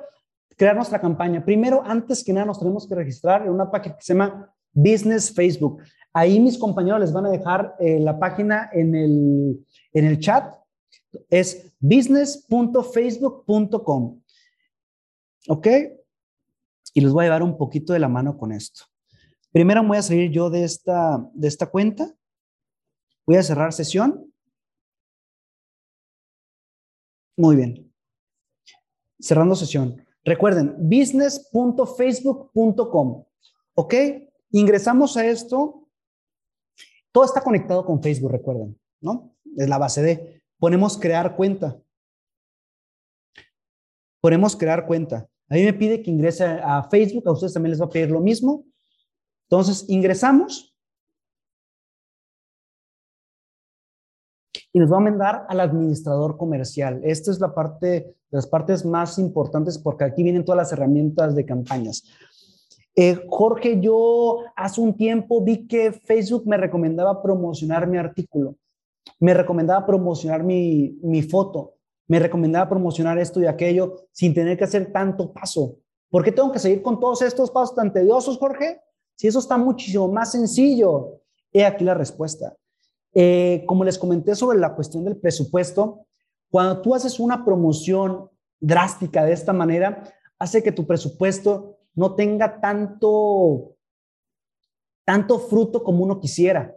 crear 0.58 0.76
nuestra 0.76 1.00
campaña. 1.00 1.46
Primero, 1.46 1.84
antes 1.86 2.24
que 2.24 2.34
nada, 2.34 2.48
nos 2.48 2.58
tenemos 2.58 2.88
que 2.88 2.96
registrar 2.96 3.44
en 3.44 3.52
una 3.52 3.70
página 3.70 3.96
que 3.96 4.04
se 4.04 4.14
llama 4.14 4.52
Business 4.74 5.32
Facebook. 5.32 5.84
Ahí 6.14 6.40
mis 6.40 6.58
compañeros 6.58 7.00
les 7.00 7.14
van 7.14 7.26
a 7.26 7.32
dejar 7.32 7.76
eh, 7.80 8.00
la 8.00 8.20
página 8.20 8.70
en 8.74 8.94
el, 8.96 9.66
en 9.94 10.06
el 10.06 10.20
chat. 10.20 10.56
Es 11.30 11.74
business.facebook.com. 11.80 14.22
¿Ok? 15.48 15.68
Y 16.94 17.02
les 17.02 17.12
voy 17.12 17.24
a 17.24 17.28
llevar 17.28 17.44
un 17.44 17.58
poquito 17.58 17.94
de 17.94 18.00
la 18.00 18.10
mano 18.10 18.38
con 18.38 18.52
esto. 18.52 18.86
Primero 19.52 19.86
voy 19.86 19.98
a 19.98 20.02
salir 20.02 20.32
yo 20.32 20.50
de 20.50 20.64
esta, 20.64 21.30
de 21.34 21.48
esta 21.48 21.68
cuenta. 21.68 22.12
Voy 23.26 23.36
a 23.38 23.44
cerrar 23.44 23.72
sesión. 23.74 24.34
Muy 27.38 27.56
bien. 27.56 27.94
Cerrando 29.20 29.56
sesión. 29.56 30.04
Recuerden, 30.24 30.76
business.facebook.com. 30.78 33.26
¿Ok? 33.74 33.96
Ingresamos 34.52 35.18
a 35.18 35.26
esto. 35.26 35.81
Todo 37.12 37.26
está 37.26 37.42
conectado 37.42 37.86
con 37.86 38.02
Facebook, 38.02 38.32
recuerden, 38.32 38.80
¿no? 39.02 39.36
Es 39.58 39.68
la 39.68 39.78
base 39.78 40.02
de. 40.02 40.42
Ponemos 40.60 40.98
crear 40.98 41.36
cuenta. 41.36 41.80
Ponemos 44.22 44.56
crear 44.56 44.86
cuenta. 44.86 45.28
A 45.50 45.56
mí 45.56 45.64
me 45.64 45.74
pide 45.74 46.02
que 46.02 46.12
ingrese 46.12 46.46
a 46.46 46.84
Facebook, 46.84 47.28
a 47.28 47.32
ustedes 47.32 47.54
también 47.54 47.72
les 47.72 47.82
va 47.82 47.86
a 47.86 47.90
pedir 47.90 48.12
lo 48.12 48.22
mismo. 48.22 48.66
Entonces, 49.50 49.86
ingresamos. 49.90 50.72
y 54.74 54.80
nos 54.80 54.92
va 54.92 54.98
a 54.98 55.02
mandar 55.02 55.46
al 55.50 55.60
administrador 55.60 56.38
comercial. 56.38 57.02
Esta 57.04 57.32
es 57.32 57.40
la 57.40 57.54
parte, 57.54 58.16
las 58.30 58.48
partes 58.48 58.86
más 58.86 59.18
importantes 59.20 59.78
porque 59.78 60.06
aquí 60.06 60.24
vienen 60.24 60.46
todas 60.46 60.58
las 60.58 60.72
herramientas 60.72 61.36
de 61.36 61.46
campañas. 61.46 62.04
Eh, 62.96 63.26
Jorge, 63.30 63.80
yo 63.80 64.40
hace 64.56 64.82
un 64.82 64.96
tiempo 64.96 65.44
vi 65.44 65.68
que 65.68 65.92
Facebook 65.92 66.44
me 66.46 66.58
recomendaba 66.58 67.22
promocionar 67.22 67.88
mi 67.88 67.98
artículo, 67.98 68.56
me 69.20 69.34
recomendaba 69.34 69.86
promocionar 69.86 70.44
mi, 70.44 71.00
mi 71.02 71.22
foto, 71.22 71.76
me 72.08 72.20
recomendaba 72.20 72.68
promocionar 72.68 73.18
esto 73.18 73.40
y 73.42 73.46
aquello 73.46 73.96
sin 74.12 74.34
tener 74.34 74.58
que 74.58 74.66
hacer 74.66 74.92
tanto 74.92 75.32
paso. 75.32 75.78
¿Por 76.10 76.24
qué 76.24 76.32
tengo 76.34 76.52
que 76.52 76.60
seguir 76.60 76.82
con 76.82 77.00
todos 77.00 77.22
estos 77.22 77.50
pasos 77.50 77.74
tan 77.74 77.94
tediosos, 77.94 78.38
Jorge? 78.38 78.82
Si 79.16 79.28
eso 79.28 79.40
está 79.40 79.58
muchísimo 79.58 80.12
más 80.12 80.32
sencillo. 80.32 81.22
He 81.54 81.66
aquí 81.66 81.86
la 81.86 81.94
respuesta. 81.94 82.56
Eh, 83.14 83.64
como 83.68 83.84
les 83.84 83.98
comenté 83.98 84.36
sobre 84.36 84.60
la 84.60 84.74
cuestión 84.74 85.06
del 85.06 85.18
presupuesto, 85.18 86.06
cuando 86.50 86.82
tú 86.82 86.96
haces 86.96 87.20
una 87.20 87.46
promoción 87.46 88.30
drástica 88.60 89.24
de 89.24 89.34
esta 89.34 89.54
manera, 89.54 90.04
hace 90.38 90.62
que 90.62 90.72
tu 90.72 90.86
presupuesto 90.86 91.78
no 91.96 92.16
tenga 92.16 92.60
tanto, 92.62 93.76
tanto 95.06 95.40
fruto 95.40 95.84
como 95.84 96.04
uno 96.04 96.20
quisiera. 96.20 96.76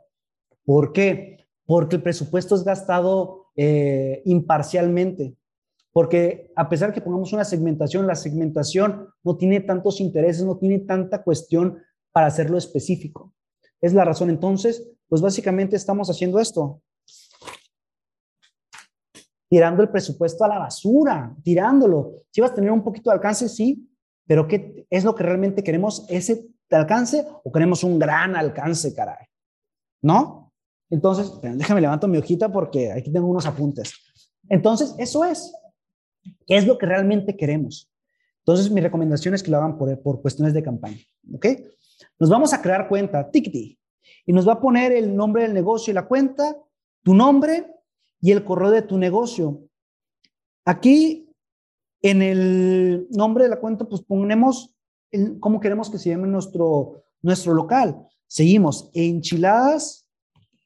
¿Por 0.64 0.92
qué? 0.92 1.46
Porque 1.66 1.96
el 1.96 2.02
presupuesto 2.02 2.54
es 2.54 2.64
gastado 2.64 3.46
eh, 3.56 4.22
imparcialmente. 4.24 5.36
Porque 5.92 6.50
a 6.56 6.68
pesar 6.68 6.92
que 6.92 7.00
pongamos 7.00 7.32
una 7.32 7.44
segmentación, 7.44 8.06
la 8.06 8.16
segmentación 8.16 9.08
no 9.22 9.36
tiene 9.36 9.60
tantos 9.60 10.00
intereses, 10.00 10.44
no 10.44 10.58
tiene 10.58 10.80
tanta 10.80 11.22
cuestión 11.22 11.78
para 12.10 12.26
hacerlo 12.26 12.58
específico. 12.58 13.32
Es 13.80 13.94
la 13.94 14.04
razón. 14.04 14.30
Entonces, 14.30 14.90
pues 15.08 15.22
básicamente 15.22 15.76
estamos 15.76 16.10
haciendo 16.10 16.40
esto. 16.40 16.82
Tirando 19.48 19.82
el 19.84 19.90
presupuesto 19.90 20.42
a 20.44 20.48
la 20.48 20.58
basura, 20.58 21.36
tirándolo. 21.44 22.24
Si 22.30 22.40
vas 22.40 22.50
a 22.50 22.54
tener 22.54 22.72
un 22.72 22.82
poquito 22.82 23.10
de 23.10 23.14
alcance, 23.14 23.48
sí, 23.48 23.88
pero 24.26 24.48
¿qué 24.48 24.86
es 24.90 25.04
lo 25.04 25.14
que 25.14 25.22
realmente 25.22 25.62
queremos? 25.62 26.06
¿Ese 26.08 26.46
alcance 26.70 27.26
o 27.44 27.52
queremos 27.52 27.84
un 27.84 27.98
gran 27.98 28.36
alcance, 28.36 28.94
caray? 28.94 29.26
¿No? 30.02 30.52
Entonces, 30.90 31.32
déjame 31.42 31.80
levanto 31.80 32.08
mi 32.08 32.18
hojita 32.18 32.50
porque 32.50 32.92
aquí 32.92 33.10
tengo 33.10 33.26
unos 33.26 33.46
apuntes. 33.46 33.92
Entonces, 34.48 34.94
eso 34.98 35.24
es. 35.24 35.52
¿Qué 36.46 36.56
es 36.56 36.66
lo 36.66 36.78
que 36.78 36.86
realmente 36.86 37.36
queremos? 37.36 37.90
Entonces, 38.40 38.70
mi 38.70 38.80
recomendación 38.80 39.34
es 39.34 39.42
que 39.42 39.50
lo 39.50 39.58
hagan 39.58 39.78
por, 39.78 40.00
por 40.02 40.20
cuestiones 40.20 40.54
de 40.54 40.62
campaña. 40.62 41.00
¿Ok? 41.34 41.46
Nos 42.18 42.30
vamos 42.30 42.52
a 42.52 42.60
crear 42.60 42.88
cuenta, 42.88 43.30
Tikti, 43.30 43.78
y 44.26 44.32
nos 44.32 44.46
va 44.46 44.54
a 44.54 44.60
poner 44.60 44.92
el 44.92 45.14
nombre 45.16 45.42
del 45.42 45.54
negocio 45.54 45.90
y 45.90 45.94
la 45.94 46.06
cuenta, 46.06 46.56
tu 47.02 47.14
nombre 47.14 47.66
y 48.20 48.32
el 48.32 48.44
correo 48.44 48.70
de 48.70 48.82
tu 48.82 48.98
negocio. 48.98 49.62
Aquí, 50.64 51.23
en 52.04 52.20
el 52.20 53.06
nombre 53.10 53.44
de 53.44 53.50
la 53.50 53.58
cuenta, 53.60 53.86
pues 53.86 54.02
ponemos 54.02 54.76
cómo 55.40 55.58
queremos 55.58 55.88
que 55.88 55.96
se 55.96 56.10
llame 56.10 56.28
nuestro, 56.28 57.02
nuestro 57.22 57.54
local. 57.54 58.06
Seguimos, 58.26 58.90
enchiladas, 58.92 60.06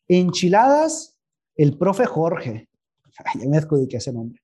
enchiladas, 0.09 1.17
el 1.55 1.79
profe 1.79 2.07
Jorge. 2.07 2.69
ya 3.41 3.49
me 3.49 3.57
adjudiqué 3.57 3.99
ese 3.99 4.13
nombre. 4.13 4.43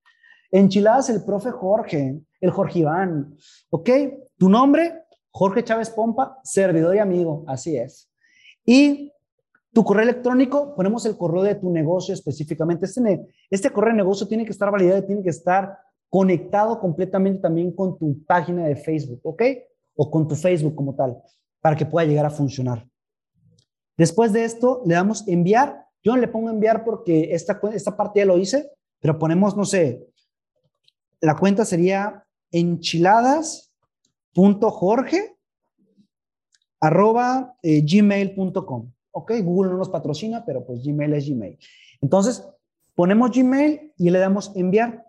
Enchiladas, 0.52 1.10
el 1.10 1.24
profe 1.24 1.50
Jorge, 1.50 2.20
el 2.40 2.50
Jorge 2.52 2.78
Iván. 2.78 3.36
¿Ok? 3.70 3.90
Tu 4.38 4.48
nombre, 4.48 5.02
Jorge 5.32 5.64
Chávez 5.64 5.90
Pompa, 5.90 6.38
servidor 6.44 6.94
y 6.94 7.00
amigo, 7.00 7.44
así 7.48 7.76
es. 7.76 8.08
Y 8.64 9.12
tu 9.72 9.82
correo 9.82 10.04
electrónico, 10.04 10.76
ponemos 10.76 11.04
el 11.06 11.16
correo 11.16 11.42
de 11.42 11.56
tu 11.56 11.70
negocio 11.70 12.14
específicamente. 12.14 12.86
Este, 12.86 13.26
este 13.50 13.70
correo 13.70 13.90
de 13.90 13.96
negocio 13.96 14.28
tiene 14.28 14.44
que 14.44 14.52
estar 14.52 14.70
validado 14.70 15.02
tiene 15.02 15.24
que 15.24 15.30
estar 15.30 15.76
conectado 16.14 16.78
completamente 16.78 17.40
también 17.40 17.72
con 17.72 17.98
tu 17.98 18.24
página 18.24 18.66
de 18.66 18.76
Facebook, 18.76 19.18
¿ok? 19.24 19.42
O 19.96 20.12
con 20.12 20.28
tu 20.28 20.36
Facebook 20.36 20.76
como 20.76 20.94
tal, 20.94 21.20
para 21.60 21.74
que 21.74 21.86
pueda 21.86 22.06
llegar 22.06 22.24
a 22.24 22.30
funcionar. 22.30 22.88
Después 23.96 24.32
de 24.32 24.44
esto, 24.44 24.80
le 24.86 24.94
damos 24.94 25.26
enviar. 25.26 25.88
Yo 26.04 26.12
no 26.14 26.20
le 26.20 26.28
pongo 26.28 26.50
enviar 26.50 26.84
porque 26.84 27.34
esta, 27.34 27.60
esta 27.72 27.96
parte 27.96 28.20
ya 28.20 28.26
lo 28.26 28.38
hice, 28.38 28.70
pero 29.00 29.18
ponemos, 29.18 29.56
no 29.56 29.64
sé, 29.64 30.06
la 31.20 31.36
cuenta 31.36 31.64
sería 31.64 32.24
enchiladas 32.52 33.74
jorge 34.36 35.36
arroba 36.80 37.56
eh, 37.60 37.82
gmail.com. 37.84 38.92
Ok, 39.10 39.32
Google 39.42 39.72
no 39.72 39.78
nos 39.78 39.88
patrocina, 39.88 40.44
pero 40.46 40.64
pues 40.64 40.84
Gmail 40.84 41.12
es 41.14 41.28
Gmail. 41.28 41.58
Entonces, 42.00 42.48
ponemos 42.94 43.32
Gmail 43.32 43.94
y 43.98 44.10
le 44.10 44.18
damos 44.20 44.52
enviar. 44.54 45.04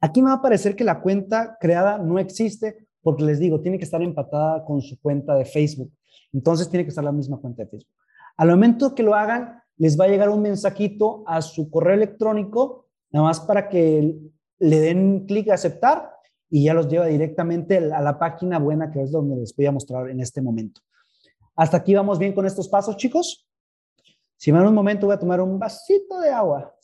Aquí 0.00 0.22
me 0.22 0.28
va 0.28 0.34
a 0.34 0.36
aparecer 0.38 0.76
que 0.76 0.84
la 0.84 1.00
cuenta 1.00 1.56
creada 1.60 1.98
no 1.98 2.18
existe 2.18 2.88
porque 3.02 3.24
les 3.24 3.38
digo, 3.38 3.60
tiene 3.60 3.78
que 3.78 3.84
estar 3.84 4.02
empatada 4.02 4.64
con 4.64 4.80
su 4.80 5.00
cuenta 5.00 5.34
de 5.34 5.44
Facebook. 5.44 5.92
Entonces, 6.32 6.68
tiene 6.68 6.84
que 6.84 6.90
estar 6.90 7.04
la 7.04 7.12
misma 7.12 7.38
cuenta 7.38 7.62
de 7.62 7.70
Facebook. 7.70 7.94
Al 8.36 8.48
momento 8.48 8.94
que 8.94 9.02
lo 9.02 9.14
hagan, 9.14 9.62
les 9.76 9.98
va 9.98 10.04
a 10.04 10.08
llegar 10.08 10.28
un 10.28 10.42
mensajito 10.42 11.24
a 11.26 11.42
su 11.42 11.70
correo 11.70 11.94
electrónico, 11.94 12.88
nada 13.10 13.26
más 13.26 13.40
para 13.40 13.68
que 13.68 14.16
le 14.58 14.80
den 14.80 15.26
clic 15.26 15.48
a 15.48 15.54
aceptar 15.54 16.10
y 16.50 16.64
ya 16.64 16.74
los 16.74 16.88
lleva 16.88 17.06
directamente 17.06 17.78
a 17.78 18.00
la 18.00 18.18
página 18.18 18.58
buena 18.58 18.90
que 18.90 19.02
es 19.02 19.10
donde 19.10 19.36
les 19.36 19.54
voy 19.56 19.66
a 19.66 19.72
mostrar 19.72 20.10
en 20.10 20.20
este 20.20 20.42
momento. 20.42 20.80
¿Hasta 21.56 21.78
aquí 21.78 21.94
vamos 21.94 22.18
bien 22.18 22.32
con 22.32 22.46
estos 22.46 22.68
pasos, 22.68 22.96
chicos? 22.96 23.48
Si 24.36 24.52
me 24.52 24.58
dan 24.58 24.68
un 24.68 24.74
momento, 24.74 25.06
voy 25.06 25.14
a 25.14 25.18
tomar 25.18 25.40
un 25.40 25.58
vasito 25.58 26.18
de 26.20 26.30
agua. 26.30 26.74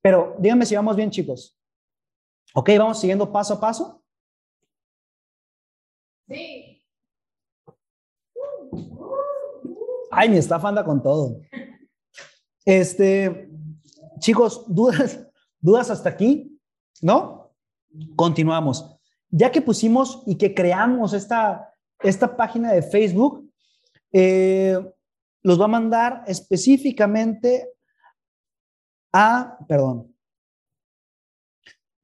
Pero 0.00 0.36
díganme 0.38 0.66
si 0.66 0.76
vamos 0.76 0.96
bien, 0.96 1.10
chicos. 1.10 1.58
¿Ok? 2.56 2.70
¿Vamos 2.78 3.00
siguiendo 3.00 3.30
paso 3.32 3.54
a 3.54 3.60
paso? 3.60 4.02
Sí. 6.28 6.80
Ay, 10.10 10.28
mi 10.28 10.36
staff 10.38 10.64
anda 10.64 10.84
con 10.84 11.02
todo. 11.02 11.40
Este, 12.64 13.50
chicos, 14.20 14.64
¿dudas, 14.68 15.26
dudas 15.60 15.90
hasta 15.90 16.08
aquí? 16.10 16.60
¿No? 17.02 17.52
Continuamos. 18.14 18.98
Ya 19.30 19.50
que 19.50 19.60
pusimos 19.60 20.22
y 20.24 20.36
que 20.38 20.54
creamos 20.54 21.12
esta, 21.12 21.74
esta 21.98 22.36
página 22.36 22.72
de 22.72 22.82
Facebook, 22.82 23.50
eh, 24.12 24.78
los 25.42 25.60
va 25.60 25.64
a 25.64 25.68
mandar 25.68 26.22
específicamente 26.28 27.74
a, 29.12 29.58
perdón, 29.66 30.13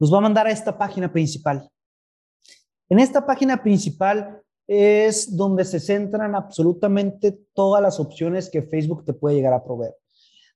los 0.00 0.12
va 0.12 0.18
a 0.18 0.22
mandar 0.22 0.46
a 0.46 0.50
esta 0.50 0.76
página 0.76 1.12
principal. 1.12 1.70
En 2.88 2.98
esta 2.98 3.24
página 3.24 3.62
principal 3.62 4.42
es 4.66 5.36
donde 5.36 5.64
se 5.64 5.78
centran 5.78 6.34
absolutamente 6.34 7.38
todas 7.54 7.82
las 7.82 8.00
opciones 8.00 8.48
que 8.48 8.62
Facebook 8.62 9.04
te 9.04 9.12
puede 9.12 9.36
llegar 9.36 9.52
a 9.52 9.62
proveer. 9.62 9.94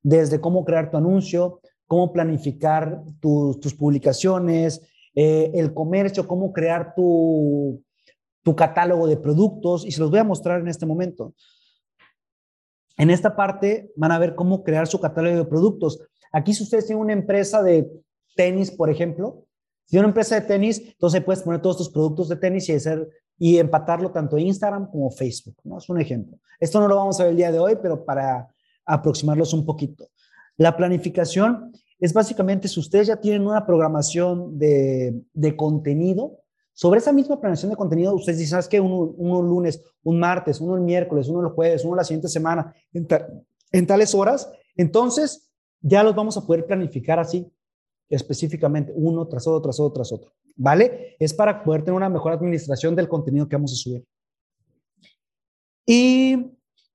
Desde 0.02 0.40
cómo 0.40 0.64
crear 0.64 0.90
tu 0.90 0.96
anuncio, 0.96 1.60
cómo 1.86 2.12
planificar 2.12 3.02
tus 3.20 3.74
publicaciones, 3.74 4.80
eh, 5.14 5.52
el 5.54 5.74
comercio, 5.74 6.26
cómo 6.26 6.52
crear 6.52 6.94
tu, 6.94 7.82
tu 8.42 8.56
catálogo 8.56 9.06
de 9.06 9.16
productos 9.16 9.84
y 9.84 9.92
se 9.92 10.00
los 10.00 10.10
voy 10.10 10.20
a 10.20 10.24
mostrar 10.24 10.60
en 10.60 10.68
este 10.68 10.86
momento. 10.86 11.34
En 12.96 13.10
esta 13.10 13.36
parte 13.36 13.92
van 13.96 14.12
a 14.12 14.18
ver 14.18 14.34
cómo 14.34 14.64
crear 14.64 14.86
su 14.86 15.00
catálogo 15.00 15.36
de 15.36 15.44
productos. 15.44 16.00
Aquí 16.32 16.54
si 16.54 16.62
ustedes 16.62 16.86
tienen 16.86 17.02
una 17.02 17.12
empresa 17.12 17.62
de 17.62 17.90
tenis, 18.34 18.70
por 18.70 18.90
ejemplo, 18.90 19.46
si 19.84 19.98
una 19.98 20.08
empresa 20.08 20.34
de 20.36 20.46
tenis, 20.46 20.82
entonces 20.86 21.22
puedes 21.22 21.42
poner 21.42 21.60
todos 21.60 21.76
tus 21.76 21.90
productos 21.90 22.28
de 22.28 22.36
tenis 22.36 22.68
y 22.68 22.72
hacer 22.72 23.08
y 23.38 23.58
empatarlo 23.58 24.10
tanto 24.10 24.38
en 24.38 24.46
Instagram 24.46 24.90
como 24.90 25.10
Facebook, 25.10 25.56
¿no? 25.64 25.78
Es 25.78 25.88
un 25.88 26.00
ejemplo. 26.00 26.38
Esto 26.60 26.80
no 26.80 26.88
lo 26.88 26.96
vamos 26.96 27.18
a 27.18 27.24
ver 27.24 27.32
el 27.32 27.36
día 27.36 27.52
de 27.52 27.58
hoy, 27.58 27.76
pero 27.82 28.04
para 28.04 28.48
aproximarlos 28.86 29.52
un 29.52 29.66
poquito. 29.66 30.08
La 30.56 30.76
planificación 30.76 31.72
es 31.98 32.12
básicamente 32.12 32.68
si 32.68 32.78
ustedes 32.80 33.08
ya 33.08 33.16
tienen 33.16 33.46
una 33.46 33.66
programación 33.66 34.58
de, 34.58 35.54
contenido, 35.56 36.40
sobre 36.72 36.98
esa 36.98 37.12
misma 37.12 37.36
programación 37.36 37.70
de 37.70 37.76
contenido, 37.76 38.14
ustedes 38.14 38.38
dicen, 38.38 38.50
¿sabes 38.50 38.68
qué? 38.68 38.80
Uno, 38.80 39.14
uno 39.16 39.42
lunes, 39.42 39.80
un 40.02 40.18
martes, 40.18 40.60
uno 40.60 40.74
el 40.74 40.82
miércoles, 40.82 41.28
uno 41.28 41.46
el 41.46 41.52
jueves, 41.52 41.84
uno 41.84 41.96
la 41.96 42.04
siguiente 42.04 42.28
semana, 42.28 42.74
en, 42.92 43.86
tales 43.86 44.14
horas, 44.14 44.50
entonces 44.76 45.50
ya 45.80 46.02
los 46.02 46.14
vamos 46.14 46.36
a 46.36 46.46
poder 46.46 46.66
planificar 46.66 47.18
así, 47.18 47.50
específicamente, 48.14 48.92
uno 48.94 49.26
tras 49.26 49.46
otro, 49.46 49.62
tras 49.62 49.80
otro, 49.80 49.94
tras 49.94 50.12
otro. 50.12 50.32
¿Vale? 50.56 51.16
Es 51.18 51.34
para 51.34 51.62
poder 51.64 51.82
tener 51.82 51.96
una 51.96 52.08
mejor 52.08 52.32
administración 52.32 52.94
del 52.94 53.08
contenido 53.08 53.48
que 53.48 53.56
vamos 53.56 53.72
a 53.72 53.76
subir. 53.76 54.04
Y, 55.86 56.52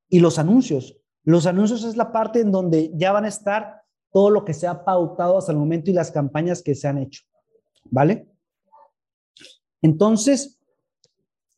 y 0.10 0.20
los 0.20 0.40
anuncios. 0.40 0.98
Los 1.24 1.46
anuncios 1.46 1.84
es 1.84 1.96
la 1.96 2.12
parte 2.12 2.40
en 2.40 2.52
donde 2.52 2.92
ya 2.96 3.12
van 3.12 3.26
a 3.26 3.30
estar 3.30 3.82
todo 4.12 4.30
lo 4.30 4.46
que 4.46 4.54
se 4.54 4.68
ha 4.68 4.84
pautado 4.84 5.38
hasta 5.38 5.52
el 5.52 5.58
momento 5.58 5.92
y 5.92 5.94
las 5.94 6.12
campañas 6.12 6.64
que 6.64 6.76
se 6.76 6.88
han 6.88 6.98
hecho. 6.98 7.24
¿Vale? 7.86 8.28
Entonces, 9.82 10.60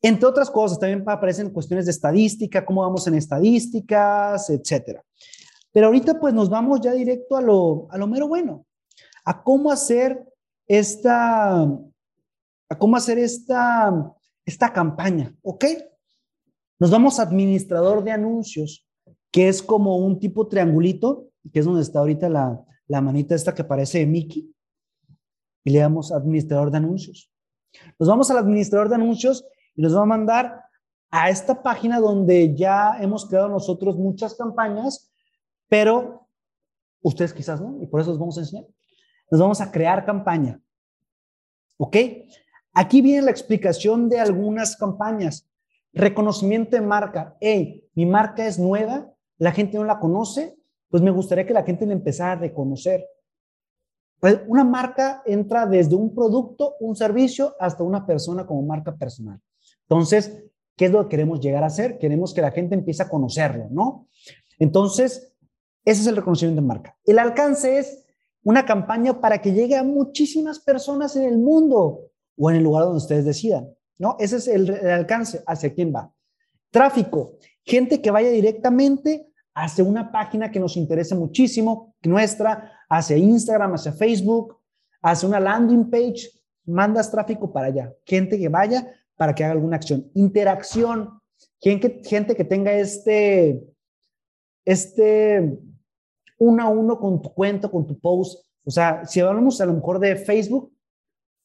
entre 0.02 0.26
otras 0.26 0.50
cosas, 0.50 0.78
también 0.78 1.04
aparecen 1.06 1.50
cuestiones 1.50 1.86
de 1.86 1.92
estadística, 1.92 2.64
cómo 2.64 2.82
vamos 2.82 3.06
en 3.06 3.14
estadísticas, 3.14 4.50
etcétera. 4.50 5.04
Pero 5.72 5.86
ahorita 5.86 6.20
pues 6.20 6.34
nos 6.34 6.50
vamos 6.50 6.80
ya 6.80 6.92
directo 6.92 7.36
a 7.36 7.40
lo, 7.40 7.86
a 7.90 7.96
lo 7.96 8.06
mero 8.06 8.28
bueno, 8.28 8.66
a 9.24 9.42
cómo 9.42 9.70
hacer 9.70 10.28
esta, 10.66 11.62
a 11.62 12.78
cómo 12.78 12.96
hacer 12.96 13.18
esta, 13.18 14.12
esta 14.44 14.72
campaña, 14.72 15.34
¿ok? 15.42 15.64
Nos 16.78 16.90
vamos 16.90 17.18
a 17.18 17.22
administrador 17.22 18.02
de 18.02 18.10
anuncios, 18.10 18.88
que 19.30 19.48
es 19.48 19.62
como 19.62 19.96
un 19.96 20.18
tipo 20.18 20.48
triangulito 20.48 21.28
que 21.52 21.58
es 21.58 21.64
donde 21.64 21.82
está 21.82 21.98
ahorita 21.98 22.28
la, 22.28 22.64
la 22.86 23.00
manita 23.00 23.34
esta 23.34 23.54
que 23.54 23.64
parece 23.64 24.06
Mickey, 24.06 24.54
y 25.64 25.70
le 25.70 25.78
damos 25.80 26.12
administrador 26.12 26.70
de 26.70 26.78
anuncios. 26.78 27.30
Nos 27.98 28.08
vamos 28.08 28.30
al 28.30 28.38
administrador 28.38 28.88
de 28.88 28.96
anuncios 28.96 29.44
y 29.74 29.82
nos 29.82 29.96
va 29.96 30.02
a 30.02 30.06
mandar 30.06 30.64
a 31.10 31.30
esta 31.30 31.62
página 31.62 32.00
donde 32.00 32.54
ya 32.54 32.96
hemos 33.00 33.26
creado 33.26 33.48
nosotros 33.48 33.96
muchas 33.96 34.34
campañas 34.34 35.12
pero 35.72 36.28
ustedes 37.00 37.32
quizás 37.32 37.58
no, 37.58 37.78
y 37.80 37.86
por 37.86 37.98
eso 37.98 38.10
les 38.10 38.18
vamos 38.18 38.36
a 38.36 38.42
enseñar. 38.42 38.66
Nos 39.32 39.40
vamos 39.40 39.62
a 39.62 39.72
crear 39.72 40.04
campaña. 40.04 40.60
¿Ok? 41.78 41.96
Aquí 42.74 43.00
viene 43.00 43.22
la 43.22 43.30
explicación 43.30 44.10
de 44.10 44.20
algunas 44.20 44.76
campañas. 44.76 45.48
Reconocimiento 45.94 46.76
de 46.76 46.82
marca. 46.82 47.34
Hey, 47.40 47.88
mi 47.94 48.04
marca 48.04 48.46
es 48.46 48.58
nueva, 48.58 49.10
la 49.38 49.52
gente 49.52 49.78
no 49.78 49.84
la 49.84 49.98
conoce, 49.98 50.58
pues 50.90 51.02
me 51.02 51.10
gustaría 51.10 51.46
que 51.46 51.54
la 51.54 51.62
gente 51.62 51.86
la 51.86 51.94
empezara 51.94 52.32
a 52.32 52.36
reconocer. 52.36 53.06
Pues 54.20 54.38
una 54.48 54.64
marca 54.64 55.22
entra 55.24 55.64
desde 55.64 55.94
un 55.94 56.14
producto, 56.14 56.74
un 56.80 56.94
servicio, 56.94 57.56
hasta 57.58 57.82
una 57.84 58.04
persona 58.04 58.46
como 58.46 58.60
marca 58.60 58.94
personal. 58.94 59.40
Entonces, 59.88 60.44
¿qué 60.76 60.84
es 60.84 60.90
lo 60.90 61.04
que 61.04 61.08
queremos 61.08 61.40
llegar 61.40 61.62
a 61.62 61.68
hacer? 61.68 61.98
Queremos 61.98 62.34
que 62.34 62.42
la 62.42 62.50
gente 62.50 62.74
empiece 62.74 63.02
a 63.02 63.08
conocerlo, 63.08 63.68
¿no? 63.70 64.08
Entonces, 64.58 65.32
ese 65.86 66.02
es 66.02 66.06
el 66.06 66.16
reconocimiento 66.16 66.60
de 66.60 66.68
marca. 66.68 66.98
El 67.06 67.18
alcance 67.18 67.78
es 67.78 68.01
una 68.44 68.64
campaña 68.64 69.20
para 69.20 69.40
que 69.40 69.52
llegue 69.52 69.76
a 69.76 69.84
muchísimas 69.84 70.58
personas 70.58 71.16
en 71.16 71.24
el 71.24 71.38
mundo 71.38 72.10
o 72.36 72.50
en 72.50 72.56
el 72.56 72.62
lugar 72.62 72.84
donde 72.84 72.98
ustedes 72.98 73.24
decidan, 73.24 73.68
¿no? 73.98 74.16
Ese 74.18 74.36
es 74.36 74.48
el, 74.48 74.70
alcance, 74.88 75.42
hacia 75.46 75.72
quién 75.72 75.94
va. 75.94 76.12
Tráfico, 76.70 77.36
gente 77.64 78.00
que 78.00 78.10
vaya 78.10 78.30
directamente 78.30 79.28
hacia 79.54 79.84
una 79.84 80.10
página 80.10 80.50
que 80.50 80.58
nos 80.58 80.76
interese 80.76 81.14
muchísimo, 81.14 81.94
nuestra, 82.02 82.72
hacia 82.88 83.16
Instagram, 83.16 83.74
hacia 83.74 83.92
Facebook, 83.92 84.58
hacia 85.02 85.28
una 85.28 85.40
landing 85.40 85.90
page, 85.90 86.30
mandas 86.64 87.10
tráfico 87.10 87.52
para 87.52 87.66
allá. 87.66 87.92
Gente 88.06 88.38
que 88.38 88.48
vaya 88.48 88.94
para 89.16 89.34
que 89.34 89.44
haga 89.44 89.52
alguna 89.52 89.76
acción. 89.76 90.10
Interacción, 90.14 91.20
gente, 91.60 92.00
gente 92.04 92.34
que 92.34 92.44
tenga 92.44 92.72
este, 92.72 93.62
este 94.64 95.58
uno 96.42 96.62
a 96.62 96.68
uno 96.68 96.98
con 96.98 97.22
tu 97.22 97.32
cuento, 97.32 97.70
con 97.70 97.86
tu 97.86 97.98
post. 97.98 98.44
O 98.64 98.70
sea, 98.70 99.04
si 99.06 99.20
hablamos 99.20 99.60
a 99.60 99.66
lo 99.66 99.74
mejor 99.74 99.98
de 99.98 100.16
Facebook, 100.16 100.72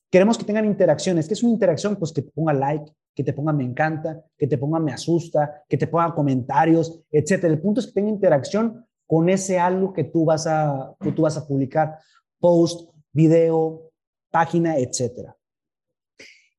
Queremos 0.09 0.37
que 0.37 0.45
tengan 0.45 0.65
interacciones. 0.65 1.27
¿Qué 1.27 1.33
es 1.33 1.43
una 1.43 1.51
interacción? 1.51 1.97
Pues 1.97 2.13
que 2.13 2.21
te 2.21 2.31
ponga 2.31 2.53
like, 2.53 2.91
que 3.13 3.23
te 3.23 3.33
ponga 3.33 3.51
me 3.51 3.65
encanta, 3.65 4.23
que 4.37 4.47
te 4.47 4.57
ponga 4.57 4.79
me 4.79 4.93
asusta, 4.93 5.63
que 5.67 5.77
te 5.77 5.87
ponga 5.87 6.15
comentarios, 6.15 7.01
etcétera. 7.11 7.53
El 7.53 7.59
punto 7.59 7.81
es 7.81 7.87
que 7.87 7.93
tenga 7.93 8.09
interacción 8.09 8.85
con 9.05 9.29
ese 9.29 9.59
algo 9.59 9.93
que 9.93 10.05
tú 10.05 10.25
vas 10.25 10.47
a, 10.47 10.95
que 10.99 11.11
tú 11.11 11.23
vas 11.23 11.37
a 11.37 11.45
publicar. 11.45 11.99
Post, 12.39 12.89
video, 13.11 13.91
página, 14.31 14.77
etcétera. 14.77 15.35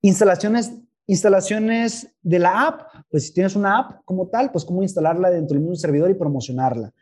Instalaciones, 0.01 0.71
instalaciones 1.07 2.15
de 2.21 2.39
la 2.39 2.67
app. 2.67 2.81
Pues 3.09 3.27
si 3.27 3.33
tienes 3.33 3.55
una 3.55 3.79
app 3.79 4.05
como 4.05 4.27
tal, 4.27 4.51
pues 4.51 4.63
cómo 4.63 4.83
instalarla 4.83 5.31
dentro 5.31 5.55
del 5.55 5.61
mismo 5.61 5.75
servidor 5.75 6.11
y 6.11 6.13
promocionarla. 6.13 6.93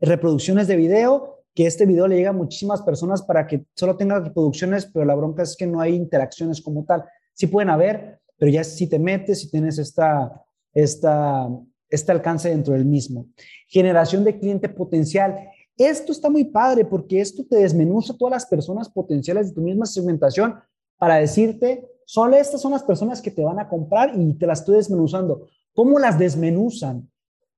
Reproducciones 0.00 0.66
de 0.66 0.76
video, 0.76 1.42
que 1.54 1.66
este 1.66 1.86
video 1.86 2.08
le 2.08 2.16
llega 2.16 2.30
a 2.30 2.34
muchísimas 2.34 2.82
personas 2.82 3.22
para 3.22 3.46
que 3.46 3.64
solo 3.74 3.96
tenga 3.96 4.18
reproducciones, 4.18 4.86
pero 4.86 5.04
la 5.04 5.14
bronca 5.14 5.42
es 5.42 5.56
que 5.56 5.66
no 5.66 5.80
hay 5.80 5.94
interacciones 5.94 6.60
como 6.60 6.84
tal. 6.84 7.04
Sí 7.32 7.46
pueden 7.46 7.70
haber, 7.70 8.20
pero 8.38 8.50
ya 8.50 8.64
si 8.64 8.88
te 8.88 8.98
metes, 8.98 9.40
si 9.40 9.50
tienes 9.50 9.78
esta, 9.78 10.42
esta, 10.72 11.48
este 11.88 12.12
alcance 12.12 12.48
dentro 12.48 12.74
del 12.74 12.84
mismo. 12.84 13.26
Generación 13.68 14.24
de 14.24 14.38
cliente 14.38 14.68
potencial. 14.68 15.36
Esto 15.76 16.12
está 16.12 16.30
muy 16.30 16.44
padre 16.44 16.84
porque 16.84 17.20
esto 17.20 17.44
te 17.48 17.56
desmenuza 17.56 18.16
todas 18.16 18.32
las 18.32 18.46
personas 18.46 18.88
potenciales 18.88 19.48
de 19.48 19.54
tu 19.54 19.60
misma 19.60 19.86
segmentación 19.86 20.56
para 20.98 21.16
decirte, 21.16 21.86
solo 22.06 22.36
estas 22.36 22.60
son 22.60 22.72
las 22.72 22.82
personas 22.82 23.20
que 23.20 23.30
te 23.30 23.44
van 23.44 23.58
a 23.58 23.68
comprar 23.68 24.12
y 24.18 24.34
te 24.34 24.46
las 24.46 24.60
estoy 24.60 24.76
desmenuzando. 24.76 25.46
¿Cómo 25.74 25.98
las 25.98 26.18
desmenuzan? 26.18 27.10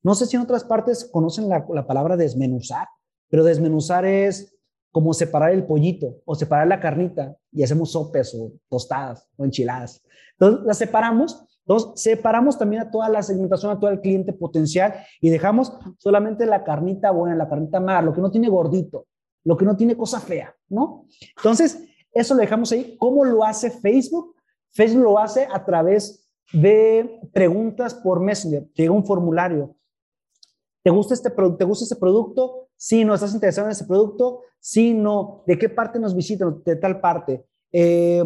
No 0.06 0.14
sé 0.14 0.26
si 0.26 0.36
en 0.36 0.42
otras 0.42 0.62
partes 0.62 1.10
conocen 1.12 1.48
la, 1.48 1.66
la 1.68 1.84
palabra 1.84 2.16
desmenuzar. 2.16 2.86
Pero 3.28 3.42
desmenuzar 3.42 4.04
es 4.04 4.56
como 4.92 5.12
separar 5.12 5.50
el 5.50 5.66
pollito 5.66 6.22
o 6.24 6.36
separar 6.36 6.68
la 6.68 6.78
carnita 6.78 7.36
y 7.50 7.64
hacemos 7.64 7.90
sopes 7.90 8.32
o 8.36 8.52
tostadas 8.68 9.28
o 9.36 9.44
enchiladas. 9.44 10.00
Entonces, 10.38 10.64
las 10.64 10.78
separamos. 10.78 11.44
Entonces, 11.66 12.00
separamos 12.00 12.56
también 12.56 12.82
a 12.82 12.90
toda 12.92 13.08
la 13.08 13.20
segmentación, 13.20 13.72
a 13.72 13.80
todo 13.80 13.90
el 13.90 14.00
cliente 14.00 14.32
potencial 14.32 14.94
y 15.20 15.28
dejamos 15.28 15.72
solamente 15.98 16.46
la 16.46 16.62
carnita 16.62 17.10
buena, 17.10 17.34
la 17.34 17.48
carnita 17.48 17.80
mala, 17.80 18.02
lo 18.02 18.12
que 18.12 18.20
no 18.20 18.30
tiene 18.30 18.48
gordito, 18.48 19.08
lo 19.42 19.56
que 19.56 19.64
no 19.64 19.76
tiene 19.76 19.96
cosa 19.96 20.20
fea, 20.20 20.54
¿no? 20.68 21.06
Entonces, 21.36 21.82
eso 22.12 22.34
lo 22.34 22.42
dejamos 22.42 22.70
ahí. 22.70 22.96
¿Cómo 22.96 23.24
lo 23.24 23.42
hace 23.42 23.72
Facebook? 23.72 24.36
Facebook 24.70 25.02
lo 25.02 25.18
hace 25.18 25.48
a 25.52 25.64
través 25.64 26.30
de 26.52 27.18
preguntas 27.32 27.92
por 27.92 28.20
Messenger. 28.20 28.68
Llega 28.72 28.92
un 28.92 29.04
formulario. 29.04 29.75
¿Te 30.86 30.90
gusta 30.90 31.14
este, 31.14 31.30
¿te 31.30 31.64
gusta 31.64 31.82
este 31.82 31.96
producto? 31.96 32.68
Si 32.76 33.04
no, 33.04 33.12
¿estás 33.12 33.34
interesado 33.34 33.66
en 33.66 33.72
ese 33.72 33.86
producto? 33.86 34.42
Si 34.60 34.94
no, 34.94 35.42
¿de 35.44 35.58
qué 35.58 35.68
parte 35.68 35.98
nos 35.98 36.14
visitan? 36.14 36.62
De 36.64 36.76
tal 36.76 37.00
parte. 37.00 37.44
Eh, 37.72 38.22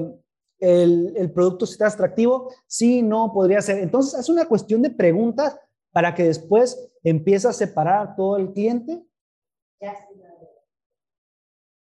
el, 0.58 1.14
el, 1.16 1.32
producto 1.32 1.64
está 1.64 1.86
atractivo? 1.86 2.52
Sí, 2.66 3.00
no, 3.00 3.32
podría 3.32 3.62
ser. 3.62 3.78
Entonces, 3.78 4.20
es 4.20 4.28
una 4.28 4.44
cuestión 4.44 4.82
de 4.82 4.90
preguntas 4.90 5.58
para 5.90 6.14
que 6.14 6.24
después 6.24 6.92
empiece 7.02 7.48
a 7.48 7.54
separar 7.54 8.14
todo 8.14 8.36
el 8.36 8.52
cliente. 8.52 9.02
Yes. 9.80 9.92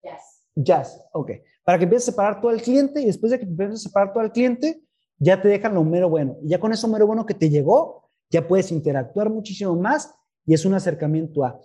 Yes. 0.05 0.53
Yes, 0.55 1.03
ok. 1.13 1.33
Para 1.65 1.79
que 1.79 1.85
empiece 1.85 2.11
a 2.11 2.13
separar 2.13 2.41
todo 2.41 2.53
el 2.53 2.63
cliente 2.63 3.01
y 3.01 3.07
después 3.07 3.33
de 3.33 3.41
que 3.41 3.45
empieces 3.45 3.75
a 3.75 3.89
separar 3.89 4.13
todo 4.13 4.23
el 4.23 4.31
cliente, 4.31 4.81
ya 5.19 5.43
te 5.43 5.49
dejan 5.49 5.75
lo 5.75 5.83
mero 5.83 6.09
bueno. 6.09 6.37
Y 6.45 6.51
ya 6.51 6.61
con 6.61 6.73
eso 6.73 6.87
mero 6.87 7.09
bueno 7.09 7.27
que 7.27 7.35
te 7.35 7.51
llegó, 7.51 8.09
ya 8.31 8.47
puedes 8.47 8.71
interactuar 8.71 9.31
muchísimo 9.31 9.75
más 9.75 10.15
y 10.47 10.55
es 10.55 10.65
un 10.65 10.75
acercamiento 10.75 11.45
a 11.45 11.61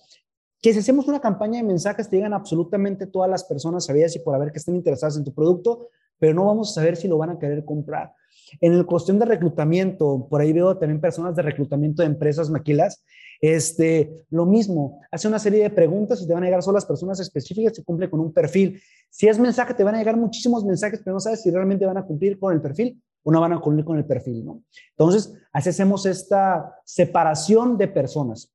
que 0.62 0.74
si 0.74 0.80
hacemos 0.80 1.08
una 1.08 1.20
campaña 1.20 1.58
de 1.58 1.68
mensajes 1.68 2.10
te 2.10 2.16
llegan 2.16 2.34
absolutamente 2.34 3.06
todas 3.06 3.30
las 3.30 3.44
personas 3.44 3.86
sabías 3.86 4.16
y 4.16 4.20
por 4.20 4.34
haber 4.34 4.52
que 4.52 4.58
estén 4.58 4.76
interesadas 4.76 5.16
en 5.18 5.24
tu 5.24 5.34
producto, 5.34 5.90
pero 6.18 6.34
no 6.34 6.46
vamos 6.46 6.72
a 6.72 6.74
saber 6.76 6.96
si 6.96 7.08
lo 7.08 7.18
van 7.18 7.30
a 7.30 7.40
querer 7.40 7.64
comprar. 7.66 8.14
En 8.62 8.74
el 8.74 8.86
cuestión 8.86 9.20
de 9.20 9.26
reclutamiento, 9.26 10.28
por 10.30 10.42
ahí 10.42 10.54
veo 10.54 10.78
también 10.78 11.02
personas 11.02 11.36
de 11.36 11.42
reclutamiento 11.42 12.02
de 12.02 12.08
empresas 12.08 12.50
maquilas, 12.50 13.04
este, 13.42 14.26
lo 14.30 14.46
mismo, 14.46 15.02
hace 15.12 15.28
una 15.28 15.40
serie 15.40 15.64
de 15.64 15.70
preguntas 15.70 16.22
y 16.22 16.28
te 16.28 16.34
van 16.34 16.44
a 16.44 16.46
llegar 16.46 16.64
solo 16.64 16.76
las 16.76 16.86
personas 16.86 17.20
específicas 17.20 17.74
que 17.74 17.84
cumplen 17.84 18.10
con 18.10 18.20
un 18.20 18.34
perfil. 18.34 18.82
Si 19.10 19.28
es 19.28 19.38
mensaje, 19.38 19.74
te 19.74 19.84
van 19.84 19.96
a 19.96 19.98
llegar 19.98 20.18
muchísimos 20.18 20.64
mensajes, 20.64 21.02
pero 21.04 21.16
no 21.16 21.20
sabes 21.20 21.42
si 21.42 21.52
realmente 21.52 21.86
van 21.86 21.98
a 21.98 22.06
cumplir 22.06 22.40
con 22.40 22.54
el 22.54 22.62
perfil 22.62 23.02
o 23.24 23.32
no 23.32 23.42
van 23.42 23.54
a 23.54 23.60
cumplir 23.60 23.86
con 23.86 23.98
el 23.98 24.06
perfil, 24.06 24.46
¿no? 24.46 24.64
Entonces, 24.92 25.34
así 25.52 25.70
hacemos 25.70 26.06
esta 26.06 26.76
separación 26.86 27.78
de 27.78 27.88
personas. 27.88 28.55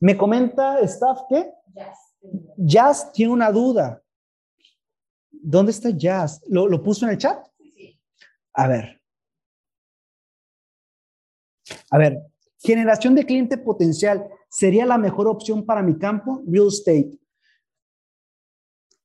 Me 0.00 0.16
comenta 0.16 0.80
Staff 0.80 1.22
que 1.28 1.52
Jazz 2.56 3.12
tiene 3.12 3.32
una 3.32 3.50
duda. 3.50 4.02
¿Dónde 5.30 5.72
está 5.72 5.90
Jazz? 5.90 6.42
¿Lo, 6.48 6.82
puso 6.82 7.06
en 7.06 7.12
el 7.12 7.18
chat? 7.18 7.46
A 8.54 8.68
ver. 8.68 9.00
A 11.90 11.98
ver, 11.98 12.22
generación 12.58 13.14
de 13.14 13.24
cliente 13.24 13.56
potencial 13.56 14.28
sería 14.48 14.86
la 14.86 14.98
mejor 14.98 15.28
opción 15.28 15.64
para 15.64 15.82
mi 15.82 15.98
campo, 15.98 16.42
real 16.46 16.68
estate. 16.68 17.18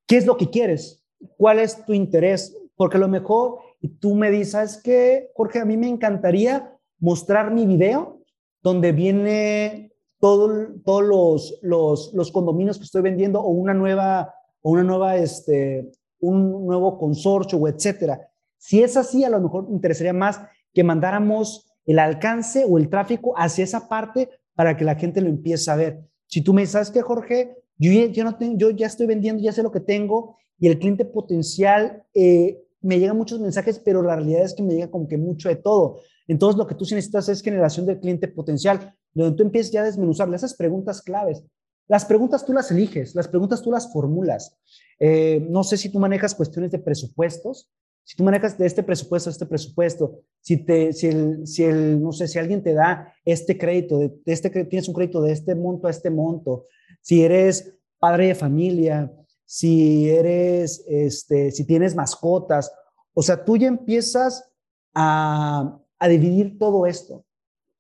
¿Qué 0.08 0.18
es 0.18 0.26
lo 0.26 0.38
que 0.38 0.50
quieres? 0.50 1.04
¿Cuál 1.38 1.60
es 1.60 1.86
tu 1.86 1.94
interés? 1.94 2.58
Porque 2.76 2.98
a 2.98 3.00
lo 3.00 3.08
mejor 3.08 3.60
tú 4.00 4.16
me 4.16 4.32
dices 4.32 4.82
que, 4.82 5.32
Jorge, 5.36 5.60
a 5.60 5.66
mí 5.66 5.78
me 5.78 5.88
encantaría 5.88 6.78
mostrar 7.00 7.52
mi 7.52 7.66
video 7.66 8.22
donde 8.62 8.92
viene 8.92 9.93
todos 10.24 11.06
los, 11.06 11.60
los, 11.62 12.14
los, 12.14 12.32
condominios 12.32 12.78
que 12.78 12.86
estoy 12.86 13.02
vendiendo 13.02 13.42
o 13.42 13.50
una 13.50 13.74
nueva, 13.74 14.34
o 14.62 14.72
una 14.72 14.84
nueva, 14.84 15.18
este, 15.18 15.92
un 16.22 16.66
nuevo 16.66 16.98
consorcio 16.98 17.60
o 17.60 17.68
etcétera. 17.68 18.32
Si 18.58 18.82
es 18.82 18.96
así, 18.96 19.26
a 19.26 19.30
lo 19.30 19.42
mejor 19.42 19.68
me 19.68 19.76
interesaría 19.76 20.14
más 20.14 20.40
que 20.74 20.82
mandáramos 20.82 21.70
el 21.86 22.00
alcance 22.00 22.66
o 22.66 22.78
el 22.78 22.88
tráfico 22.88 23.34
hacia 23.36 23.66
esa 23.66 23.90
parte 23.90 24.30
para 24.56 24.78
que 24.78 24.86
la 24.86 24.96
gente 24.96 25.20
lo 25.20 25.28
empiece 25.28 25.70
a 25.70 25.76
ver. 25.76 26.06
Si 26.28 26.40
tú 26.40 26.54
me 26.54 26.62
dices, 26.62 26.88
¿sabes 26.88 27.04
Jorge? 27.04 27.58
Yo 27.78 27.92
ya, 27.92 28.88
estoy 28.88 29.08
vendiendo, 29.08 29.44
ya 29.44 29.52
sé 29.52 29.62
lo 29.62 29.74
que 29.74 29.82
tengo 29.82 30.38
y 30.58 30.70
el 30.70 30.80
cliente 30.80 31.04
potencial 31.04 32.06
eh, 32.14 32.64
me 32.80 32.98
llegan 32.98 33.18
muchos 33.18 33.42
mensajes, 33.42 33.78
pero 33.78 34.02
la 34.02 34.16
realidad 34.16 34.44
es 34.44 34.54
que 34.54 34.64
me 34.64 34.74
llega 34.74 34.90
como 34.90 35.06
que 35.06 35.18
mucho 35.18 35.50
de 35.50 35.58
todo. 35.58 36.00
Entonces, 36.30 36.58
lo 36.58 36.66
que 36.66 36.76
tú 36.76 36.86
necesitas 36.86 37.28
es 37.28 37.42
generación 37.42 37.86
de 37.86 38.00
cliente 38.00 38.30
potencial 38.30 38.96
donde 39.14 39.38
tú 39.38 39.44
empiezas 39.44 39.72
ya 39.72 39.82
a 39.82 39.86
desmenuzarle 39.86 40.36
esas 40.36 40.54
preguntas 40.54 41.02
claves. 41.02 41.44
Las 41.88 42.06
preguntas 42.06 42.46
tú 42.46 42.54
las 42.54 42.72
eliges, 42.72 43.14
las 43.14 43.28
preguntas 43.28 43.62
tú 43.62 43.72
las 43.72 43.92
formulas. 43.92 44.58
Eh, 45.00 45.46
no 45.50 45.64
sé 45.64 45.78
si 45.78 45.90
tú 45.90 46.00
manejas 46.00 46.34
cuestiones 46.34 46.72
de 46.72 46.80
presupuestos, 46.80 47.70
si 48.06 48.18
tú 48.18 48.24
manejas 48.24 48.58
de 48.58 48.66
este 48.66 48.84
presupuesto 48.84 49.30
a 49.30 49.32
este 49.32 49.46
presupuesto, 49.46 50.20
si, 50.42 50.58
te, 50.58 50.92
si, 50.94 51.08
el, 51.08 51.48
si 51.48 51.64
el, 51.64 52.02
no 52.02 52.12
sé, 52.12 52.28
si 52.28 52.38
alguien 52.38 52.62
te 52.62 52.74
da 52.74 53.14
este 53.24 53.58
crédito, 53.58 53.98
de, 53.98 54.14
este, 54.26 54.50
tienes 54.66 54.88
un 54.88 54.94
crédito 54.94 55.22
de 55.22 55.32
este 55.32 55.56
monto 55.56 55.88
a 55.88 55.92
este 55.92 56.10
monto, 56.10 56.66
si 57.02 57.24
eres 57.24 57.78
padre 58.00 58.28
de 58.28 58.36
familia, 58.36 59.14
si 59.46 60.10
eres, 60.10 60.84
este, 60.88 61.52
si 61.52 61.66
tienes 61.66 61.96
mascotas, 61.96 62.74
o 63.14 63.22
sea, 63.22 63.44
tú 63.46 63.56
ya 63.56 63.68
empiezas 63.68 64.52
a, 64.94 65.80
a 66.00 66.08
dividir 66.08 66.58
todo 66.58 66.86
esto. 66.86 67.26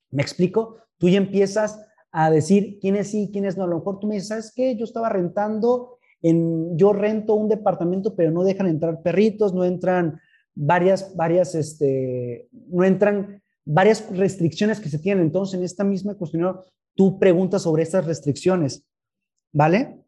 ¿Me 0.09 0.21
explico? 0.21 0.77
Tú 1.03 1.09
ya 1.09 1.17
empiezas 1.17 1.85
a 2.13 2.31
decir 2.31 2.79
quiénes 2.79 3.11
sí, 3.11 3.29
quiénes 3.29 3.57
no. 3.57 3.65
A 3.65 3.67
lo 3.67 3.79
mejor 3.79 3.99
tú 3.99 4.07
me 4.07 4.13
dices, 4.13 4.29
¿sabes 4.29 4.53
qué? 4.55 4.77
Yo 4.77 4.85
estaba 4.85 5.09
rentando, 5.09 5.97
en, 6.21 6.77
yo 6.77 6.93
rento 6.93 7.33
un 7.33 7.49
departamento, 7.49 8.15
pero 8.15 8.31
no 8.31 8.45
dejan 8.45 8.67
entrar 8.67 9.01
perritos, 9.01 9.53
no 9.53 9.65
entran 9.65 10.21
varias, 10.55 11.13
varias, 11.17 11.55
este, 11.55 12.47
no 12.69 12.85
entran 12.85 13.43
varias 13.65 14.09
restricciones 14.15 14.79
que 14.79 14.87
se 14.87 14.97
tienen. 14.97 15.25
Entonces, 15.25 15.59
en 15.59 15.65
esta 15.65 15.83
misma 15.83 16.15
cuestión, 16.15 16.57
tú 16.95 17.19
preguntas 17.19 17.63
sobre 17.63 17.83
estas 17.83 18.05
restricciones, 18.05 18.87
¿vale? 19.51 20.05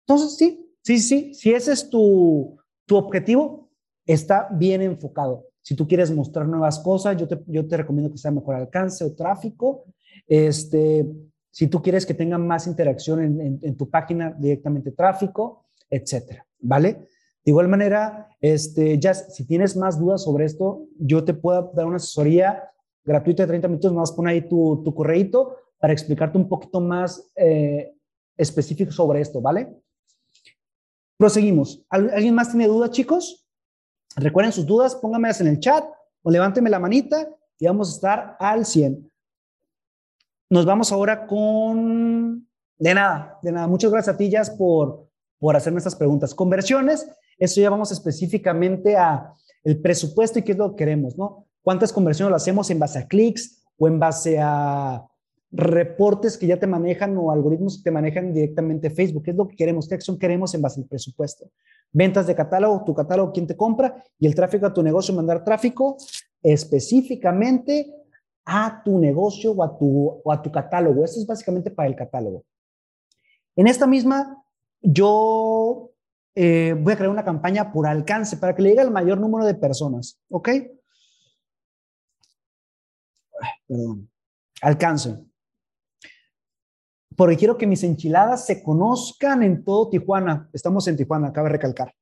Entonces, 0.00 0.36
sí, 0.36 0.74
sí, 0.82 0.98
sí, 0.98 1.32
si 1.32 1.52
ese 1.52 1.74
es 1.74 1.88
tu 1.88 2.58
objetivo, 2.90 3.70
está 4.04 4.48
bien 4.50 4.82
enfocado. 4.82 5.51
Si 5.62 5.76
tú 5.76 5.86
quieres 5.86 6.10
mostrar 6.10 6.46
nuevas 6.46 6.80
cosas, 6.80 7.16
yo 7.16 7.28
te, 7.66 7.76
recomiendo 7.76 8.10
que 8.10 8.18
sea 8.18 8.32
mejor 8.32 8.56
alcance 8.56 9.04
o 9.04 9.14
tráfico. 9.14 9.84
Este, 10.26 11.06
si 11.50 11.68
tú 11.68 11.80
quieres 11.80 12.04
que 12.04 12.14
tenga 12.14 12.36
más 12.36 12.66
interacción 12.66 13.40
en, 13.62 13.76
tu 13.76 13.88
página, 13.88 14.34
directamente 14.38 14.90
tráfico, 14.90 15.66
etcétera, 15.88 16.44
¿vale? 16.60 17.08
De 17.44 17.50
igual 17.50 17.68
manera, 17.68 18.28
este, 18.40 18.98
ya 18.98 19.14
si 19.14 19.46
tienes 19.46 19.76
más 19.76 19.98
dudas 19.98 20.22
sobre 20.22 20.44
esto, 20.44 20.86
yo 20.98 21.24
te 21.24 21.34
puedo 21.34 21.72
dar 21.74 21.86
una 21.86 21.96
asesoría 21.96 22.70
gratuita 23.04 23.44
de 23.44 23.48
30 23.48 23.68
minutos, 23.68 23.92
más 23.92 24.12
pon 24.12 24.26
ahí 24.26 24.42
tu, 24.42 24.82
tu 24.84 24.94
para 24.94 25.92
explicarte 25.92 26.38
un 26.38 26.48
poquito 26.48 26.80
más 26.80 27.30
eh, 27.36 27.92
específico 28.36 28.92
sobre 28.92 29.20
esto, 29.20 29.40
¿vale? 29.40 29.68
Proseguimos. 31.16 31.84
¿Alguien 31.88 32.34
más 32.34 32.50
tiene 32.50 32.66
dudas, 32.66 32.90
chicos? 32.90 33.41
Recuerden 34.16 34.52
sus 34.52 34.66
dudas, 34.66 34.94
pónganmelas 34.96 35.40
en 35.40 35.46
el 35.48 35.60
chat 35.60 35.84
o 36.22 36.30
levánteme 36.30 36.70
la 36.70 36.78
manita 36.78 37.28
y 37.58 37.66
vamos 37.66 37.90
a 37.90 37.94
estar 37.94 38.36
al 38.38 38.66
100. 38.66 39.10
Nos 40.50 40.66
vamos 40.66 40.92
ahora 40.92 41.26
con... 41.26 42.46
De 42.78 42.94
nada, 42.94 43.38
de 43.42 43.52
nada. 43.52 43.68
Muchas 43.68 43.90
gracias 43.90 44.14
a 44.14 44.18
ti, 44.18 44.28
Jazz, 44.28 44.50
por, 44.50 45.08
por 45.38 45.56
hacerme 45.56 45.78
estas 45.78 45.94
preguntas. 45.94 46.34
Conversiones, 46.34 47.08
eso 47.38 47.60
ya 47.60 47.70
vamos 47.70 47.92
específicamente 47.92 48.96
a 48.96 49.32
el 49.64 49.80
presupuesto 49.80 50.38
y 50.38 50.42
qué 50.42 50.52
es 50.52 50.58
lo 50.58 50.70
que 50.70 50.76
queremos, 50.76 51.16
¿no? 51.16 51.46
¿Cuántas 51.62 51.92
conversiones 51.92 52.30
lo 52.30 52.36
hacemos 52.36 52.68
en 52.70 52.80
base 52.80 52.98
a 52.98 53.06
clics 53.06 53.62
o 53.78 53.86
en 53.86 54.00
base 54.00 54.38
a 54.40 55.06
reportes 55.52 56.38
que 56.38 56.46
ya 56.46 56.58
te 56.58 56.66
manejan 56.66 57.16
o 57.16 57.30
algoritmos 57.30 57.78
que 57.78 57.84
te 57.84 57.90
manejan 57.90 58.32
directamente 58.32 58.90
Facebook? 58.90 59.24
¿Qué 59.24 59.30
es 59.32 59.36
lo 59.36 59.46
que 59.46 59.56
queremos? 59.56 59.86
¿Qué 59.86 59.94
acción 59.94 60.18
queremos 60.18 60.54
en 60.54 60.62
base 60.62 60.80
al 60.80 60.86
presupuesto? 60.86 61.50
ventas 61.92 62.26
de 62.26 62.34
catálogo, 62.34 62.84
tu 62.84 62.94
catálogo, 62.94 63.32
quién 63.32 63.46
te 63.46 63.56
compra 63.56 64.02
y 64.18 64.26
el 64.26 64.34
tráfico 64.34 64.66
a 64.66 64.72
tu 64.72 64.82
negocio, 64.82 65.14
mandar 65.14 65.44
tráfico 65.44 65.96
específicamente 66.42 67.94
a 68.44 68.82
tu 68.82 68.98
negocio 68.98 69.52
o 69.52 69.62
a 69.62 69.78
tu, 69.78 70.20
o 70.24 70.32
a 70.32 70.42
tu 70.42 70.50
catálogo. 70.50 71.04
Esto 71.04 71.20
es 71.20 71.26
básicamente 71.26 71.70
para 71.70 71.88
el 71.88 71.94
catálogo. 71.94 72.44
En 73.54 73.68
esta 73.68 73.86
misma, 73.86 74.42
yo 74.80 75.90
eh, 76.34 76.74
voy 76.80 76.94
a 76.94 76.96
crear 76.96 77.10
una 77.10 77.24
campaña 77.24 77.70
por 77.70 77.86
alcance 77.86 78.36
para 78.38 78.56
que 78.56 78.62
le 78.62 78.70
llegue 78.70 78.80
al 78.80 78.90
mayor 78.90 79.20
número 79.20 79.44
de 79.44 79.54
personas. 79.54 80.18
¿Ok? 80.30 80.48
Perdón. 83.68 84.08
Alcance 84.62 85.31
porque 87.16 87.36
quiero 87.36 87.58
que 87.58 87.66
mis 87.66 87.82
enchiladas 87.82 88.46
se 88.46 88.62
conozcan 88.62 89.42
en 89.42 89.64
todo 89.64 89.88
Tijuana. 89.88 90.48
Estamos 90.52 90.86
en 90.88 90.96
Tijuana, 90.96 91.32
cabe 91.32 91.48
recalcar. 91.48 91.94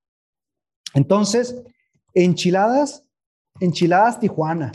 Entonces, 0.94 1.62
enchiladas, 2.14 3.04
enchiladas 3.60 4.20
Tijuana. 4.20 4.72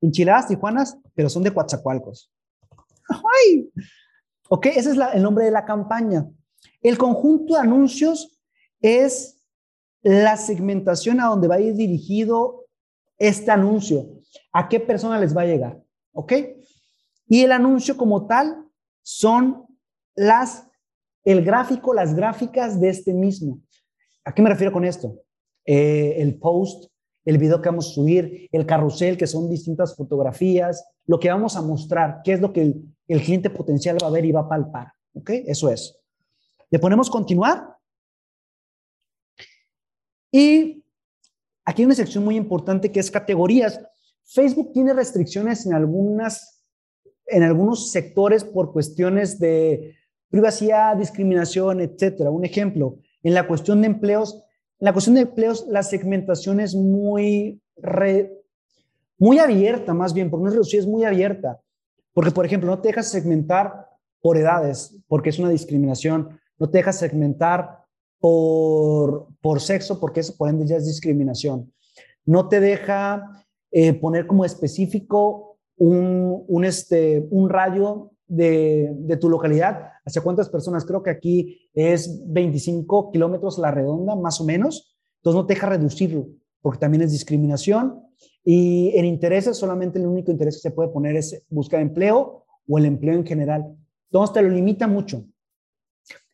Enchiladas 0.00 0.48
Tijuanas, 0.48 0.98
pero 1.14 1.28
son 1.28 1.42
de 1.42 1.52
Coatzacoalcos. 1.52 2.30
¡Ay! 3.08 3.70
Ok, 4.48 4.66
ese 4.66 4.90
es 4.90 4.98
el 5.14 5.22
nombre 5.22 5.44
de 5.44 5.50
la 5.50 5.64
campaña. 5.64 6.26
El 6.82 6.98
conjunto 6.98 7.54
de 7.54 7.60
anuncios 7.60 8.40
es 8.80 9.42
la 10.02 10.36
segmentación 10.36 11.20
a 11.20 11.26
donde 11.26 11.48
va 11.48 11.54
a 11.54 11.60
ir 11.60 11.74
dirigido 11.74 12.66
este 13.16 13.50
anuncio. 13.50 14.20
¿A 14.52 14.68
qué 14.68 14.80
persona 14.80 15.18
les 15.18 15.34
va 15.34 15.42
a 15.42 15.46
llegar? 15.46 15.82
¿Ok? 16.12 16.32
Y 17.26 17.42
el 17.42 17.52
anuncio 17.52 17.96
como 17.96 18.26
tal 18.26 18.68
son 19.02 19.66
las, 20.14 20.68
el 21.24 21.44
gráfico, 21.44 21.94
las 21.94 22.14
gráficas 22.14 22.80
de 22.80 22.90
este 22.90 23.12
mismo. 23.12 23.60
¿A 24.24 24.34
qué 24.34 24.42
me 24.42 24.50
refiero 24.50 24.72
con 24.72 24.84
esto? 24.84 25.20
Eh, 25.64 26.16
el 26.18 26.38
post, 26.38 26.90
el 27.24 27.38
video 27.38 27.60
que 27.60 27.68
vamos 27.68 27.90
a 27.90 27.94
subir, 27.94 28.48
el 28.52 28.66
carrusel, 28.66 29.16
que 29.16 29.26
son 29.26 29.48
distintas 29.48 29.96
fotografías, 29.96 30.84
lo 31.06 31.18
que 31.18 31.30
vamos 31.30 31.56
a 31.56 31.62
mostrar, 31.62 32.20
qué 32.22 32.34
es 32.34 32.40
lo 32.40 32.52
que 32.52 32.62
el, 33.06 33.22
cliente 33.22 33.50
potencial 33.50 33.96
va 34.02 34.08
a 34.08 34.10
ver 34.10 34.24
y 34.24 34.32
va 34.32 34.40
a 34.40 34.48
palpar. 34.48 34.92
¿Ok? 35.14 35.30
Eso 35.46 35.70
es. 35.70 35.98
Le 36.70 36.78
ponemos 36.78 37.08
continuar. 37.08 37.76
Y 40.30 40.84
aquí 41.64 41.82
hay 41.82 41.86
una 41.86 41.94
sección 41.94 42.24
muy 42.24 42.36
importante 42.36 42.90
que 42.90 43.00
es 43.00 43.10
categorías. 43.10 43.80
Facebook 44.24 44.72
tiene 44.72 44.92
restricciones 44.92 45.64
en 45.66 45.74
algunas 45.74 46.53
en 47.26 47.42
algunos 47.42 47.90
sectores 47.90 48.44
por 48.44 48.72
cuestiones 48.72 49.38
de 49.38 49.96
privacidad, 50.28 50.96
discriminación, 50.96 51.80
etcétera. 51.80 52.30
Un 52.30 52.44
ejemplo, 52.44 52.98
en 53.22 53.34
la 53.34 53.46
cuestión 53.46 53.80
de 53.80 53.86
empleos, 53.86 54.42
la 54.78 54.92
cuestión 54.92 55.14
de 55.14 55.22
empleos, 55.22 55.66
la 55.68 55.82
segmentación 55.82 56.60
es 56.60 56.74
muy, 56.74 57.60
muy 59.18 59.38
abierta, 59.38 59.94
más 59.94 60.12
bien, 60.12 60.30
porque 60.30 60.42
no 60.42 60.48
es 60.48 60.54
reducida, 60.54 60.80
es 60.80 60.86
muy 60.86 61.04
abierta. 61.04 61.60
Porque, 62.12 62.30
por 62.30 62.44
ejemplo, 62.44 62.70
no 62.70 62.80
te 62.80 62.88
dejas 62.88 63.08
segmentar 63.08 63.88
por 64.20 64.36
edades, 64.36 64.96
porque 65.08 65.30
es 65.30 65.38
una 65.38 65.50
discriminación. 65.50 66.40
No 66.58 66.68
te 66.68 66.78
dejas 66.78 66.98
segmentar 66.98 67.84
por, 68.18 69.28
por 69.40 69.60
sexo, 69.60 70.00
porque 70.00 70.20
eso 70.20 70.36
por 70.36 70.48
ende 70.48 70.66
ya 70.66 70.76
es 70.76 70.86
discriminación. 70.86 71.72
No 72.24 72.48
te 72.48 72.60
deja 72.60 73.44
eh, 73.70 73.92
poner 73.94 74.26
como 74.26 74.44
específico 74.44 75.53
un, 75.76 76.44
un, 76.46 76.64
este, 76.64 77.26
un 77.30 77.48
radio 77.48 78.12
de, 78.26 78.90
de, 78.94 79.16
tu 79.16 79.28
localidad, 79.28 79.90
¿hacia 80.04 80.22
cuántas 80.22 80.48
personas? 80.48 80.84
Creo 80.84 81.02
que 81.02 81.10
aquí 81.10 81.68
es 81.74 82.22
25 82.26 83.10
kilómetros 83.12 83.58
la 83.58 83.70
redonda, 83.70 84.16
más 84.16 84.40
o 84.40 84.44
menos. 84.44 84.96
Entonces 85.18 85.40
no 85.40 85.46
te 85.46 85.54
deja 85.54 85.68
reducirlo, 85.68 86.28
porque 86.60 86.78
también 86.78 87.02
es 87.02 87.12
discriminación. 87.12 88.02
Y 88.44 88.92
en 88.94 89.06
intereses, 89.06 89.56
solamente 89.56 89.98
el 89.98 90.06
único 90.06 90.30
interés 90.30 90.56
que 90.56 90.68
se 90.68 90.74
puede 90.74 90.90
poner 90.90 91.16
es 91.16 91.44
buscar 91.48 91.80
empleo 91.80 92.44
o 92.68 92.78
el 92.78 92.84
empleo 92.84 93.14
en 93.14 93.26
general. 93.26 93.76
Entonces 94.10 94.34
te 94.34 94.42
lo 94.42 94.50
limita 94.50 94.86
mucho. 94.86 95.24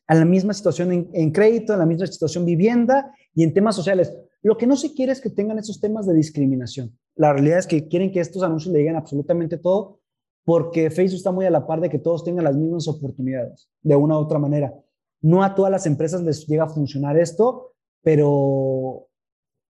A 0.07 0.14
la 0.14 0.24
misma 0.24 0.53
situación 0.53 0.93
en, 0.93 1.09
en 1.12 1.30
crédito, 1.30 1.72
a 1.72 1.76
la 1.76 1.86
misma 1.86 2.07
situación 2.07 2.45
vivienda 2.45 3.14
y 3.32 3.45
en 3.45 3.55
temas 3.55 3.76
sociales. 3.76 4.12
Lo 4.43 4.57
que 4.57 4.66
no 4.66 4.76
se 4.76 4.95
quiere 4.95 5.12
es 5.12 5.20
que 5.20 5.30
tengan 5.30 5.59
esos 5.59 5.80
temas 5.80 6.07
de 6.07 6.14
discriminación. 6.14 6.99
La 7.14 7.32
realidad 7.32 7.59
es 7.59 7.66
que 7.66 7.88
quieren 7.88 8.11
que 8.11 8.20
estos 8.20 8.43
anuncios 8.43 8.72
le 8.72 8.78
lleguen 8.78 8.97
absolutamente 8.97 9.59
todo 9.59 10.01
porque 10.45 10.91
Facebook 10.91 11.18
está 11.18 11.30
muy 11.30 11.45
a 11.45 11.51
la 11.51 11.66
par 11.66 11.80
de 11.80 11.91
que 11.91 11.99
todos 11.99 12.24
tengan 12.24 12.45
las 12.45 12.57
mismas 12.57 12.88
oportunidades, 12.88 13.68
de 13.82 13.97
una 13.97 14.16
u 14.16 14.22
otra 14.22 14.38
manera. 14.38 14.74
No 15.20 15.45
a 15.45 15.55
todas 15.55 15.70
las 15.70 15.86
empresas 15.86 16.22
les 16.22 16.47
llega 16.47 16.64
a 16.64 16.68
funcionar 16.68 17.18
esto, 17.18 17.74
pero, 18.03 19.09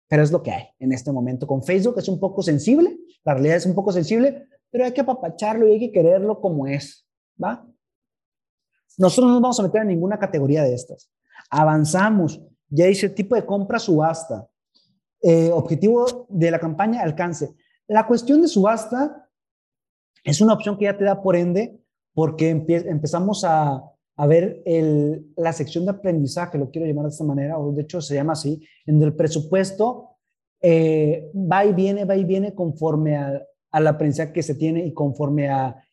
pero 0.07 0.23
es 0.23 0.31
lo 0.31 0.41
que 0.41 0.51
hay 0.51 0.63
en 0.79 0.93
este 0.93 1.11
momento. 1.11 1.45
Con 1.45 1.63
Facebook 1.63 1.99
es 1.99 2.07
un 2.07 2.19
poco 2.19 2.41
sensible, 2.41 2.97
la 3.25 3.33
realidad 3.33 3.57
es 3.57 3.65
un 3.65 3.75
poco 3.75 3.91
sensible, 3.91 4.47
pero 4.71 4.85
hay 4.85 4.93
que 4.93 5.01
apapacharlo 5.01 5.67
y 5.67 5.73
hay 5.73 5.79
que 5.79 5.91
quererlo 5.91 6.39
como 6.39 6.65
es, 6.65 7.05
¿va? 7.41 7.67
Nosotros 8.97 9.27
no 9.27 9.33
nos 9.33 9.41
vamos 9.41 9.59
a 9.59 9.63
meter 9.63 9.81
en 9.81 9.89
ninguna 9.89 10.17
categoría 10.17 10.63
de 10.63 10.73
estas. 10.73 11.11
Avanzamos, 11.49 12.41
ya 12.69 12.85
dice 12.85 13.09
tipo 13.09 13.35
de 13.35 13.45
compra 13.45 13.79
subasta. 13.79 14.47
Eh, 15.25 15.51
objetivo 15.51 16.27
de 16.27 16.51
la 16.51 16.59
campaña, 16.59 17.01
alcance. 17.01 17.55
La 17.87 18.05
cuestión 18.05 18.41
de 18.41 18.49
subasta 18.49 19.29
es 20.23 20.41
una 20.41 20.53
opción 20.53 20.77
que 20.77 20.83
ya 20.83 20.97
te 20.97 21.05
da 21.05 21.21
por 21.21 21.37
ende, 21.37 21.79
porque 22.13 22.49
empezamos 22.49 23.45
a, 23.45 23.81
a 24.15 24.27
ver 24.27 24.61
el, 24.65 25.33
la 25.37 25.53
sección 25.53 25.85
de 25.85 25.91
aprendizaje, 25.91 26.57
lo 26.57 26.69
quiero 26.69 26.87
llamar 26.87 27.05
de 27.05 27.11
esta 27.11 27.23
manera, 27.23 27.57
o 27.57 27.71
de 27.71 27.83
hecho 27.83 28.01
se 28.01 28.15
llama 28.15 28.33
así, 28.33 28.61
en 28.85 29.01
el 29.01 29.15
presupuesto 29.15 30.09
eh, 30.61 31.31
va 31.33 31.65
y 31.65 31.73
viene, 31.73 32.05
va 32.05 32.15
y 32.15 32.25
viene 32.25 32.53
conforme 32.53 33.15
a, 33.15 33.41
al 33.71 33.87
aprendizaje 33.87 34.33
que 34.33 34.43
se 34.43 34.55
tiene 34.55 34.85
y 34.85 34.93
conforme 34.93 35.49
a 35.49 35.83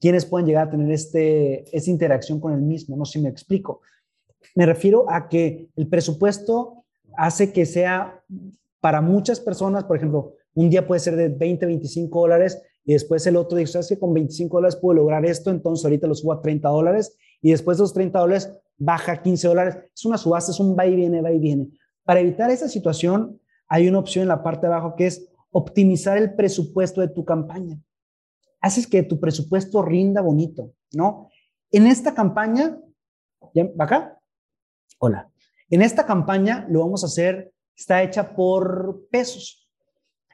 quienes 0.00 0.24
pueden 0.24 0.46
llegar 0.46 0.68
a 0.68 0.70
tener 0.70 0.90
este, 0.90 1.76
esta 1.76 1.90
interacción 1.90 2.40
con 2.40 2.52
el 2.52 2.62
mismo, 2.62 2.96
no 2.96 3.04
sé 3.04 3.18
si 3.18 3.22
me 3.22 3.28
explico. 3.28 3.82
Me 4.54 4.64
refiero 4.64 5.10
a 5.10 5.28
que 5.28 5.68
el 5.76 5.88
presupuesto 5.88 6.84
hace 7.16 7.52
que 7.52 7.66
sea 7.66 8.24
para 8.80 9.00
muchas 9.00 9.40
personas, 9.40 9.84
por 9.84 9.96
ejemplo, 9.96 10.34
un 10.54 10.70
día 10.70 10.86
puede 10.86 11.00
ser 11.00 11.16
de 11.16 11.28
20, 11.28 11.66
25 11.66 12.20
dólares 12.20 12.62
y 12.84 12.92
después 12.92 13.26
el 13.26 13.36
otro 13.36 13.58
dice, 13.58 13.72
¿sabes 13.72 13.88
que 13.88 13.98
con 13.98 14.14
25 14.14 14.56
dólares 14.56 14.76
puedo 14.76 14.94
lograr 14.94 15.24
esto? 15.26 15.50
Entonces 15.50 15.84
ahorita 15.84 16.06
lo 16.06 16.14
subo 16.14 16.32
a 16.32 16.40
30 16.40 16.68
dólares 16.68 17.16
y 17.42 17.50
después 17.50 17.78
de 17.78 17.82
los 17.82 17.92
30 17.92 18.18
dólares 18.18 18.52
baja 18.76 19.12
a 19.12 19.22
15 19.22 19.48
dólares. 19.48 19.78
Es 19.94 20.04
una 20.04 20.16
subasta, 20.18 20.52
es 20.52 20.60
un 20.60 20.76
va 20.76 20.86
y 20.86 20.96
viene, 20.96 21.20
va 21.20 21.30
y 21.32 21.38
viene. 21.38 21.68
Para 22.04 22.20
evitar 22.20 22.50
esa 22.50 22.68
situación, 22.68 23.40
hay 23.68 23.88
una 23.88 23.98
opción 23.98 24.22
en 24.22 24.28
la 24.28 24.42
parte 24.42 24.66
de 24.66 24.72
abajo 24.72 24.94
que 24.96 25.06
es 25.06 25.28
optimizar 25.50 26.16
el 26.16 26.34
presupuesto 26.34 27.00
de 27.00 27.08
tu 27.08 27.24
campaña. 27.24 27.78
haces 28.60 28.86
que 28.86 29.04
tu 29.04 29.20
presupuesto 29.20 29.82
rinda 29.82 30.20
bonito, 30.20 30.72
¿no? 30.92 31.28
En 31.70 31.86
esta 31.86 32.14
campaña, 32.14 32.76
¿ya, 33.54 33.68
¿acá? 33.78 34.18
Hola. 34.98 35.30
En 35.70 35.82
esta 35.82 36.06
campaña 36.06 36.66
lo 36.68 36.80
vamos 36.80 37.04
a 37.04 37.06
hacer, 37.06 37.52
está 37.78 38.02
hecha 38.02 38.34
por 38.34 39.06
pesos. 39.10 39.70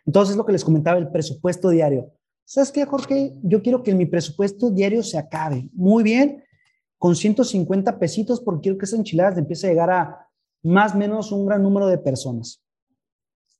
Entonces, 0.06 0.34
lo 0.34 0.46
que 0.46 0.52
les 0.52 0.64
comentaba, 0.64 0.98
el 0.98 1.10
presupuesto 1.10 1.68
diario. 1.68 2.10
¿Sabes 2.44 2.72
qué, 2.72 2.84
Jorge? 2.84 3.34
Yo 3.42 3.62
quiero 3.62 3.82
que 3.82 3.94
mi 3.94 4.06
presupuesto 4.06 4.70
diario 4.70 5.02
se 5.02 5.18
acabe. 5.18 5.68
Muy 5.72 6.02
bien, 6.02 6.42
con 6.98 7.14
150 7.14 7.98
pesitos, 7.98 8.40
porque 8.40 8.62
quiero 8.62 8.78
que 8.78 8.86
esas 8.86 8.98
enchiladas 8.98 9.38
empiece 9.38 9.66
a 9.66 9.70
llegar 9.70 9.90
a 9.90 10.28
más 10.62 10.94
o 10.94 10.98
menos 10.98 11.32
un 11.32 11.46
gran 11.46 11.62
número 11.62 11.86
de 11.86 11.98
personas. 11.98 12.62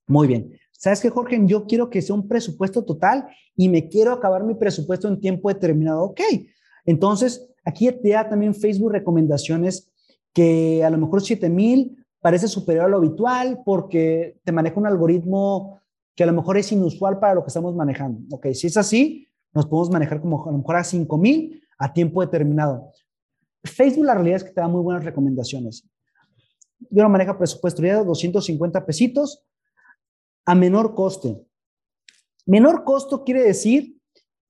Muy 0.06 0.28
bien. 0.28 0.58
¿Sabes 0.72 1.00
qué, 1.00 1.10
Jorge? 1.10 1.40
Yo 1.44 1.66
quiero 1.66 1.88
que 1.88 2.02
sea 2.02 2.14
un 2.14 2.26
presupuesto 2.26 2.84
total 2.84 3.26
y 3.56 3.68
me 3.68 3.88
quiero 3.88 4.12
acabar 4.12 4.44
mi 4.44 4.54
presupuesto 4.54 5.08
en 5.08 5.20
tiempo 5.20 5.48
determinado. 5.48 6.02
Ok. 6.02 6.20
Entonces, 6.84 7.48
aquí 7.64 7.90
te 7.90 8.10
da 8.10 8.28
también 8.28 8.54
Facebook 8.54 8.92
recomendaciones 8.92 9.90
que 10.32 10.82
a 10.84 10.90
lo 10.90 10.98
mejor 10.98 11.22
7000 11.22 12.03
parece 12.24 12.48
superior 12.48 12.86
a 12.86 12.88
lo 12.88 12.96
habitual 12.96 13.60
porque 13.66 14.40
te 14.44 14.50
maneja 14.50 14.80
un 14.80 14.86
algoritmo 14.86 15.82
que 16.14 16.22
a 16.22 16.26
lo 16.26 16.32
mejor 16.32 16.56
es 16.56 16.72
inusual 16.72 17.18
para 17.18 17.34
lo 17.34 17.42
que 17.42 17.48
estamos 17.48 17.74
manejando. 17.76 18.34
Ok, 18.34 18.46
si 18.54 18.66
es 18.66 18.78
así, 18.78 19.28
nos 19.52 19.66
podemos 19.66 19.90
manejar 19.90 20.22
como 20.22 20.42
a 20.42 20.50
lo 20.50 20.56
mejor 20.56 20.76
a 20.76 20.84
5000 20.84 21.62
a 21.76 21.92
tiempo 21.92 22.22
determinado. 22.22 22.90
Facebook 23.62 24.06
la 24.06 24.14
realidad 24.14 24.36
es 24.36 24.44
que 24.44 24.52
te 24.52 24.60
da 24.62 24.68
muy 24.68 24.80
buenas 24.80 25.04
recomendaciones. 25.04 25.86
Yo 26.88 27.02
lo 27.02 27.10
manejo 27.10 27.36
presupuesto 27.36 27.82
de 27.82 27.92
250 27.92 28.86
pesitos 28.86 29.44
a 30.46 30.54
menor 30.54 30.94
coste. 30.94 31.46
Menor 32.46 32.84
costo 32.84 33.22
quiere 33.22 33.42
decir 33.42 34.00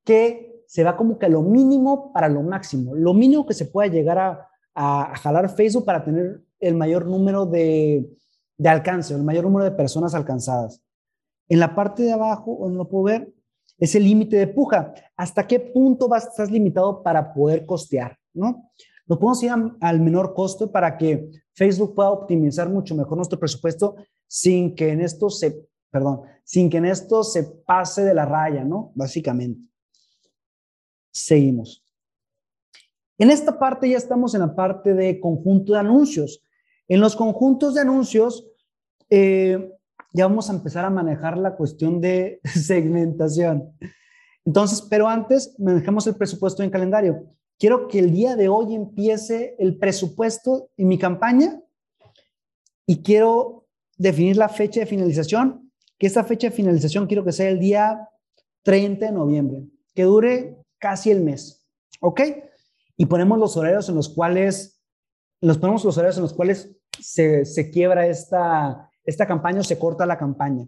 que 0.05 0.63
se 0.69 0.85
va 0.85 0.97
como 0.97 1.19
que 1.19 1.27
a 1.27 1.29
lo 1.29 1.43
mínimo 1.43 2.13
para 2.13 2.29
lo 2.29 2.43
máximo, 2.43 2.95
lo 2.95 3.15
mínimo 3.15 3.45
que 3.45 3.55
se 3.55 3.65
pueda 3.65 3.89
llegar 3.89 4.19
a, 4.19 4.49
a, 4.77 5.17
jalar 5.17 5.49
Facebook 5.49 5.85
para 5.85 6.05
tener 6.05 6.45
el 6.67 6.75
mayor 6.75 7.07
número 7.07 7.47
de, 7.47 8.09
de 8.57 8.69
alcance, 8.69 9.15
el 9.15 9.25
mayor 9.25 9.45
número 9.45 9.65
de 9.65 9.73
personas 9.73 10.15
alcanzadas. 10.15 10.83
En 11.49 11.61
la 11.61 11.75
parte 11.75 12.03
de 12.03 12.13
abajo, 12.13 12.59
donde 12.61 12.79
lo 12.79 12.89
puedo 12.89 13.05
ver, 13.05 13.33
es 13.79 13.95
el 13.95 14.05
límite 14.05 14.37
de 14.37 14.47
puja. 14.47 14.95
¿Hasta 15.17 15.47
qué 15.47 15.61
punto 15.61 16.09
vas, 16.09 16.27
estás 16.27 16.51
limitado 16.51 17.03
para 17.03 17.33
poder 17.35 17.67
costear? 17.67 18.19
¿no? 18.33 18.71
Lo 19.07 19.19
podemos 19.19 19.43
ir 19.43 19.51
al 19.81 20.01
menor 20.01 20.35
costo 20.35 20.71
para 20.71 20.97
que 20.97 21.31
Facebook 21.53 21.95
pueda 21.95 22.11
optimizar 22.11 22.69
mucho 22.69 22.95
mejor 22.95 23.17
nuestro 23.17 23.39
presupuesto 23.39 23.97
sin 24.27 24.75
que 24.75 24.91
en 24.91 25.01
esto 25.01 25.29
se, 25.31 25.69
perdón, 25.91 26.23
sin 26.43 26.71
que 26.71 26.79
en 26.79 26.87
esto 26.87 27.23
se 27.23 27.45
pase 27.45 28.05
de 28.05 28.15
la 28.15 28.25
raya, 28.25 28.65
¿no? 28.65 28.93
Básicamente. 28.95 29.61
Seguimos. 31.13 31.85
En 33.19 33.31
esta 33.31 33.59
parte 33.59 33.89
ya 33.89 33.97
estamos 33.97 34.35
en 34.35 34.41
la 34.41 34.55
parte 34.55 34.95
de 34.95 35.21
conjunto 35.21 35.75
de 35.75 35.79
anuncios. 35.79 36.43
En 36.89 37.01
los 37.01 37.17
conjuntos 37.17 37.75
de 37.75 37.81
anuncios, 37.81 38.47
eh, 39.11 39.73
ya 40.13 40.27
vamos 40.27 40.49
a 40.49 40.53
empezar 40.53 40.85
a 40.85 40.91
manejar 40.91 41.39
la 41.39 41.57
cuestión 41.57 42.01
de 42.01 42.41
segmentación. 42.45 43.73
Entonces, 44.45 44.83
pero 44.83 45.09
antes 45.09 45.55
manejamos 45.59 46.07
el 46.07 46.17
presupuesto 46.17 46.63
en 46.63 46.71
calendario. 46.71 47.27
Quiero 47.59 47.89
que 47.89 47.99
el 47.99 48.13
día 48.13 48.37
de 48.37 48.49
hoy 48.49 48.75
empiece 48.75 49.57
el 49.59 49.79
presupuesto 49.79 50.71
en 50.77 50.89
mi 50.89 50.99
campaña 50.99 51.61
y 52.87 53.03
quiero 53.03 53.67
definir 53.97 54.37
la 54.37 54.49
fecha 54.49 54.81
de 54.81 54.87
finalización, 54.87 55.73
que 55.99 56.07
esta 56.07 56.25
fecha 56.25 56.49
de 56.49 56.57
finalización 56.57 57.07
quiero 57.07 57.25
que 57.25 57.33
sea 57.33 57.49
el 57.49 57.59
día 57.59 58.09
30 58.65 59.07
de 59.07 59.13
noviembre, 59.13 59.65
que 59.95 60.03
dure 60.03 60.59
casi 60.79 61.11
el 61.11 61.23
mes. 61.23 61.65
¿Ok? 62.01 62.21
Y 62.97 63.07
ponemos 63.07 63.39
los 63.39 63.57
horarios 63.57 63.89
en 63.89 63.95
los 63.95 64.09
cuales, 64.09 64.74
los 65.41 65.59
ponemos 65.59 65.85
los 65.85 65.97
horarios 65.97 66.17
en 66.17 66.23
los 66.23 66.33
cuales 66.33 66.75
se, 67.01 67.45
se 67.45 67.71
quiebra 67.71 68.07
esta, 68.07 68.91
esta 69.05 69.27
campaña 69.27 69.61
o 69.61 69.65
se 69.65 69.79
corta 69.79 70.07
la 70.07 70.19
campaña. 70.19 70.67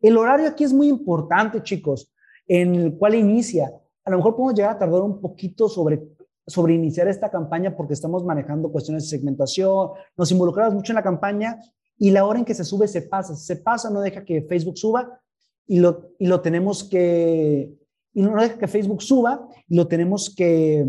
El 0.00 0.16
horario 0.16 0.48
aquí 0.48 0.64
es 0.64 0.72
muy 0.72 0.88
importante, 0.88 1.62
chicos, 1.62 2.12
en 2.46 2.74
el 2.74 2.96
cual 2.96 3.14
inicia. 3.14 3.72
A 4.04 4.10
lo 4.10 4.18
mejor 4.18 4.36
podemos 4.36 4.54
llegar 4.54 4.72
a 4.72 4.78
tardar 4.78 5.02
un 5.02 5.20
poquito 5.20 5.68
sobre, 5.68 6.02
sobre 6.46 6.74
iniciar 6.74 7.08
esta 7.08 7.30
campaña 7.30 7.76
porque 7.76 7.94
estamos 7.94 8.24
manejando 8.24 8.70
cuestiones 8.70 9.04
de 9.04 9.10
segmentación, 9.10 9.90
nos 10.16 10.30
involucramos 10.30 10.74
mucho 10.74 10.92
en 10.92 10.96
la 10.96 11.02
campaña 11.02 11.58
y 11.98 12.10
la 12.10 12.24
hora 12.24 12.38
en 12.38 12.44
que 12.44 12.54
se 12.54 12.64
sube 12.64 12.88
se 12.88 13.02
pasa. 13.02 13.34
Se 13.34 13.56
pasa, 13.56 13.90
no 13.90 14.00
deja 14.00 14.24
que 14.24 14.42
Facebook 14.42 14.78
suba 14.78 15.20
y 15.66 15.80
lo, 15.80 16.10
y 16.18 16.26
lo 16.26 16.40
tenemos 16.40 16.84
que, 16.84 17.72
y 18.12 18.22
no 18.22 18.40
deja 18.40 18.58
que 18.58 18.68
Facebook 18.68 19.02
suba 19.02 19.48
y 19.66 19.76
lo 19.76 19.88
tenemos 19.88 20.32
que, 20.34 20.86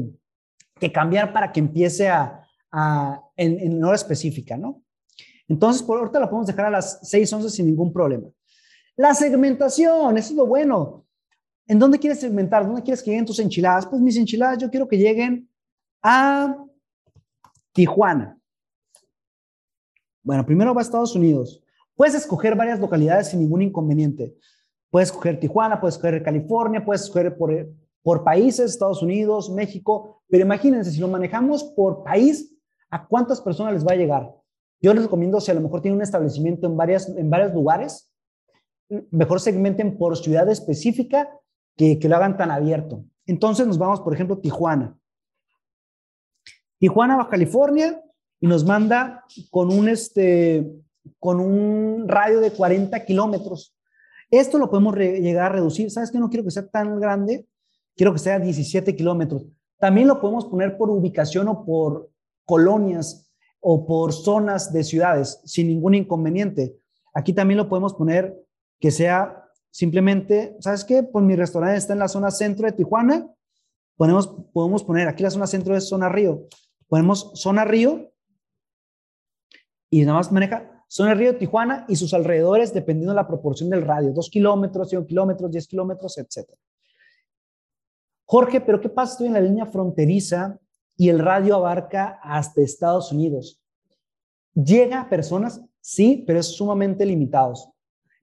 que 0.79 0.91
cambiar 0.91 1.33
para 1.33 1.51
que 1.51 1.59
empiece 1.59 2.09
a, 2.09 2.46
en 3.35 3.83
hora 3.83 3.95
específica, 3.95 4.57
¿no? 4.57 4.83
Entonces, 5.47 5.81
por 5.81 5.97
ahorita 5.97 6.19
la 6.19 6.29
podemos 6.29 6.47
dejar 6.47 6.65
a 6.65 6.71
las 6.71 7.01
6:11 7.03 7.49
sin 7.49 7.65
ningún 7.67 7.93
problema. 7.93 8.27
La 8.95 9.13
segmentación, 9.13 10.17
eso 10.17 10.31
es 10.31 10.35
lo 10.35 10.45
bueno. 10.45 11.05
¿En 11.67 11.79
dónde 11.79 11.99
quieres 11.99 12.19
segmentar? 12.19 12.65
¿Dónde 12.65 12.81
quieres 12.81 13.03
que 13.03 13.11
lleguen 13.11 13.25
tus 13.25 13.39
enchiladas? 13.39 13.85
Pues 13.85 14.01
mis 14.01 14.17
enchiladas 14.17 14.57
yo 14.57 14.69
quiero 14.69 14.87
que 14.87 14.97
lleguen 14.97 15.49
a 16.01 16.57
Tijuana. 17.73 18.39
Bueno, 20.23 20.45
primero 20.45 20.73
va 20.73 20.81
a 20.81 20.83
Estados 20.83 21.15
Unidos. 21.15 21.61
Puedes 21.95 22.15
escoger 22.15 22.55
varias 22.55 22.79
localidades 22.79 23.29
sin 23.29 23.39
ningún 23.39 23.61
inconveniente. 23.61 24.35
Puedes 24.89 25.09
escoger 25.09 25.39
Tijuana, 25.39 25.79
puedes 25.79 25.95
escoger 25.95 26.23
California, 26.23 26.83
puedes 26.83 27.03
escoger 27.03 27.37
por, 27.37 27.69
por 28.01 28.23
países, 28.23 28.71
Estados 28.71 29.01
Unidos, 29.01 29.49
México. 29.49 30.21
Pero 30.27 30.43
imagínense, 30.43 30.91
si 30.91 30.99
lo 30.99 31.07
manejamos 31.07 31.63
por 31.63 32.03
país, 32.03 32.56
¿a 32.89 33.07
cuántas 33.07 33.41
personas 33.41 33.73
les 33.73 33.85
va 33.85 33.93
a 33.93 33.97
llegar? 33.97 34.33
Yo 34.81 34.93
les 34.93 35.03
recomiendo, 35.03 35.41
si 35.41 35.51
a 35.51 35.55
lo 35.55 35.61
mejor 35.61 35.81
tienen 35.81 35.97
un 35.97 36.03
establecimiento 36.03 36.67
en, 36.67 36.77
varias, 36.77 37.09
en 37.09 37.29
varios 37.29 37.53
lugares, 37.53 38.11
mejor 39.11 39.39
segmenten 39.39 39.97
por 39.97 40.17
ciudad 40.17 40.47
específica 40.49 41.29
que, 41.75 41.99
que 41.99 42.09
lo 42.09 42.15
hagan 42.15 42.37
tan 42.37 42.51
abierto. 42.51 43.03
Entonces 43.25 43.67
nos 43.67 43.77
vamos, 43.77 44.01
por 44.01 44.13
ejemplo, 44.13 44.37
Tijuana. 44.37 44.97
Tijuana, 46.79 47.17
Baja 47.17 47.29
California, 47.29 48.01
y 48.39 48.47
nos 48.47 48.63
manda 48.65 49.25
con 49.49 49.71
un, 49.71 49.89
este, 49.89 50.71
con 51.19 51.39
un 51.39 52.07
radio 52.07 52.39
de 52.39 52.51
40 52.51 53.03
kilómetros. 53.05 53.75
Esto 54.29 54.57
lo 54.57 54.69
podemos 54.69 54.95
llegar 54.95 55.51
a 55.51 55.55
reducir. 55.55 55.89
¿Sabes 55.89 56.11
que 56.11 56.19
No 56.19 56.29
quiero 56.29 56.43
que 56.43 56.51
sea 56.51 56.67
tan 56.67 56.99
grande. 56.99 57.47
Quiero 57.95 58.13
que 58.13 58.19
sea 58.19 58.39
17 58.39 58.95
kilómetros. 58.95 59.45
También 59.79 60.07
lo 60.07 60.19
podemos 60.19 60.45
poner 60.45 60.77
por 60.77 60.89
ubicación 60.89 61.47
o 61.47 61.65
por 61.65 62.09
colonias 62.47 63.29
o 63.59 63.85
por 63.85 64.13
zonas 64.13 64.71
de 64.71 64.83
ciudades 64.83 65.41
sin 65.43 65.67
ningún 65.67 65.93
inconveniente. 65.93 66.77
Aquí 67.13 67.33
también 67.33 67.57
lo 67.57 67.67
podemos 67.67 67.93
poner 67.93 68.35
que 68.79 68.89
sea 68.89 69.43
simplemente, 69.69 70.55
¿sabes 70.61 70.85
qué? 70.85 71.03
Pues 71.03 71.25
mi 71.25 71.35
restaurante 71.35 71.77
está 71.77 71.93
en 71.93 71.99
la 71.99 72.07
zona 72.07 72.31
centro 72.31 72.65
de 72.65 72.71
Tijuana. 72.71 73.29
Ponemos, 73.97 74.27
podemos 74.53 74.83
poner, 74.83 75.07
aquí 75.07 75.21
la 75.21 75.29
zona 75.29 75.47
centro 75.47 75.75
es 75.75 75.89
zona 75.89 76.07
río. 76.07 76.47
Ponemos 76.87 77.31
zona 77.35 77.65
río 77.65 78.11
y 79.89 80.01
nada 80.05 80.19
más 80.19 80.31
maneja 80.31 80.85
zona 80.87 81.13
río 81.13 81.37
Tijuana 81.37 81.85
y 81.89 81.97
sus 81.97 82.13
alrededores 82.13 82.73
dependiendo 82.73 83.11
de 83.11 83.17
la 83.17 83.27
proporción 83.27 83.69
del 83.69 83.85
radio, 83.85 84.13
dos 84.13 84.29
kilómetros, 84.29 84.89
100 84.89 85.05
kilómetros, 85.05 85.51
10 85.51 85.67
kilómetros, 85.67 86.17
etc. 86.17 86.49
Jorge, 88.23 88.61
pero 88.61 88.79
¿qué 88.79 88.87
pasa? 88.87 89.13
Estoy 89.13 89.27
en 89.27 89.33
la 89.33 89.41
línea 89.41 89.65
fronteriza 89.65 90.57
y 90.97 91.09
el 91.09 91.19
radio 91.19 91.55
abarca 91.55 92.19
hasta 92.23 92.61
Estados 92.61 93.11
Unidos. 93.11 93.61
Llega 94.55 95.01
a 95.01 95.09
personas, 95.09 95.61
sí, 95.79 96.23
pero 96.25 96.39
es 96.39 96.47
sumamente 96.47 97.05
limitados. 97.05 97.69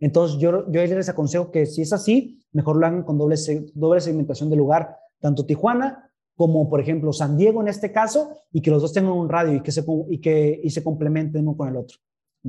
Entonces, 0.01 0.39
yo, 0.39 0.71
yo 0.71 0.85
les 0.85 1.09
aconsejo 1.09 1.53
que 1.53 1.65
si 1.67 1.83
es 1.83 1.93
así, 1.93 2.45
mejor 2.53 2.77
lo 2.77 2.87
hagan 2.87 3.05
con 3.05 3.17
doble, 3.17 3.37
doble 3.75 4.01
segmentación 4.01 4.51
de 4.51 4.57
lugar, 4.57 4.99
tanto 5.21 5.47
Tijuana 5.47 6.11
como, 6.37 6.69
por 6.69 6.81
ejemplo, 6.81 7.13
San 7.13 7.37
Diego 7.37 7.63
en 7.63 7.69
este 7.69 7.93
caso, 7.93 8.37
y 8.53 8.61
que 8.61 8.71
los 8.73 8.83
dos 8.83 8.93
tengan 8.93 9.13
un 9.13 9.29
radio 9.29 9.55
y 9.55 9.63
que 9.63 9.71
se, 9.71 9.85
y 10.09 10.21
que, 10.21 10.61
y 10.65 10.71
se 10.71 10.83
complementen 10.83 11.43
uno 11.43 11.57
con 11.57 11.69
el 11.69 11.77
otro. 11.77 11.99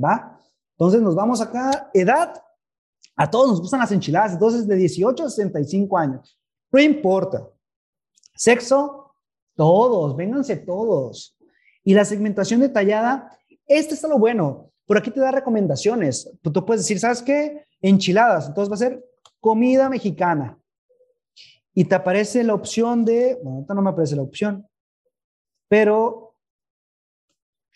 ¿Va? 0.02 0.40
Entonces, 0.72 1.00
nos 1.00 1.14
vamos 1.14 1.40
acá. 1.40 1.88
Edad, 1.94 2.34
a 3.14 3.30
todos 3.30 3.48
nos 3.48 3.60
gustan 3.60 3.80
las 3.80 3.92
enchiladas, 3.92 4.32
entonces 4.32 4.66
de 4.66 4.74
18 4.74 5.24
a 5.24 5.30
65 5.30 5.96
años. 5.96 6.36
No 6.72 6.80
importa. 6.80 7.48
Sexo, 8.34 9.05
todos, 9.56 10.16
vénganse 10.16 10.56
todos. 10.56 11.36
Y 11.82 11.94
la 11.94 12.04
segmentación 12.04 12.60
detallada, 12.60 13.36
esto 13.66 13.94
está 13.94 14.06
lo 14.08 14.18
bueno. 14.18 14.70
Por 14.86 14.98
aquí 14.98 15.10
te 15.10 15.20
da 15.20 15.32
recomendaciones. 15.32 16.30
Tú, 16.42 16.52
tú 16.52 16.64
puedes 16.64 16.82
decir, 16.82 17.00
¿sabes 17.00 17.22
qué? 17.22 17.64
Enchiladas. 17.80 18.46
Entonces 18.46 18.70
va 18.70 18.74
a 18.74 18.78
ser 18.78 19.04
comida 19.40 19.88
mexicana. 19.88 20.58
Y 21.74 21.84
te 21.84 21.94
aparece 21.94 22.42
la 22.42 22.54
opción 22.54 23.04
de, 23.04 23.34
bueno, 23.42 23.56
ahorita 23.58 23.74
no 23.74 23.82
me 23.82 23.90
aparece 23.90 24.16
la 24.16 24.22
opción, 24.22 24.66
pero 25.68 26.34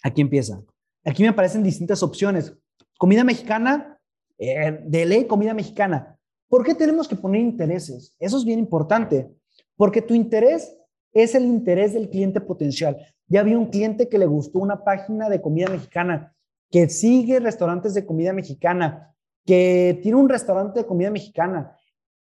aquí 0.03 0.21
empieza. 0.21 0.63
Aquí 1.05 1.23
me 1.23 1.29
aparecen 1.29 1.63
distintas 1.63 2.03
opciones. 2.03 2.55
Comida 2.99 3.25
mexicana, 3.25 3.99
eh, 4.39 4.81
de 4.85 5.05
ley 5.05 5.27
comida 5.27 5.53
mexicana. 5.53 6.19
¿Por 6.49 6.65
qué 6.65 6.75
tenemos 6.75 7.07
que 7.07 7.17
poner 7.17 7.43
intereses? 7.43 8.17
Eso 8.19 8.39
es 8.39 8.45
bien 8.45 8.59
importante. 8.59 9.31
Porque 9.77 10.03
tu 10.03 10.15
interés 10.15 10.77
es 11.13 11.35
el 11.35 11.45
interés 11.45 11.93
del 11.93 12.09
cliente 12.09 12.41
potencial. 12.41 12.97
Ya 13.27 13.41
había 13.41 13.59
un 13.59 13.67
cliente 13.67 14.09
que 14.09 14.19
le 14.19 14.27
gustó 14.27 14.59
una 14.59 14.85
página 14.85 15.29
de 15.29 15.41
comida 15.41 15.69
mexicana, 15.69 16.35
que 16.71 16.89
sigue 16.89 17.41
restaurantes 17.41 17.95
de 17.95 18.07
comida 18.07 18.33
mexicana, 18.33 19.15
que 19.45 19.99
tiene 20.03 20.19
un 20.19 20.29
restaurante 20.29 20.81
de 20.81 20.87
comida 20.87 21.11
mexicana, 21.11 21.77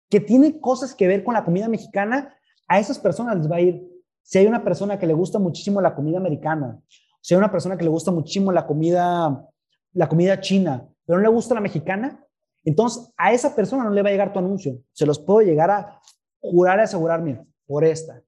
que 0.09 0.21
tiene 0.21 0.61
cosas 0.61 0.95
que 0.95 1.07
ver 1.07 1.23
con 1.23 1.35
la 1.35 1.45
comida 1.45 1.69
mexicana, 1.69 2.35
a 2.67 2.79
esas 2.79 2.99
personas 2.99 3.37
les 3.37 3.51
va 3.51 3.57
a 3.57 3.61
ir. 3.61 3.87
Si 4.23 4.39
hay 4.39 4.47
una 4.47 4.63
persona 4.63 4.99
que 4.99 5.07
le 5.07 5.15
gusta 5.15 5.39
muchísimo 5.39 5.81
la 5.81 5.95
comida 5.95 6.19
americana, 6.19 6.81
si 7.21 7.35
hay 7.35 7.39
una 7.39 7.51
persona 7.51 7.77
que 7.77 7.85
le 7.85 7.91
gusta 7.91 8.11
muchísimo 8.11 8.53
la 8.53 8.67
comida, 8.67 9.47
la 9.93 10.09
comida 10.09 10.41
china, 10.41 10.89
pero 11.05 11.19
no 11.19 11.25
le 11.25 11.31
gusta 11.31 11.55
la 11.55 11.61
mexicana, 11.61 12.25
entonces 12.65 13.13
a 13.17 13.33
esa 13.33 13.55
persona 13.55 13.85
no 13.85 13.91
le 13.91 14.03
va 14.03 14.09
a 14.09 14.13
llegar 14.13 14.33
tu 14.33 14.39
anuncio. 14.39 14.79
Se 14.93 15.07
los 15.07 15.19
puedo 15.19 15.41
llegar 15.41 15.71
a 15.71 16.01
jurar 16.41 16.79
y 16.79 16.83
asegurarme 16.83 17.45
por 17.67 17.85
esta. 17.85 18.23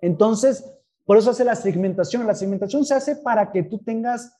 Entonces, 0.00 0.64
por 1.04 1.16
eso 1.16 1.30
hace 1.30 1.44
la 1.44 1.54
segmentación. 1.54 2.26
La 2.26 2.34
segmentación 2.34 2.84
se 2.84 2.94
hace 2.94 3.16
para 3.16 3.52
que 3.52 3.62
tú 3.62 3.78
tengas 3.78 4.36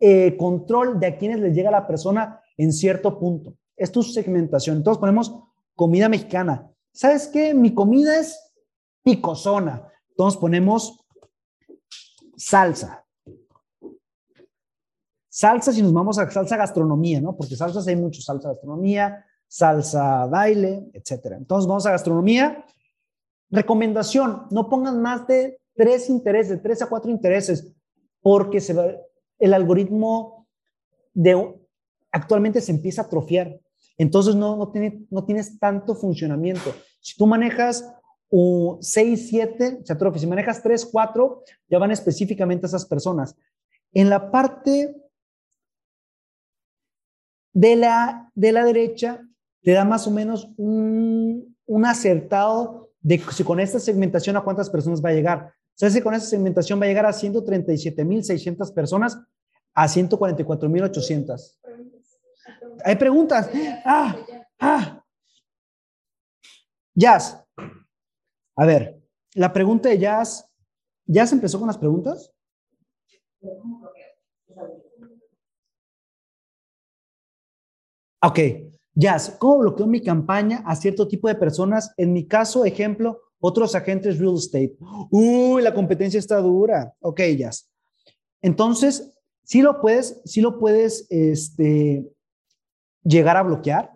eh, 0.00 0.36
control 0.36 1.00
de 1.00 1.06
a 1.06 1.18
quienes 1.18 1.40
les 1.40 1.54
llega 1.54 1.70
la 1.70 1.86
persona 1.86 2.40
en 2.56 2.72
cierto 2.72 3.18
punto. 3.18 3.54
Es 3.76 3.90
tu 3.90 4.02
segmentación. 4.02 4.76
Entonces 4.76 5.00
ponemos 5.00 5.34
comida 5.74 6.08
mexicana. 6.08 6.70
¿Sabes 6.92 7.26
qué? 7.28 7.54
Mi 7.54 7.74
comida 7.74 8.18
es 8.18 8.38
picosona. 9.02 9.88
Entonces 10.10 10.38
ponemos 10.38 11.00
salsa. 12.36 13.04
Salsa 15.28 15.72
si 15.72 15.82
nos 15.82 15.92
vamos 15.92 16.18
a 16.18 16.30
salsa 16.30 16.56
gastronomía, 16.56 17.20
¿no? 17.20 17.34
Porque 17.36 17.56
salsas 17.56 17.88
hay 17.88 17.96
mucho, 17.96 18.20
salsa 18.20 18.50
gastronomía, 18.50 19.24
salsa 19.48 20.26
baile, 20.26 20.90
etcétera. 20.92 21.36
Entonces 21.36 21.66
vamos 21.66 21.86
a 21.86 21.90
gastronomía. 21.90 22.64
Recomendación, 23.54 24.46
no 24.50 24.68
pongan 24.68 25.00
más 25.00 25.26
de 25.28 25.60
tres 25.74 26.10
intereses, 26.10 26.60
tres 26.60 26.82
a 26.82 26.88
cuatro 26.88 27.10
intereses, 27.10 27.72
porque 28.20 28.58
el 29.38 29.54
algoritmo 29.54 30.48
de, 31.12 31.54
actualmente 32.10 32.60
se 32.60 32.72
empieza 32.72 33.02
a 33.02 33.04
atrofiar. 33.04 33.60
Entonces 33.96 34.34
no, 34.34 34.56
no, 34.56 34.72
tiene, 34.72 35.06
no 35.08 35.24
tienes 35.24 35.58
tanto 35.60 35.94
funcionamiento. 35.94 36.74
Si 37.00 37.16
tú 37.16 37.26
manejas 37.26 37.88
un 38.28 38.82
6, 38.82 39.28
7, 39.28 39.80
se 39.84 39.92
atrofia. 39.92 40.20
Si 40.20 40.26
manejas 40.26 40.60
3, 40.60 40.86
4, 40.86 41.42
ya 41.68 41.78
van 41.78 41.92
específicamente 41.92 42.66
a 42.66 42.68
esas 42.68 42.84
personas. 42.84 43.36
En 43.92 44.10
la 44.10 44.32
parte 44.32 44.96
de 47.52 47.76
la, 47.76 48.32
de 48.34 48.50
la 48.50 48.64
derecha, 48.64 49.24
te 49.62 49.70
da 49.70 49.84
más 49.84 50.08
o 50.08 50.10
menos 50.10 50.50
un, 50.56 51.56
un 51.66 51.86
acertado 51.86 52.83
de 53.04 53.22
si 53.32 53.44
con 53.44 53.60
esta 53.60 53.78
segmentación 53.78 54.36
a 54.36 54.40
cuántas 54.40 54.70
personas 54.70 55.04
va 55.04 55.10
a 55.10 55.12
llegar. 55.12 55.52
¿Sabes 55.74 55.92
si 55.92 56.00
con 56.00 56.14
esta 56.14 56.28
segmentación 56.28 56.80
va 56.80 56.86
a 56.86 56.88
llegar 56.88 57.04
a 57.04 57.10
137.600 57.10 58.72
personas 58.72 59.18
a 59.74 59.86
144.800? 59.86 61.58
Hay 62.82 62.96
preguntas. 62.96 63.50
Ah, 63.84 64.16
ah. 64.58 65.04
Jazz. 66.94 67.44
A 68.56 68.64
ver, 68.64 68.98
la 69.34 69.52
pregunta 69.52 69.90
de 69.90 69.98
Jazz. 69.98 70.48
¿Jazz 71.06 71.32
empezó 71.32 71.58
con 71.58 71.66
las 71.66 71.76
preguntas? 71.76 72.32
Ok, 78.22 78.38
Jazz, 78.94 79.36
¿cómo 79.38 79.58
bloqueo 79.58 79.86
mi 79.86 80.00
campaña 80.00 80.62
a 80.66 80.76
cierto 80.76 81.08
tipo 81.08 81.26
de 81.26 81.34
personas? 81.34 81.92
En 81.96 82.12
mi 82.12 82.26
caso, 82.26 82.64
ejemplo, 82.64 83.20
otros 83.40 83.74
agentes 83.74 84.18
real 84.18 84.36
estate. 84.36 84.76
Uy, 85.10 85.62
la 85.62 85.74
competencia 85.74 86.18
está 86.18 86.38
dura. 86.38 86.94
Ok, 87.00 87.20
Jazz. 87.36 87.70
Entonces, 88.40 89.12
sí 89.42 89.62
lo 89.62 89.80
puedes, 89.80 90.22
sí 90.24 90.40
lo 90.40 90.58
puedes 90.58 91.06
este, 91.10 92.08
llegar 93.02 93.36
a 93.36 93.42
bloquear. 93.42 93.90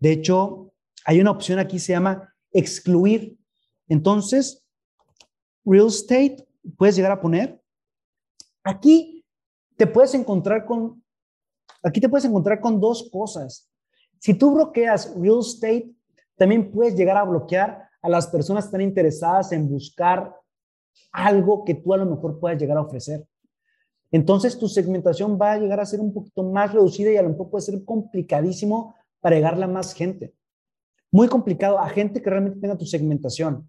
De 0.00 0.12
hecho, 0.12 0.72
hay 1.04 1.20
una 1.20 1.30
opción 1.30 1.58
aquí, 1.58 1.78
se 1.78 1.92
llama 1.92 2.34
excluir. 2.52 3.38
Entonces, 3.88 4.66
real 5.64 5.86
estate, 5.86 6.48
puedes 6.76 6.96
llegar 6.96 7.12
a 7.12 7.20
poner. 7.20 7.62
Aquí 8.64 9.24
te 9.76 9.86
puedes 9.86 10.12
encontrar 10.14 10.66
con, 10.66 11.02
aquí 11.82 12.00
te 12.00 12.08
puedes 12.08 12.24
encontrar 12.24 12.60
con 12.60 12.80
dos 12.80 13.08
cosas. 13.12 13.69
Si 14.20 14.34
tú 14.34 14.54
bloqueas 14.54 15.14
real 15.16 15.40
estate, 15.40 15.90
también 16.36 16.70
puedes 16.70 16.94
llegar 16.94 17.16
a 17.16 17.24
bloquear 17.24 17.88
a 18.02 18.08
las 18.08 18.26
personas 18.26 18.64
que 18.64 18.68
están 18.68 18.80
interesadas 18.82 19.50
en 19.52 19.68
buscar 19.68 20.34
algo 21.10 21.64
que 21.64 21.74
tú 21.74 21.94
a 21.94 21.96
lo 21.96 22.06
mejor 22.06 22.38
puedas 22.38 22.60
llegar 22.60 22.76
a 22.76 22.82
ofrecer. 22.82 23.26
Entonces 24.10 24.58
tu 24.58 24.68
segmentación 24.68 25.38
va 25.40 25.52
a 25.52 25.58
llegar 25.58 25.80
a 25.80 25.86
ser 25.86 26.00
un 26.00 26.12
poquito 26.12 26.42
más 26.42 26.72
reducida 26.72 27.10
y 27.10 27.16
a 27.16 27.22
lo 27.22 27.30
mejor 27.30 27.50
puede 27.50 27.64
ser 27.64 27.82
complicadísimo 27.84 28.94
para 29.20 29.36
llegarle 29.36 29.64
a 29.64 29.68
más 29.68 29.94
gente. 29.94 30.34
Muy 31.10 31.28
complicado 31.28 31.78
a 31.78 31.88
gente 31.88 32.20
que 32.20 32.30
realmente 32.30 32.60
tenga 32.60 32.76
tu 32.76 32.84
segmentación. 32.84 33.68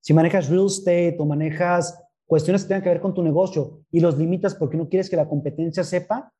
Si 0.00 0.14
manejas 0.14 0.48
real 0.48 0.66
estate 0.66 1.16
o 1.18 1.24
manejas 1.24 1.98
cuestiones 2.26 2.62
que 2.62 2.68
tengan 2.68 2.82
que 2.82 2.88
ver 2.88 3.00
con 3.00 3.14
tu 3.14 3.22
negocio 3.22 3.80
y 3.90 4.00
los 4.00 4.16
limitas 4.16 4.54
porque 4.54 4.76
no 4.76 4.88
quieres 4.88 5.10
que 5.10 5.16
la 5.16 5.28
competencia 5.28 5.82
sepa, 5.82 6.32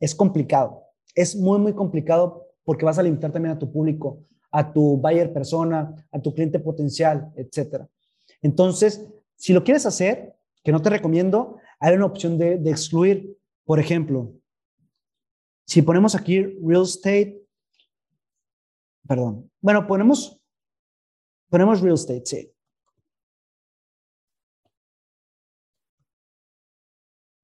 es 0.00 0.14
complicado. 0.14 0.82
Es 1.14 1.36
muy, 1.36 1.58
muy 1.58 1.72
complicado 1.72 2.45
porque 2.66 2.84
vas 2.84 2.98
a 2.98 3.02
limitar 3.02 3.30
también 3.30 3.54
a 3.54 3.58
tu 3.58 3.70
público, 3.70 4.26
a 4.50 4.72
tu 4.72 4.96
buyer 4.96 5.32
persona, 5.32 5.94
a 6.10 6.20
tu 6.20 6.34
cliente 6.34 6.58
potencial, 6.58 7.32
etc. 7.36 7.86
Entonces, 8.42 9.08
si 9.36 9.52
lo 9.52 9.62
quieres 9.62 9.86
hacer, 9.86 10.36
que 10.64 10.72
no 10.72 10.82
te 10.82 10.90
recomiendo, 10.90 11.58
hay 11.78 11.94
una 11.94 12.06
opción 12.06 12.36
de, 12.36 12.58
de 12.58 12.70
excluir. 12.70 13.38
Por 13.64 13.78
ejemplo, 13.78 14.34
si 15.64 15.80
ponemos 15.80 16.16
aquí 16.16 16.40
real 16.42 16.82
estate, 16.82 17.40
perdón, 19.06 19.48
bueno, 19.60 19.86
ponemos, 19.86 20.40
ponemos 21.48 21.80
real 21.80 21.94
estate, 21.94 22.22
sí. 22.26 22.52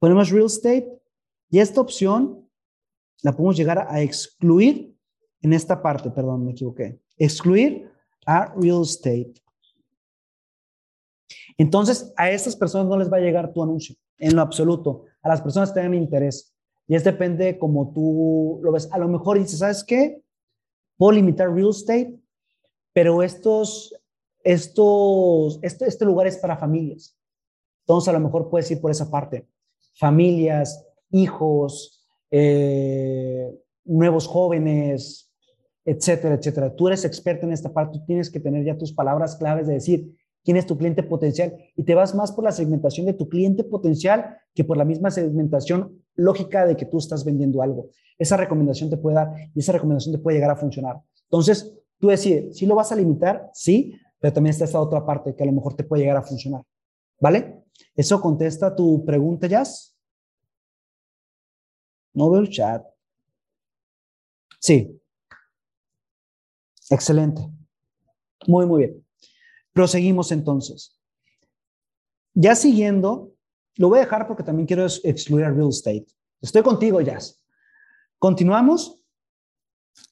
Ponemos 0.01 0.31
real 0.31 0.47
estate 0.47 1.01
y 1.49 1.61
esta 1.61 1.81
opción 1.81 2.51
la 3.23 3.31
podemos 3.31 3.57
llegar 3.57 3.87
a 3.89 4.03
excluir 4.03 4.92
en 5.43 5.53
esta 5.53 5.83
parte, 5.83 6.11
perdón, 6.11 6.47
me 6.47 6.53
equivoqué. 6.53 6.99
Excluir 7.19 7.91
a 8.25 8.55
real 8.57 8.83
estate. 8.83 9.35
Entonces, 11.59 12.13
a 12.17 12.31
estas 12.31 12.57
personas 12.57 12.87
no 12.87 12.97
les 12.97 13.13
va 13.13 13.17
a 13.17 13.21
llegar 13.21 13.53
tu 13.53 13.63
anuncio, 13.63 13.97
en 14.19 14.37
lo 14.37 14.43
absoluto. 14.43 15.05
A 15.21 15.29
las 15.29 15.41
personas 15.41 15.71
que 15.71 15.81
tengan 15.81 15.95
interés. 15.95 16.55
Y 16.87 16.95
es 16.95 17.05
depende 17.05 17.59
como 17.59 17.93
tú 17.93 18.61
lo 18.63 18.73
ves. 18.73 18.89
A 18.93 18.99
lo 18.99 19.09
mejor 19.09 19.39
dices, 19.39 19.59
¿sabes 19.59 19.85
qué? 19.85 20.23
Puedo 20.97 21.13
limitar 21.13 21.53
real 21.53 21.71
estate, 21.71 22.19
pero 22.93 23.23
estos, 23.23 23.95
estos, 24.45 25.59
este, 25.63 25.87
este 25.87 26.05
lugar 26.05 26.27
es 26.27 26.37
para 26.39 26.57
familias. 26.57 27.19
Entonces, 27.81 28.09
a 28.09 28.13
lo 28.13 28.21
mejor 28.21 28.49
puedes 28.49 28.71
ir 28.71 28.81
por 28.81 28.91
esa 28.91 29.11
parte. 29.11 29.49
Familias, 29.95 30.87
hijos, 31.11 32.07
eh, 32.31 33.53
nuevos 33.85 34.27
jóvenes, 34.27 35.32
etcétera, 35.85 36.35
etcétera. 36.35 36.75
Tú 36.75 36.89
eres 36.89 37.05
experto 37.05 37.47
en 37.47 37.53
esta 37.53 37.73
parte, 37.73 37.99
tú 37.99 38.05
tienes 38.05 38.31
que 38.31 38.41
tener 38.41 38.65
ya 38.65 38.79
tus 38.79 38.93
palabras 38.93 39.37
claves 39.37 39.67
de 39.67 39.75
decir 39.75 40.17
quién 40.45 40.57
es 40.57 40.67
tu 40.67 40.77
cliente 40.77 41.03
potencial 41.03 41.57
y 41.77 41.85
te 41.85 41.95
vas 41.95 42.15
más 42.15 42.33
por 42.33 42.45
la 42.45 42.53
segmentación 42.53 43.07
de 43.07 43.15
tu 43.15 43.29
cliente 43.29 43.65
potencial 43.65 44.39
que 44.55 44.65
por 44.65 44.77
la 44.77 44.85
misma 44.85 45.11
segmentación 45.11 46.03
lógica 46.15 46.67
de 46.67 46.77
que 46.77 46.87
tú 46.87 46.99
estás 46.99 47.25
vendiendo 47.25 47.63
algo. 47.63 47.89
Esa 48.19 48.37
recomendación 48.37 48.91
te 48.91 48.97
puede 48.97 49.17
dar 49.17 49.33
y 49.55 49.59
esa 49.59 49.73
recomendación 49.73 50.15
te 50.15 50.21
puede 50.21 50.37
llegar 50.37 50.51
a 50.51 50.57
funcionar. 50.57 51.01
Entonces, 51.25 51.73
tú 51.99 52.09
decides, 52.09 52.57
si 52.57 52.67
lo 52.67 52.75
vas 52.75 52.93
a 52.93 52.97
limitar, 52.97 53.51
sí, 53.55 53.95
pero 54.19 54.33
también 54.33 54.53
está 54.53 54.65
esta 54.65 54.81
otra 54.81 55.05
parte 55.05 55.35
que 55.35 55.43
a 55.43 55.47
lo 55.47 55.53
mejor 55.53 55.75
te 55.75 55.85
puede 55.85 56.03
llegar 56.03 56.17
a 56.17 56.23
funcionar. 56.23 56.63
¿Vale? 57.21 57.65
¿Eso 57.95 58.21
contesta 58.21 58.75
tu 58.75 59.05
pregunta, 59.05 59.47
Jazz? 59.47 59.97
No 62.15 62.31
veo 62.31 62.41
el 62.41 62.51
chat. 62.51 62.85
Sí. 64.61 65.02
Excelente. 66.93 67.49
Muy, 68.47 68.67
muy 68.67 68.85
bien. 68.85 69.07
Proseguimos 69.73 70.31
entonces. 70.31 71.01
Ya 72.35 72.55
siguiendo, 72.55 73.33
lo 73.77 73.89
voy 73.89 73.99
a 73.99 74.03
dejar 74.03 74.27
porque 74.27 74.43
también 74.43 74.67
quiero 74.67 74.85
excluir 74.85 75.47
a 75.47 75.51
real 75.51 75.71
estate. 75.71 76.07
Estoy 76.43 76.63
contigo, 76.63 77.01
Jazz. 77.01 77.43
Continuamos 78.19 79.03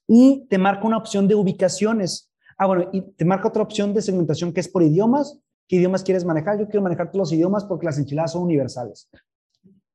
y 0.06 0.46
te 0.48 0.56
marca 0.56 0.86
una 0.86 0.96
opción 0.96 1.28
de 1.28 1.34
ubicaciones. 1.34 2.32
Ah, 2.56 2.66
bueno, 2.66 2.88
y 2.92 3.02
te 3.12 3.26
marca 3.26 3.48
otra 3.48 3.62
opción 3.62 3.92
de 3.92 4.00
segmentación 4.00 4.52
que 4.52 4.60
es 4.60 4.68
por 4.68 4.82
idiomas. 4.82 5.38
¿Qué 5.68 5.76
idiomas 5.76 6.02
quieres 6.02 6.24
manejar? 6.24 6.58
Yo 6.58 6.66
quiero 6.66 6.82
manejar 6.82 7.10
todos 7.10 7.30
los 7.30 7.32
idiomas 7.32 7.64
porque 7.64 7.84
las 7.86 7.98
enchiladas 7.98 8.32
son 8.32 8.42
universales. 8.42 9.10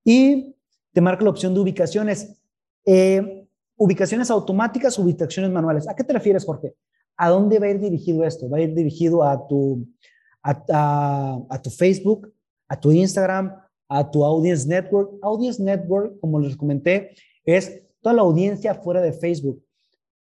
Y 0.04 0.56
te 0.94 1.02
marca 1.02 1.24
la 1.24 1.32
opción 1.32 1.56
de 1.56 1.62
ubicaciones. 1.62 2.40
Eh, 2.86 3.45
ubicaciones 3.78 4.32
automáticas, 4.32 4.97
ubicaciones 4.97 5.51
manuales. 5.51 5.88
¿A 5.88 5.95
qué 5.95 6.03
te 6.03 6.13
refieres, 6.13 6.45
Jorge? 6.45 6.76
¿A 7.17 7.30
dónde 7.30 7.59
va 7.59 7.67
a 7.67 7.69
ir 7.69 7.80
dirigido 7.80 8.23
esto? 8.23 8.49
Va 8.49 8.57
a 8.57 8.61
ir 8.61 8.73
dirigido 8.73 9.23
a 9.23 9.47
tu, 9.47 9.88
a, 10.43 11.61
tu 11.61 11.69
Facebook, 11.69 12.34
a 12.67 12.80
tu 12.80 12.91
Instagram, 12.91 13.55
a 13.88 14.11
tu 14.11 14.23
Audience 14.23 14.67
Network. 14.67 15.13
Audience 15.21 15.61
Network, 15.61 16.19
como 16.19 16.39
les 16.39 16.55
comenté, 16.55 17.11
es 17.43 17.84
toda 18.01 18.15
la 18.15 18.21
audiencia 18.21 18.76
fuera 18.76 19.01
de 19.01 19.13
Facebook. 19.13 19.63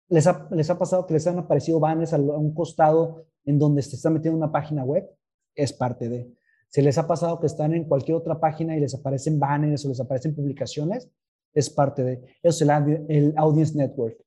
¿Les 0.10 0.28
ha, 0.28 0.48
les 0.52 0.70
ha 0.70 0.78
pasado 0.78 1.08
que 1.08 1.14
les 1.14 1.26
han 1.26 1.40
aparecido 1.40 1.80
banners 1.80 2.14
a 2.14 2.18
un 2.18 2.54
costado 2.54 3.26
en 3.46 3.58
donde 3.58 3.82
se 3.82 3.96
está 3.96 4.10
metiendo 4.10 4.38
una 4.38 4.52
página 4.52 4.84
web? 4.84 5.10
Es 5.56 5.74
parte 5.74 6.10
de. 6.10 6.32
¿Se 6.68 6.82
les 6.82 6.98
ha 6.98 7.08
pasado 7.08 7.40
que 7.40 7.46
están 7.46 7.74
en 7.74 7.86
cualquier 7.86 8.18
otra 8.18 8.40
página 8.40 8.76
y 8.76 8.80
les 8.80 8.96
aparecen 8.96 9.40
banners 9.40 9.86
o 9.86 9.90
les 9.90 10.00
aparecen 10.00 10.36
publicaciones? 10.36 11.10
Es 11.54 11.70
parte 11.70 12.04
de. 12.04 12.22
Es 12.42 12.62
el, 12.62 12.70
el 13.10 13.34
Audience 13.38 13.78
Network. 13.78 14.18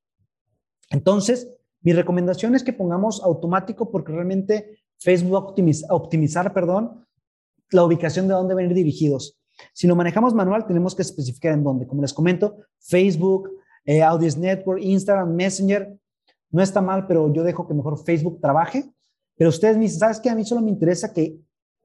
Entonces, 0.91 1.53
mi 1.83 1.93
recomendación 1.93 2.55
es 2.55 2.63
que 2.63 2.73
pongamos 2.73 3.23
automático 3.23 3.91
porque 3.91 4.13
realmente 4.13 4.79
Facebook 4.99 5.35
va 5.35 5.95
optimizar, 5.95 6.53
perdón, 6.53 7.07
la 7.71 7.85
ubicación 7.85 8.29
de 8.29 8.35
dónde 8.35 8.55
van 8.55 8.73
dirigidos. 8.73 9.39
Si 9.73 9.87
lo 9.87 9.97
manejamos 9.97 10.35
manual, 10.35 10.67
tenemos 10.67 10.95
que 10.95 11.03
especificar 11.03 11.55
en 11.55 11.65
dónde. 11.65 11.87
Como 11.87 12.03
les 12.03 12.13
comento, 12.13 12.59
Facebook, 12.79 13.51
eh, 13.85 14.03
Audience 14.03 14.39
Network, 14.39 14.83
Instagram, 14.83 15.35
Messenger, 15.35 15.99
no 16.51 16.63
está 16.63 16.81
mal, 16.81 17.07
pero 17.07 17.33
yo 17.33 17.43
dejo 17.43 17.67
que 17.67 17.75
mejor 17.75 18.03
Facebook 18.05 18.41
trabaje. 18.41 18.91
Pero 19.37 19.51
ustedes 19.51 19.77
me 19.77 19.85
dicen, 19.85 20.01
¿sabes 20.01 20.21
qué? 20.21 20.31
A 20.31 20.35
mí 20.35 20.45
solo 20.45 20.63
me 20.63 20.71
interesa 20.71 21.13
que 21.13 21.39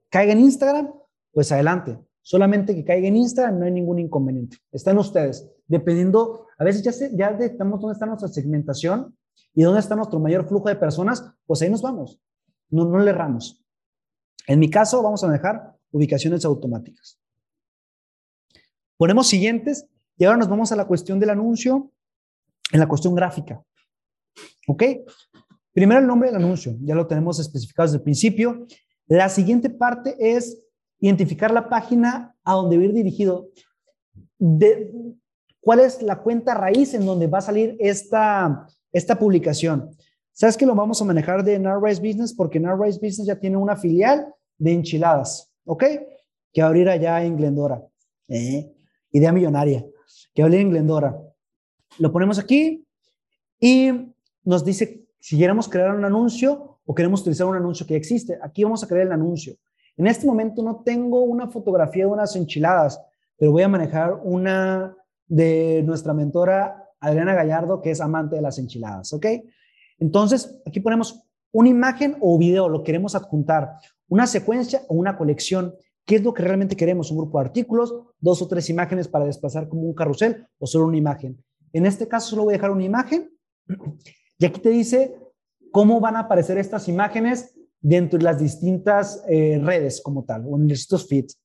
caiga 0.09 0.33
en 0.33 0.39
Instagram, 0.39 0.93
pues 1.31 1.51
adelante. 1.51 1.97
Solamente 2.21 2.75
que 2.75 2.85
caiga 2.85 3.07
en 3.07 3.15
Instagram, 3.15 3.59
no 3.59 3.65
hay 3.65 3.71
ningún 3.71 3.99
inconveniente. 3.99 4.57
Están 4.71 4.97
ustedes. 4.97 5.49
Dependiendo, 5.67 6.47
a 6.57 6.63
veces 6.63 6.83
ya, 6.83 6.91
ya 7.13 7.31
detectamos 7.31 7.81
dónde 7.81 7.93
está 7.93 8.05
nuestra 8.05 8.27
segmentación 8.27 9.15
y 9.53 9.63
dónde 9.63 9.79
está 9.79 9.95
nuestro 9.95 10.19
mayor 10.19 10.47
flujo 10.47 10.69
de 10.69 10.75
personas, 10.75 11.23
pues 11.45 11.61
ahí 11.61 11.69
nos 11.69 11.81
vamos. 11.81 12.19
No, 12.69 12.85
no 12.85 12.99
le 12.99 13.09
erramos. 13.09 13.63
En 14.47 14.59
mi 14.59 14.69
caso, 14.69 15.01
vamos 15.01 15.23
a 15.23 15.29
dejar 15.29 15.75
ubicaciones 15.91 16.45
automáticas. 16.45 17.19
Ponemos 18.97 19.27
siguientes 19.27 19.87
y 20.17 20.25
ahora 20.25 20.37
nos 20.37 20.47
vamos 20.47 20.71
a 20.71 20.75
la 20.75 20.85
cuestión 20.85 21.19
del 21.19 21.31
anuncio, 21.31 21.91
en 22.71 22.79
la 22.79 22.87
cuestión 22.87 23.15
gráfica. 23.15 23.63
¿Ok? 24.67 24.83
Primero 25.73 26.01
el 26.01 26.07
nombre 26.07 26.29
del 26.29 26.41
anuncio, 26.41 26.77
ya 26.81 26.95
lo 26.95 27.07
tenemos 27.07 27.39
especificado 27.39 27.87
desde 27.87 27.97
el 27.97 28.03
principio. 28.03 28.67
La 29.07 29.29
siguiente 29.29 29.69
parte 29.69 30.15
es 30.19 30.61
identificar 31.01 31.51
la 31.51 31.67
página 31.67 32.35
a 32.43 32.53
donde 32.53 32.77
ir 32.77 32.93
dirigido. 32.93 33.49
De, 34.37 34.93
¿Cuál 35.59 35.81
es 35.81 36.01
la 36.01 36.21
cuenta 36.21 36.53
raíz 36.53 36.93
en 36.93 37.05
donde 37.05 37.27
va 37.27 37.39
a 37.39 37.41
salir 37.41 37.75
esta, 37.79 38.67
esta 38.93 39.19
publicación? 39.19 39.89
¿Sabes 40.31 40.55
que 40.55 40.65
lo 40.65 40.75
vamos 40.75 41.01
a 41.01 41.05
manejar 41.05 41.43
de 41.43 41.59
Narrise 41.59 42.01
Business? 42.01 42.33
Porque 42.33 42.59
Narrise 42.59 42.99
Business 42.99 43.25
ya 43.25 43.39
tiene 43.39 43.57
una 43.57 43.75
filial 43.75 44.33
de 44.57 44.73
enchiladas, 44.73 45.51
¿ok? 45.65 45.83
Que 46.53 46.61
va 46.61 46.67
a 46.67 46.69
abrir 46.69 46.87
allá 46.87 47.23
en 47.23 47.35
Glendora. 47.35 47.83
¿eh? 48.29 48.71
Idea 49.11 49.31
millonaria. 49.31 49.85
Que 50.33 50.41
va 50.41 50.45
a 50.45 50.47
abrir 50.47 50.61
en 50.61 50.69
Glendora. 50.69 51.19
Lo 51.99 52.11
ponemos 52.11 52.39
aquí 52.39 52.85
y 53.59 53.91
nos 54.43 54.63
dice 54.63 55.05
si 55.19 55.37
queremos 55.37 55.67
crear 55.67 55.95
un 55.95 56.05
anuncio 56.05 56.79
o 56.85 56.95
queremos 56.95 57.21
utilizar 57.21 57.47
un 57.47 57.55
anuncio 57.55 57.85
que 57.85 57.95
existe. 57.95 58.39
Aquí 58.41 58.63
vamos 58.63 58.83
a 58.83 58.87
crear 58.87 59.05
el 59.05 59.11
anuncio. 59.11 59.55
En 59.97 60.07
este 60.07 60.25
momento 60.25 60.63
no 60.63 60.81
tengo 60.83 61.21
una 61.21 61.47
fotografía 61.47 62.05
de 62.05 62.11
unas 62.11 62.35
enchiladas, 62.35 63.01
pero 63.37 63.51
voy 63.51 63.63
a 63.63 63.67
manejar 63.67 64.19
una 64.23 64.95
de 65.27 65.83
nuestra 65.83 66.13
mentora 66.13 66.89
Adriana 66.99 67.33
Gallardo, 67.33 67.81
que 67.81 67.91
es 67.91 68.01
amante 68.01 68.35
de 68.35 68.41
las 68.41 68.59
enchiladas, 68.59 69.11
¿ok? 69.13 69.25
Entonces, 69.99 70.59
aquí 70.65 70.79
ponemos 70.79 71.23
una 71.51 71.69
imagen 71.69 72.17
o 72.21 72.37
video, 72.37 72.69
lo 72.69 72.83
queremos 72.83 73.15
adjuntar, 73.15 73.77
una 74.07 74.27
secuencia 74.27 74.81
o 74.87 74.95
una 74.95 75.17
colección. 75.17 75.75
¿Qué 76.05 76.15
es 76.15 76.23
lo 76.23 76.33
que 76.33 76.43
realmente 76.43 76.75
queremos? 76.75 77.11
¿Un 77.11 77.17
grupo 77.17 77.39
de 77.39 77.45
artículos, 77.45 77.93
dos 78.19 78.41
o 78.41 78.47
tres 78.47 78.69
imágenes 78.69 79.07
para 79.07 79.25
desplazar 79.25 79.69
como 79.69 79.83
un 79.83 79.93
carrusel 79.93 80.47
o 80.59 80.67
solo 80.67 80.87
una 80.87 80.97
imagen? 80.97 81.43
En 81.73 81.85
este 81.85 82.07
caso 82.07 82.31
solo 82.31 82.43
voy 82.43 82.53
a 82.53 82.57
dejar 82.57 82.71
una 82.71 82.83
imagen 82.83 83.31
y 84.37 84.45
aquí 84.45 84.59
te 84.59 84.69
dice 84.69 85.15
cómo 85.71 85.99
van 85.99 86.15
a 86.15 86.21
aparecer 86.21 86.57
estas 86.57 86.87
imágenes 86.87 87.55
dentro 87.81 88.17
de 88.17 88.25
las 88.25 88.39
distintas 88.39 89.23
eh, 89.27 89.59
redes 89.61 90.01
como 90.01 90.23
tal 90.23 90.45
o 90.47 90.57
en 90.57 90.69
estos 90.69 91.07
feeds. 91.07 91.39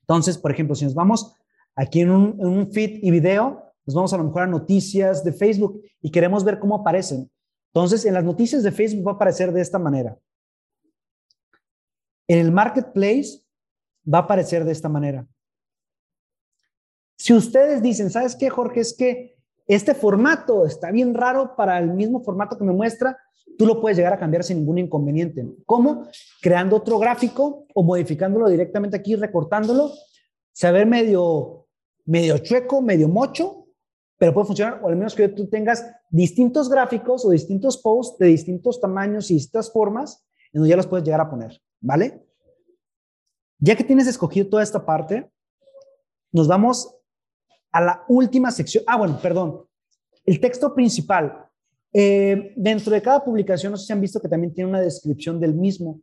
Entonces, 0.00 0.36
por 0.36 0.50
ejemplo, 0.50 0.74
si 0.74 0.84
nos 0.84 0.94
vamos 0.94 1.34
aquí 1.74 2.00
en 2.00 2.10
un, 2.10 2.36
en 2.40 2.46
un 2.46 2.72
feed 2.72 2.98
y 3.02 3.10
video, 3.10 3.72
nos 3.86 3.94
vamos 3.94 4.12
a 4.12 4.18
lo 4.18 4.24
mejor 4.24 4.42
a 4.42 4.46
noticias 4.46 5.24
de 5.24 5.32
Facebook 5.32 5.82
y 6.00 6.10
queremos 6.10 6.44
ver 6.44 6.58
cómo 6.58 6.76
aparecen. 6.76 7.30
Entonces, 7.74 8.04
en 8.04 8.14
las 8.14 8.24
noticias 8.24 8.62
de 8.62 8.72
Facebook 8.72 9.06
va 9.06 9.12
a 9.12 9.14
aparecer 9.14 9.52
de 9.52 9.60
esta 9.60 9.78
manera. 9.78 10.18
En 12.28 12.38
el 12.38 12.52
marketplace 12.52 13.40
va 14.12 14.18
a 14.18 14.22
aparecer 14.22 14.64
de 14.64 14.72
esta 14.72 14.88
manera. 14.88 15.26
Si 17.16 17.32
ustedes 17.32 17.82
dicen, 17.82 18.10
¿sabes 18.10 18.34
qué, 18.34 18.50
Jorge? 18.50 18.80
Es 18.80 18.94
que 18.96 19.31
este 19.74 19.94
formato 19.94 20.66
está 20.66 20.90
bien 20.90 21.14
raro 21.14 21.54
para 21.56 21.78
el 21.78 21.92
mismo 21.92 22.22
formato 22.22 22.58
que 22.58 22.64
me 22.64 22.72
muestra, 22.72 23.16
tú 23.56 23.66
lo 23.66 23.80
puedes 23.80 23.96
llegar 23.96 24.12
a 24.12 24.18
cambiar 24.18 24.44
sin 24.44 24.58
ningún 24.58 24.78
inconveniente. 24.78 25.46
¿Cómo? 25.66 26.08
Creando 26.40 26.76
otro 26.76 26.98
gráfico 26.98 27.66
o 27.74 27.82
modificándolo 27.82 28.48
directamente 28.48 28.96
aquí, 28.96 29.14
recortándolo, 29.14 29.92
ve 30.60 30.86
medio, 30.86 31.66
medio 32.04 32.38
chueco, 32.38 32.82
medio 32.82 33.08
mocho, 33.08 33.66
pero 34.18 34.32
puede 34.32 34.46
funcionar, 34.46 34.80
o 34.82 34.88
al 34.88 34.96
menos 34.96 35.14
que 35.14 35.28
tú 35.28 35.48
tengas 35.48 35.84
distintos 36.10 36.68
gráficos 36.68 37.24
o 37.24 37.30
distintos 37.30 37.76
posts 37.78 38.18
de 38.18 38.26
distintos 38.26 38.80
tamaños 38.80 39.30
y 39.30 39.34
distintas 39.34 39.72
formas, 39.72 40.24
en 40.52 40.60
donde 40.60 40.70
ya 40.70 40.76
los 40.76 40.86
puedes 40.86 41.04
llegar 41.04 41.20
a 41.20 41.30
poner, 41.30 41.60
¿vale? 41.80 42.24
Ya 43.58 43.74
que 43.74 43.84
tienes 43.84 44.06
escogido 44.06 44.48
toda 44.48 44.62
esta 44.62 44.84
parte, 44.84 45.30
nos 46.30 46.48
vamos 46.48 46.96
a 47.72 47.80
la 47.80 48.04
última 48.08 48.50
sección. 48.50 48.84
Ah, 48.86 48.96
bueno, 48.96 49.18
perdón. 49.20 49.66
El 50.24 50.38
texto 50.40 50.74
principal. 50.74 51.48
Eh, 51.92 52.54
dentro 52.56 52.92
de 52.92 53.02
cada 53.02 53.24
publicación, 53.24 53.72
no 53.72 53.76
sé 53.76 53.86
si 53.86 53.92
han 53.92 54.00
visto 54.00 54.20
que 54.20 54.28
también 54.28 54.54
tiene 54.54 54.70
una 54.70 54.80
descripción 54.80 55.40
del 55.40 55.54
mismo 55.54 56.00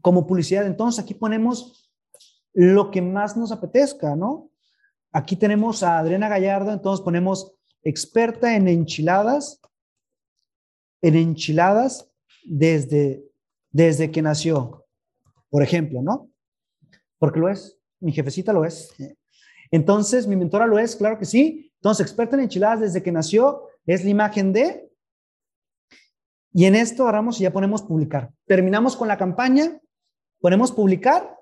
como 0.00 0.26
publicidad. 0.26 0.66
Entonces, 0.66 1.02
aquí 1.02 1.14
ponemos 1.14 1.90
lo 2.52 2.90
que 2.90 3.00
más 3.02 3.36
nos 3.36 3.52
apetezca, 3.52 4.16
¿no? 4.16 4.50
Aquí 5.12 5.36
tenemos 5.36 5.82
a 5.82 5.98
Adriana 5.98 6.28
Gallardo, 6.28 6.72
entonces 6.72 7.04
ponemos 7.04 7.54
experta 7.82 8.56
en 8.56 8.68
enchiladas, 8.68 9.60
en 11.02 11.16
enchiladas 11.16 12.10
desde, 12.44 13.24
desde 13.70 14.10
que 14.10 14.22
nació, 14.22 14.86
por 15.50 15.62
ejemplo, 15.62 16.02
¿no? 16.02 16.30
Porque 17.18 17.40
lo 17.40 17.48
es, 17.48 17.78
mi 18.00 18.12
jefecita 18.12 18.52
lo 18.52 18.64
es. 18.64 18.92
Entonces, 19.74 20.28
mi 20.28 20.36
mentora 20.36 20.68
lo 20.68 20.78
es, 20.78 20.94
claro 20.94 21.18
que 21.18 21.24
sí. 21.24 21.72
Entonces, 21.78 22.06
experta 22.06 22.36
en 22.36 22.44
enchiladas 22.44 22.78
desde 22.78 23.02
que 23.02 23.10
nació, 23.10 23.64
es 23.86 24.04
la 24.04 24.10
imagen 24.10 24.52
de... 24.52 24.88
Y 26.52 26.66
en 26.66 26.76
esto 26.76 27.02
agarramos 27.02 27.40
y 27.40 27.42
ya 27.42 27.52
ponemos 27.52 27.82
publicar. 27.82 28.32
Terminamos 28.46 28.94
con 28.94 29.08
la 29.08 29.18
campaña, 29.18 29.80
ponemos 30.38 30.70
publicar 30.70 31.36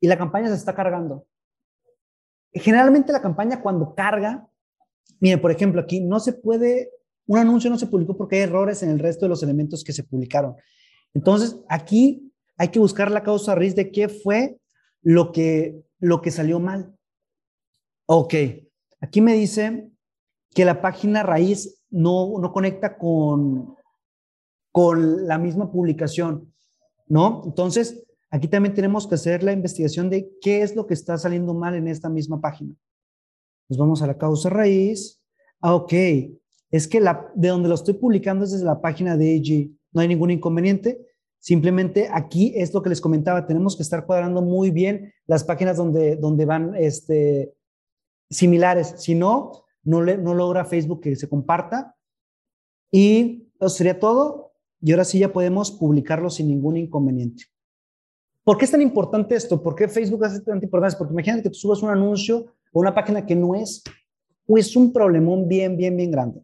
y 0.00 0.08
la 0.08 0.18
campaña 0.18 0.48
se 0.48 0.56
está 0.56 0.74
cargando. 0.74 1.28
Generalmente 2.52 3.12
la 3.12 3.22
campaña 3.22 3.62
cuando 3.62 3.94
carga, 3.94 4.48
miren, 5.20 5.40
por 5.40 5.52
ejemplo, 5.52 5.80
aquí 5.80 6.00
no 6.00 6.18
se 6.18 6.32
puede, 6.32 6.90
un 7.28 7.38
anuncio 7.38 7.70
no 7.70 7.78
se 7.78 7.86
publicó 7.86 8.16
porque 8.16 8.34
hay 8.34 8.42
errores 8.42 8.82
en 8.82 8.90
el 8.90 8.98
resto 8.98 9.26
de 9.26 9.30
los 9.30 9.44
elementos 9.44 9.84
que 9.84 9.92
se 9.92 10.02
publicaron. 10.02 10.56
Entonces, 11.14 11.56
aquí 11.68 12.32
hay 12.56 12.66
que 12.70 12.80
buscar 12.80 13.12
la 13.12 13.22
causa 13.22 13.54
raíz 13.54 13.76
de 13.76 13.92
qué 13.92 14.08
fue 14.08 14.58
lo 15.02 15.30
que, 15.30 15.84
lo 16.00 16.20
que 16.20 16.32
salió 16.32 16.58
mal. 16.58 16.97
Ok, 18.10 18.34
aquí 19.00 19.20
me 19.20 19.34
dice 19.34 19.90
que 20.54 20.64
la 20.64 20.80
página 20.80 21.22
raíz 21.22 21.82
no, 21.90 22.38
no 22.40 22.52
conecta 22.52 22.96
con, 22.96 23.76
con 24.72 25.26
la 25.26 25.38
misma 25.38 25.70
publicación, 25.70 26.54
¿no? 27.06 27.42
Entonces, 27.44 28.08
Aquí 28.30 28.46
también 28.46 28.74
tenemos 28.74 29.06
que 29.06 29.14
hacer 29.14 29.42
la 29.42 29.52
investigación 29.52 30.10
de 30.10 30.30
qué 30.40 30.62
es 30.62 30.76
lo 30.76 30.86
que 30.86 30.94
está 30.94 31.16
saliendo 31.16 31.54
mal 31.54 31.74
en 31.74 31.88
esta 31.88 32.10
misma 32.10 32.40
página. 32.40 32.74
Nos 33.68 33.78
vamos 33.78 34.02
a 34.02 34.06
la 34.06 34.18
causa 34.18 34.50
raíz. 34.50 35.22
Ah, 35.60 35.74
ok. 35.74 35.92
Es 36.70 36.86
que 36.86 37.00
la, 37.00 37.30
de 37.34 37.48
donde 37.48 37.68
lo 37.68 37.74
estoy 37.74 37.94
publicando 37.94 38.44
es 38.44 38.52
desde 38.52 38.66
la 38.66 38.82
página 38.82 39.16
de 39.16 39.36
AG. 39.36 39.70
No 39.92 40.02
hay 40.02 40.08
ningún 40.08 40.30
inconveniente. 40.30 41.06
Simplemente 41.38 42.08
aquí 42.12 42.52
es 42.54 42.74
lo 42.74 42.82
que 42.82 42.90
les 42.90 43.00
comentaba. 43.00 43.46
Tenemos 43.46 43.76
que 43.76 43.82
estar 43.82 44.04
cuadrando 44.04 44.42
muy 44.42 44.70
bien 44.70 45.12
las 45.26 45.44
páginas 45.44 45.78
donde, 45.78 46.16
donde 46.16 46.44
van 46.44 46.74
este, 46.74 47.54
similares. 48.30 48.94
Si 48.98 49.14
no, 49.14 49.64
no, 49.82 50.02
le, 50.02 50.18
no 50.18 50.34
logra 50.34 50.64
Facebook 50.64 51.00
que 51.00 51.16
se 51.16 51.28
comparta. 51.28 51.96
Y 52.90 53.48
eso 53.60 53.68
sería 53.68 53.98
todo. 53.98 54.52
Y 54.80 54.92
ahora 54.92 55.04
sí 55.04 55.18
ya 55.18 55.32
podemos 55.32 55.70
publicarlo 55.70 56.30
sin 56.30 56.48
ningún 56.48 56.76
inconveniente. 56.76 57.44
¿Por 58.44 58.56
qué 58.56 58.64
es 58.64 58.70
tan 58.70 58.80
importante 58.80 59.34
esto? 59.34 59.62
¿Por 59.62 59.74
qué 59.74 59.88
Facebook 59.88 60.24
hace 60.24 60.40
tanta 60.40 60.64
importancia? 60.64 60.96
Porque 60.96 61.12
imagínate 61.12 61.42
que 61.42 61.50
tú 61.50 61.56
subas 61.56 61.82
un 61.82 61.90
anuncio 61.90 62.46
o 62.72 62.80
una 62.80 62.94
página 62.94 63.26
que 63.26 63.34
no 63.34 63.54
es, 63.54 63.82
pues 64.46 64.74
un 64.74 64.92
problemón 64.92 65.48
bien, 65.48 65.76
bien, 65.76 65.96
bien 65.96 66.10
grande. 66.10 66.40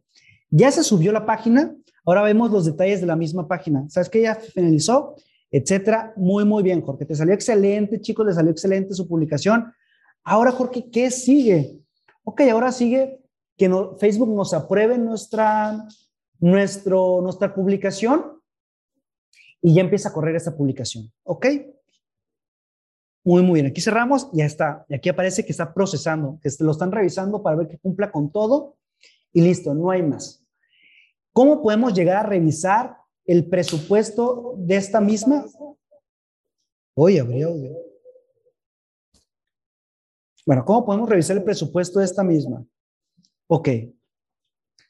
Ya 0.51 0.71
se 0.71 0.83
subió 0.83 1.13
la 1.13 1.25
página, 1.25 1.75
ahora 2.05 2.23
vemos 2.23 2.51
los 2.51 2.67
detalles 2.67 3.01
de 3.01 3.07
la 3.07 3.17
misma 3.17 3.49
página. 3.49 3.87
¿Sabes 3.89 4.11
qué? 4.11 4.21
Ya 4.21 4.35
finalizó. 4.35 5.17
etcétera. 5.51 6.13
Muy, 6.17 6.45
muy 6.45 6.63
bien, 6.63 6.83
Jorge. 6.83 7.07
Te 7.07 7.15
salió 7.15 7.33
excelente, 7.33 8.01
chicos, 8.01 8.27
le 8.27 8.35
salió 8.35 8.51
excelente 8.51 8.93
su 8.93 9.07
publicación. 9.07 9.73
Ahora, 10.25 10.53
Jorge, 10.53 10.91
¿qué 10.91 11.11
sigue? 11.11 11.79
Ok, 12.25 12.41
ahora 12.51 12.73
sigue 12.73 13.21
que 13.57 13.71
Facebook 13.99 14.35
nos 14.35 14.55
apruebe 14.55 14.99
nuestra, 14.99 15.87
nuestra 16.41 17.55
publicación 17.55 18.41
y 19.61 19.75
ya 19.75 19.83
empieza 19.83 20.09
a 20.09 20.13
correr 20.13 20.35
esta 20.35 20.57
publicación. 20.57 21.13
¿Ok? 21.23 21.47
Muy, 23.23 23.43
muy 23.43 23.61
bien. 23.61 23.67
Aquí 23.71 23.81
cerramos, 23.81 24.31
ya 24.33 24.45
está. 24.45 24.85
Y 24.89 24.95
aquí 24.95 25.09
aparece 25.09 25.45
que 25.45 25.53
está 25.53 25.73
procesando, 25.73 26.39
que 26.43 26.51
lo 26.61 26.73
están 26.73 26.91
revisando 26.91 27.43
para 27.43 27.57
ver 27.57 27.69
que 27.69 27.79
cumpla 27.79 28.11
con 28.11 28.31
todo 28.31 28.77
y 29.33 29.43
listo, 29.43 29.75
no 29.75 29.91
hay 29.91 30.03
más. 30.03 30.45
¿Cómo 31.33 31.63
podemos 31.63 31.93
llegar 31.93 32.17
a 32.19 32.29
revisar 32.29 32.97
el 33.27 33.49
presupuesto 33.49 34.55
de 34.59 34.77
esta 34.77 35.01
misma? 35.01 35.45
Hoy 36.95 37.19
abrió. 37.19 37.51
Bueno, 40.47 40.65
¿cómo 40.65 40.85
podemos 40.85 41.09
revisar 41.09 41.37
el 41.37 41.45
presupuesto 41.45 41.99
de 41.99 42.05
esta 42.05 42.23
misma? 42.23 42.65
Ok. 43.47 43.69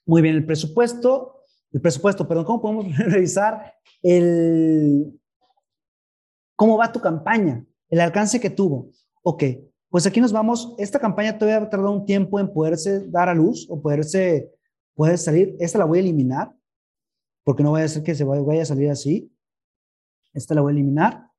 Muy 0.07 0.21
bien, 0.21 0.35
el 0.35 0.45
presupuesto, 0.45 1.43
el 1.73 1.81
presupuesto, 1.81 2.27
perdón, 2.27 2.45
¿cómo 2.45 2.61
podemos 2.61 2.99
revisar 2.99 3.75
el, 4.03 5.19
cómo 6.57 6.77
va 6.77 6.93
tu 6.93 7.01
campaña? 7.01 7.65
El 7.89 8.01
alcance 8.01 8.41
que 8.41 8.51
tuvo. 8.51 8.91
Ok, 9.23 9.45
pues 9.89 10.07
aquí 10.07 10.21
nos 10.21 10.33
vamos. 10.33 10.75
Esta 10.79 10.99
campaña 10.99 11.39
todavía 11.39 11.61
va 11.61 11.67
a 11.67 11.71
tardar 11.71 11.89
un 11.89 12.05
tiempo 12.05 12.41
en 12.41 12.53
poderse 12.53 13.09
dar 13.09 13.29
a 13.29 13.35
luz 13.35 13.67
o 13.71 13.81
poderse, 13.81 14.53
poder 14.95 15.19
salir. 15.19 15.57
Esta 15.61 15.79
la 15.79 15.85
voy 15.85 15.99
a 15.99 16.03
eliminar 16.03 16.55
porque 17.45 17.63
no 17.63 17.73
vaya 17.73 17.85
a 17.85 17.89
ser 17.89 18.03
que 18.03 18.15
se 18.15 18.25
vaya 18.25 18.63
a 18.63 18.67
salir 18.67 18.91
así. 18.91 19.33
Esta 20.33 20.55
la 20.55 20.63
voy 20.63 20.73
a 20.73 20.75
eliminar. 20.75 21.31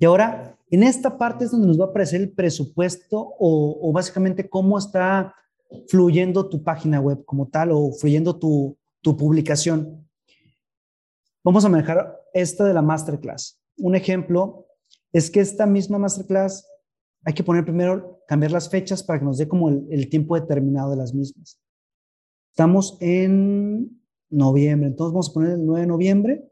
Y 0.00 0.04
ahora, 0.04 0.58
en 0.68 0.82
esta 0.82 1.16
parte 1.16 1.44
es 1.44 1.52
donde 1.52 1.68
nos 1.68 1.78
va 1.78 1.84
a 1.84 1.88
aparecer 1.88 2.20
el 2.20 2.32
presupuesto 2.32 3.20
o, 3.38 3.78
o 3.80 3.92
básicamente 3.92 4.48
cómo 4.48 4.76
está 4.76 5.32
fluyendo 5.86 6.48
tu 6.48 6.64
página 6.64 7.00
web 7.00 7.24
como 7.24 7.46
tal 7.46 7.70
o 7.70 7.92
fluyendo 7.92 8.36
tu, 8.36 8.76
tu 9.00 9.16
publicación. 9.16 10.08
Vamos 11.44 11.64
a 11.64 11.68
manejar 11.68 12.18
esta 12.34 12.64
de 12.64 12.74
la 12.74 12.82
masterclass. 12.82 13.60
Un 13.78 13.94
ejemplo 13.94 14.66
es 15.12 15.30
que 15.30 15.40
esta 15.40 15.66
misma 15.66 15.98
masterclass 15.98 16.66
hay 17.24 17.34
que 17.34 17.44
poner 17.44 17.64
primero, 17.64 18.22
cambiar 18.26 18.52
las 18.52 18.68
fechas 18.68 19.02
para 19.02 19.18
que 19.18 19.24
nos 19.24 19.38
dé 19.38 19.48
como 19.48 19.68
el, 19.68 20.08
tiempo 20.08 20.34
determinado 20.34 20.90
de 20.90 20.96
las 20.96 21.14
mismas. 21.14 21.60
Estamos 22.50 22.96
en 23.00 24.00
noviembre, 24.30 24.88
entonces 24.88 25.12
vamos 25.12 25.30
a 25.30 25.32
poner 25.32 25.52
el 25.52 25.66
9 25.66 25.80
de 25.82 25.86
noviembre 25.86 26.50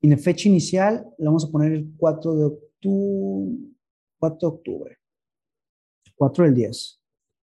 y 0.00 0.10
en 0.10 0.18
fecha 0.18 0.48
inicial 0.48 1.06
le 1.18 1.26
vamos 1.26 1.44
a 1.44 1.50
poner 1.50 1.72
el 1.72 1.92
4 1.96 2.34
de 2.34 2.58
octubre. 2.86 3.76
4 4.18 4.38
de 4.40 4.54
octubre. 4.56 4.98
4 6.16 6.44
del 6.44 6.54
10. 6.54 7.00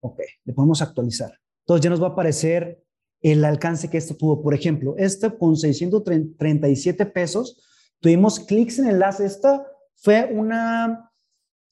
Ok, 0.01 0.21
le 0.45 0.53
podemos 0.53 0.83
actualizar. 0.83 1.33
Entonces 1.61 1.85
ya 1.85 1.91
nos 1.91 2.03
va 2.03 2.09
a 2.09 2.11
aparecer 2.11 2.83
el 3.23 3.45
alcance 3.45 3.89
que 3.89 3.97
esto 3.97 4.15
tuvo. 4.17 4.43
Por 4.43 4.55
ejemplo, 4.55 4.95
este 4.99 5.37
con 5.37 5.57
637 5.57 7.07
pesos, 7.07 7.63
tuvimos 8.01 8.39
clics 8.39 8.79
en 8.79 8.89
enlace. 8.89 9.25
Esta 9.25 9.67
fue 9.95 10.31
una, 10.31 11.11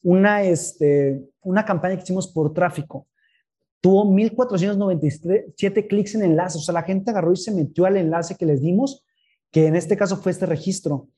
una, 0.03 0.43
este, 0.43 1.29
una 1.43 1.65
campaña 1.65 1.97
que 1.97 2.05
hicimos 2.05 2.27
por 2.29 2.55
tráfico. 2.55 3.07
Tuvo 3.83 4.05
1.497 4.07 5.89
clics 5.89 6.15
en 6.15 6.23
enlace. 6.23 6.57
O 6.57 6.61
sea, 6.63 6.73
la 6.73 6.85
gente 6.85 7.11
agarró 7.11 7.33
y 7.33 7.37
se 7.37 7.53
metió 7.53 7.85
al 7.85 7.99
enlace 7.99 8.37
que 8.37 8.47
les 8.47 8.63
dimos, 8.63 9.05
que 9.51 9.67
en 9.67 9.77
este 9.77 9.97
caso 9.97 10.17
fue 10.17 10.33
este 10.33 10.47
registro. 10.47 11.09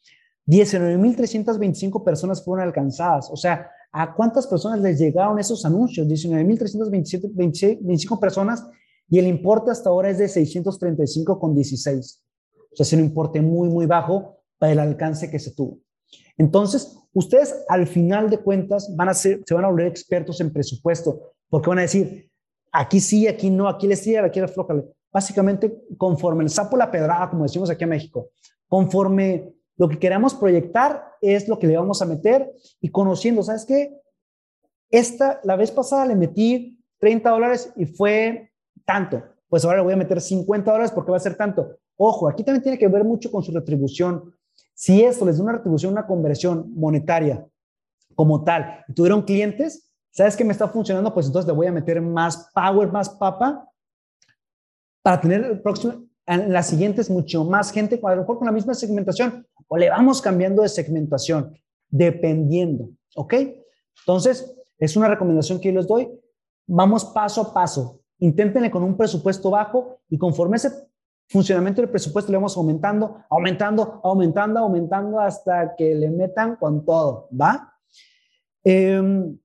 19.325 0.46 2.04
personas 2.04 2.44
fueron 2.44 2.66
alcanzadas. 2.66 3.30
O 3.30 3.36
sea, 3.36 3.70
¿a 3.92 4.14
cuántas 4.14 4.46
personas 4.46 4.80
les 4.80 4.98
llegaron 4.98 5.38
esos 5.38 5.64
anuncios? 5.64 6.06
19.325 6.06 8.18
personas 8.18 8.64
y 9.08 9.18
el 9.18 9.26
importe 9.26 9.70
hasta 9.70 9.90
ahora 9.90 10.10
es 10.10 10.18
de 10.18 10.26
635,16. 10.26 12.20
O 12.72 12.76
sea, 12.76 12.84
es 12.84 12.92
un 12.92 13.00
importe 13.00 13.40
muy, 13.40 13.68
muy 13.68 13.86
bajo 13.86 14.38
para 14.58 14.72
el 14.72 14.78
alcance 14.78 15.30
que 15.30 15.38
se 15.38 15.52
tuvo. 15.52 15.78
Entonces, 16.36 16.98
ustedes 17.12 17.64
al 17.68 17.86
final 17.86 18.30
de 18.30 18.38
cuentas 18.38 18.94
van 18.96 19.08
a 19.08 19.14
ser, 19.14 19.42
se 19.46 19.54
van 19.54 19.64
a 19.64 19.68
volver 19.68 19.86
expertos 19.86 20.40
en 20.40 20.52
presupuesto, 20.52 21.34
porque 21.48 21.68
van 21.68 21.78
a 21.78 21.82
decir, 21.82 22.28
aquí 22.72 23.00
sí, 23.00 23.28
aquí 23.28 23.50
no, 23.50 23.68
aquí 23.68 23.86
les 23.86 24.02
tira, 24.02 24.24
aquí 24.24 24.40
les 24.40 24.50
aflójale. 24.50 24.84
Básicamente, 25.12 25.84
conforme 25.96 26.42
el 26.42 26.50
sapo 26.50 26.76
la 26.76 26.90
pedrada, 26.90 27.30
como 27.30 27.44
decimos 27.44 27.70
aquí 27.70 27.84
en 27.84 27.90
México, 27.90 28.30
conforme 28.66 29.54
lo 29.76 29.88
que 29.88 29.98
queramos 29.98 30.34
proyectar 30.34 31.04
es 31.20 31.48
lo 31.48 31.58
que 31.58 31.66
le 31.66 31.76
vamos 31.76 32.00
a 32.00 32.06
meter 32.06 32.52
y 32.80 32.90
conociendo, 32.90 33.42
¿sabes 33.42 33.64
qué? 33.64 34.00
Esta, 34.90 35.40
la 35.42 35.56
vez 35.56 35.70
pasada 35.70 36.06
le 36.06 36.14
metí 36.14 36.84
30 36.98 37.30
dólares 37.30 37.72
y 37.76 37.86
fue 37.86 38.52
tanto. 38.84 39.22
Pues 39.48 39.64
ahora 39.64 39.78
le 39.78 39.84
voy 39.84 39.92
a 39.94 39.96
meter 39.96 40.20
50 40.20 40.70
dólares 40.70 40.92
porque 40.92 41.10
va 41.10 41.16
a 41.16 41.20
ser 41.20 41.36
tanto. 41.36 41.78
Ojo, 41.96 42.28
aquí 42.28 42.44
también 42.44 42.62
tiene 42.62 42.78
que 42.78 42.88
ver 42.88 43.04
mucho 43.04 43.30
con 43.30 43.42
su 43.42 43.52
retribución. 43.52 44.34
Si 44.74 45.02
esto 45.02 45.24
les 45.24 45.38
da 45.38 45.44
una 45.44 45.52
retribución, 45.52 45.92
una 45.92 46.06
conversión 46.06 46.72
monetaria 46.74 47.46
como 48.14 48.44
tal, 48.44 48.84
y 48.88 48.94
tuvieron 48.94 49.22
clientes, 49.22 49.90
¿sabes 50.10 50.36
que 50.36 50.44
me 50.44 50.52
está 50.52 50.68
funcionando? 50.68 51.12
Pues 51.12 51.26
entonces 51.26 51.48
le 51.48 51.54
voy 51.54 51.66
a 51.66 51.72
meter 51.72 52.00
más 52.00 52.48
power, 52.54 52.90
más 52.92 53.08
papa, 53.08 53.68
para 55.02 55.20
tener 55.20 55.44
el 55.44 55.60
próximo, 55.60 56.04
en 56.26 56.52
las 56.52 56.68
siguientes 56.68 57.10
mucho 57.10 57.44
más 57.44 57.70
gente, 57.70 58.00
a 58.02 58.14
lo 58.14 58.22
mejor 58.22 58.38
con 58.38 58.46
la 58.46 58.52
misma 58.52 58.74
segmentación, 58.74 59.46
o 59.68 59.76
le 59.76 59.90
vamos 59.90 60.20
cambiando 60.20 60.62
de 60.62 60.68
segmentación, 60.68 61.56
dependiendo, 61.88 62.90
¿ok? 63.16 63.34
Entonces, 64.00 64.54
es 64.78 64.96
una 64.96 65.08
recomendación 65.08 65.60
que 65.60 65.72
yo 65.72 65.78
les 65.78 65.86
doy. 65.86 66.10
Vamos 66.66 67.04
paso 67.04 67.42
a 67.42 67.54
paso. 67.54 68.00
Inténtenle 68.18 68.70
con 68.70 68.82
un 68.82 68.96
presupuesto 68.96 69.50
bajo 69.50 70.00
y 70.08 70.18
conforme 70.18 70.56
ese 70.56 70.70
funcionamiento 71.28 71.80
del 71.80 71.90
presupuesto 71.90 72.30
le 72.30 72.38
vamos 72.38 72.56
aumentando, 72.56 73.24
aumentando, 73.30 74.00
aumentando, 74.04 74.60
aumentando 74.60 75.20
hasta 75.20 75.74
que 75.76 75.94
le 75.94 76.10
metan 76.10 76.56
con 76.56 76.84
todo, 76.84 77.28
¿va? 77.30 77.72
Em, 78.62 79.38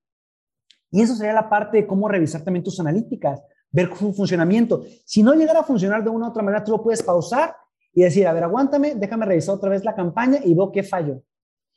y 0.91 1.01
eso 1.01 1.15
sería 1.15 1.33
la 1.33 1.49
parte 1.49 1.77
de 1.77 1.87
cómo 1.87 2.07
revisar 2.07 2.41
también 2.43 2.63
tus 2.63 2.79
analíticas, 2.79 3.41
ver 3.71 3.95
su 3.95 4.13
funcionamiento. 4.13 4.83
Si 5.05 5.23
no 5.23 5.33
llegara 5.33 5.59
a 5.59 5.63
funcionar 5.63 6.03
de 6.03 6.09
una 6.09 6.27
u 6.27 6.29
otra 6.29 6.43
manera, 6.43 6.63
tú 6.63 6.71
lo 6.71 6.83
puedes 6.83 7.03
pausar 7.03 7.55
y 7.93 8.03
decir, 8.03 8.27
a 8.27 8.33
ver, 8.33 8.43
aguántame, 8.43 8.95
déjame 8.95 9.25
revisar 9.25 9.55
otra 9.55 9.69
vez 9.69 9.83
la 9.83 9.95
campaña 9.95 10.39
y 10.43 10.53
veo 10.53 10.71
qué 10.71 10.83
falló. 10.83 11.21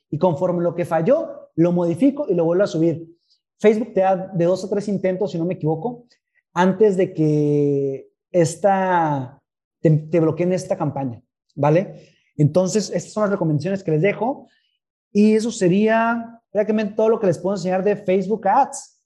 Y 0.09 0.17
conforme 0.17 0.61
lo 0.61 0.75
que 0.75 0.85
falló, 0.85 1.49
lo 1.55 1.71
modifico 1.71 2.25
y 2.29 2.33
lo 2.33 2.45
vuelvo 2.45 2.63
a 2.63 2.67
subir. 2.67 3.07
Facebook 3.59 3.93
te 3.93 4.01
da 4.01 4.15
de 4.15 4.45
dos 4.45 4.63
o 4.63 4.69
tres 4.69 4.87
intentos, 4.87 5.31
si 5.31 5.37
no 5.37 5.45
me 5.45 5.55
equivoco, 5.55 6.05
antes 6.53 6.97
de 6.97 7.13
que 7.13 8.09
esta 8.31 9.41
te, 9.81 10.19
bloqueen 10.19 10.53
esta 10.53 10.77
campaña, 10.77 11.21
¿vale? 11.55 12.09
Entonces, 12.37 12.91
estas 12.93 13.13
son 13.13 13.23
las 13.23 13.31
recomendaciones 13.31 13.83
que 13.83 13.91
les 13.91 14.01
dejo. 14.01 14.47
Y 15.11 15.35
eso 15.35 15.51
sería 15.51 16.41
prácticamente 16.51 16.95
todo 16.95 17.09
lo 17.09 17.19
que 17.19 17.27
les 17.27 17.37
puedo 17.37 17.55
enseñar 17.55 17.83
de 17.83 17.95
Facebook 17.95 18.47
Ads. 18.47 19.01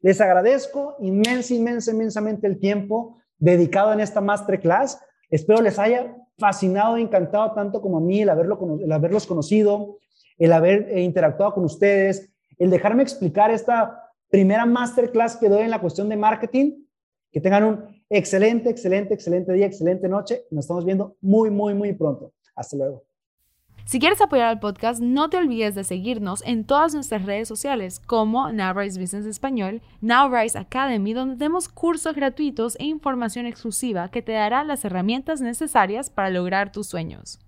Les 0.00 0.20
agradezco 0.20 0.96
inmensa, 1.00 1.54
inmensa, 1.54 1.92
inmensamente 1.92 2.46
el 2.46 2.58
tiempo 2.58 3.18
dedicado 3.38 3.92
en 3.92 4.00
esta 4.00 4.20
masterclass. 4.20 5.00
Espero 5.30 5.62
les 5.62 5.78
haya 5.78 6.16
fascinado, 6.38 6.96
encantado 6.96 7.52
tanto 7.52 7.80
como 7.80 7.98
a 7.98 8.00
mí 8.00 8.22
el, 8.22 8.28
haberlo, 8.28 8.78
el 8.82 8.92
haberlos 8.92 9.26
conocido, 9.26 9.98
el 10.38 10.52
haber 10.52 10.88
eh, 10.90 11.02
interactuado 11.02 11.54
con 11.54 11.64
ustedes, 11.64 12.30
el 12.58 12.70
dejarme 12.70 13.02
explicar 13.02 13.50
esta 13.50 14.10
primera 14.28 14.66
masterclass 14.66 15.36
que 15.36 15.48
doy 15.48 15.62
en 15.62 15.70
la 15.70 15.80
cuestión 15.80 16.08
de 16.08 16.16
marketing. 16.16 16.84
Que 17.30 17.40
tengan 17.40 17.64
un 17.64 18.04
excelente, 18.08 18.70
excelente, 18.70 19.12
excelente 19.12 19.52
día, 19.52 19.66
excelente 19.66 20.08
noche. 20.08 20.44
Nos 20.50 20.64
estamos 20.64 20.84
viendo 20.84 21.16
muy, 21.20 21.50
muy, 21.50 21.74
muy 21.74 21.92
pronto. 21.92 22.32
Hasta 22.54 22.76
luego. 22.76 23.04
Si 23.84 24.00
quieres 24.00 24.20
apoyar 24.22 24.48
al 24.48 24.60
podcast, 24.60 25.02
no 25.02 25.28
te 25.28 25.36
olvides 25.36 25.74
de 25.74 25.84
seguirnos 25.84 26.42
en 26.46 26.64
todas 26.64 26.94
nuestras 26.94 27.26
redes 27.26 27.48
sociales 27.48 28.00
como 28.00 28.50
Nowrise 28.50 28.98
Business 28.98 29.26
Español, 29.26 29.82
Nowrise 30.00 30.58
Academy, 30.58 31.12
donde 31.12 31.36
tenemos 31.36 31.68
cursos 31.68 32.14
gratuitos 32.16 32.76
e 32.80 32.84
información 32.84 33.44
exclusiva 33.44 34.08
que 34.08 34.22
te 34.22 34.32
dará 34.32 34.64
las 34.64 34.86
herramientas 34.86 35.42
necesarias 35.42 36.08
para 36.08 36.30
lograr 36.30 36.72
tus 36.72 36.86
sueños. 36.86 37.40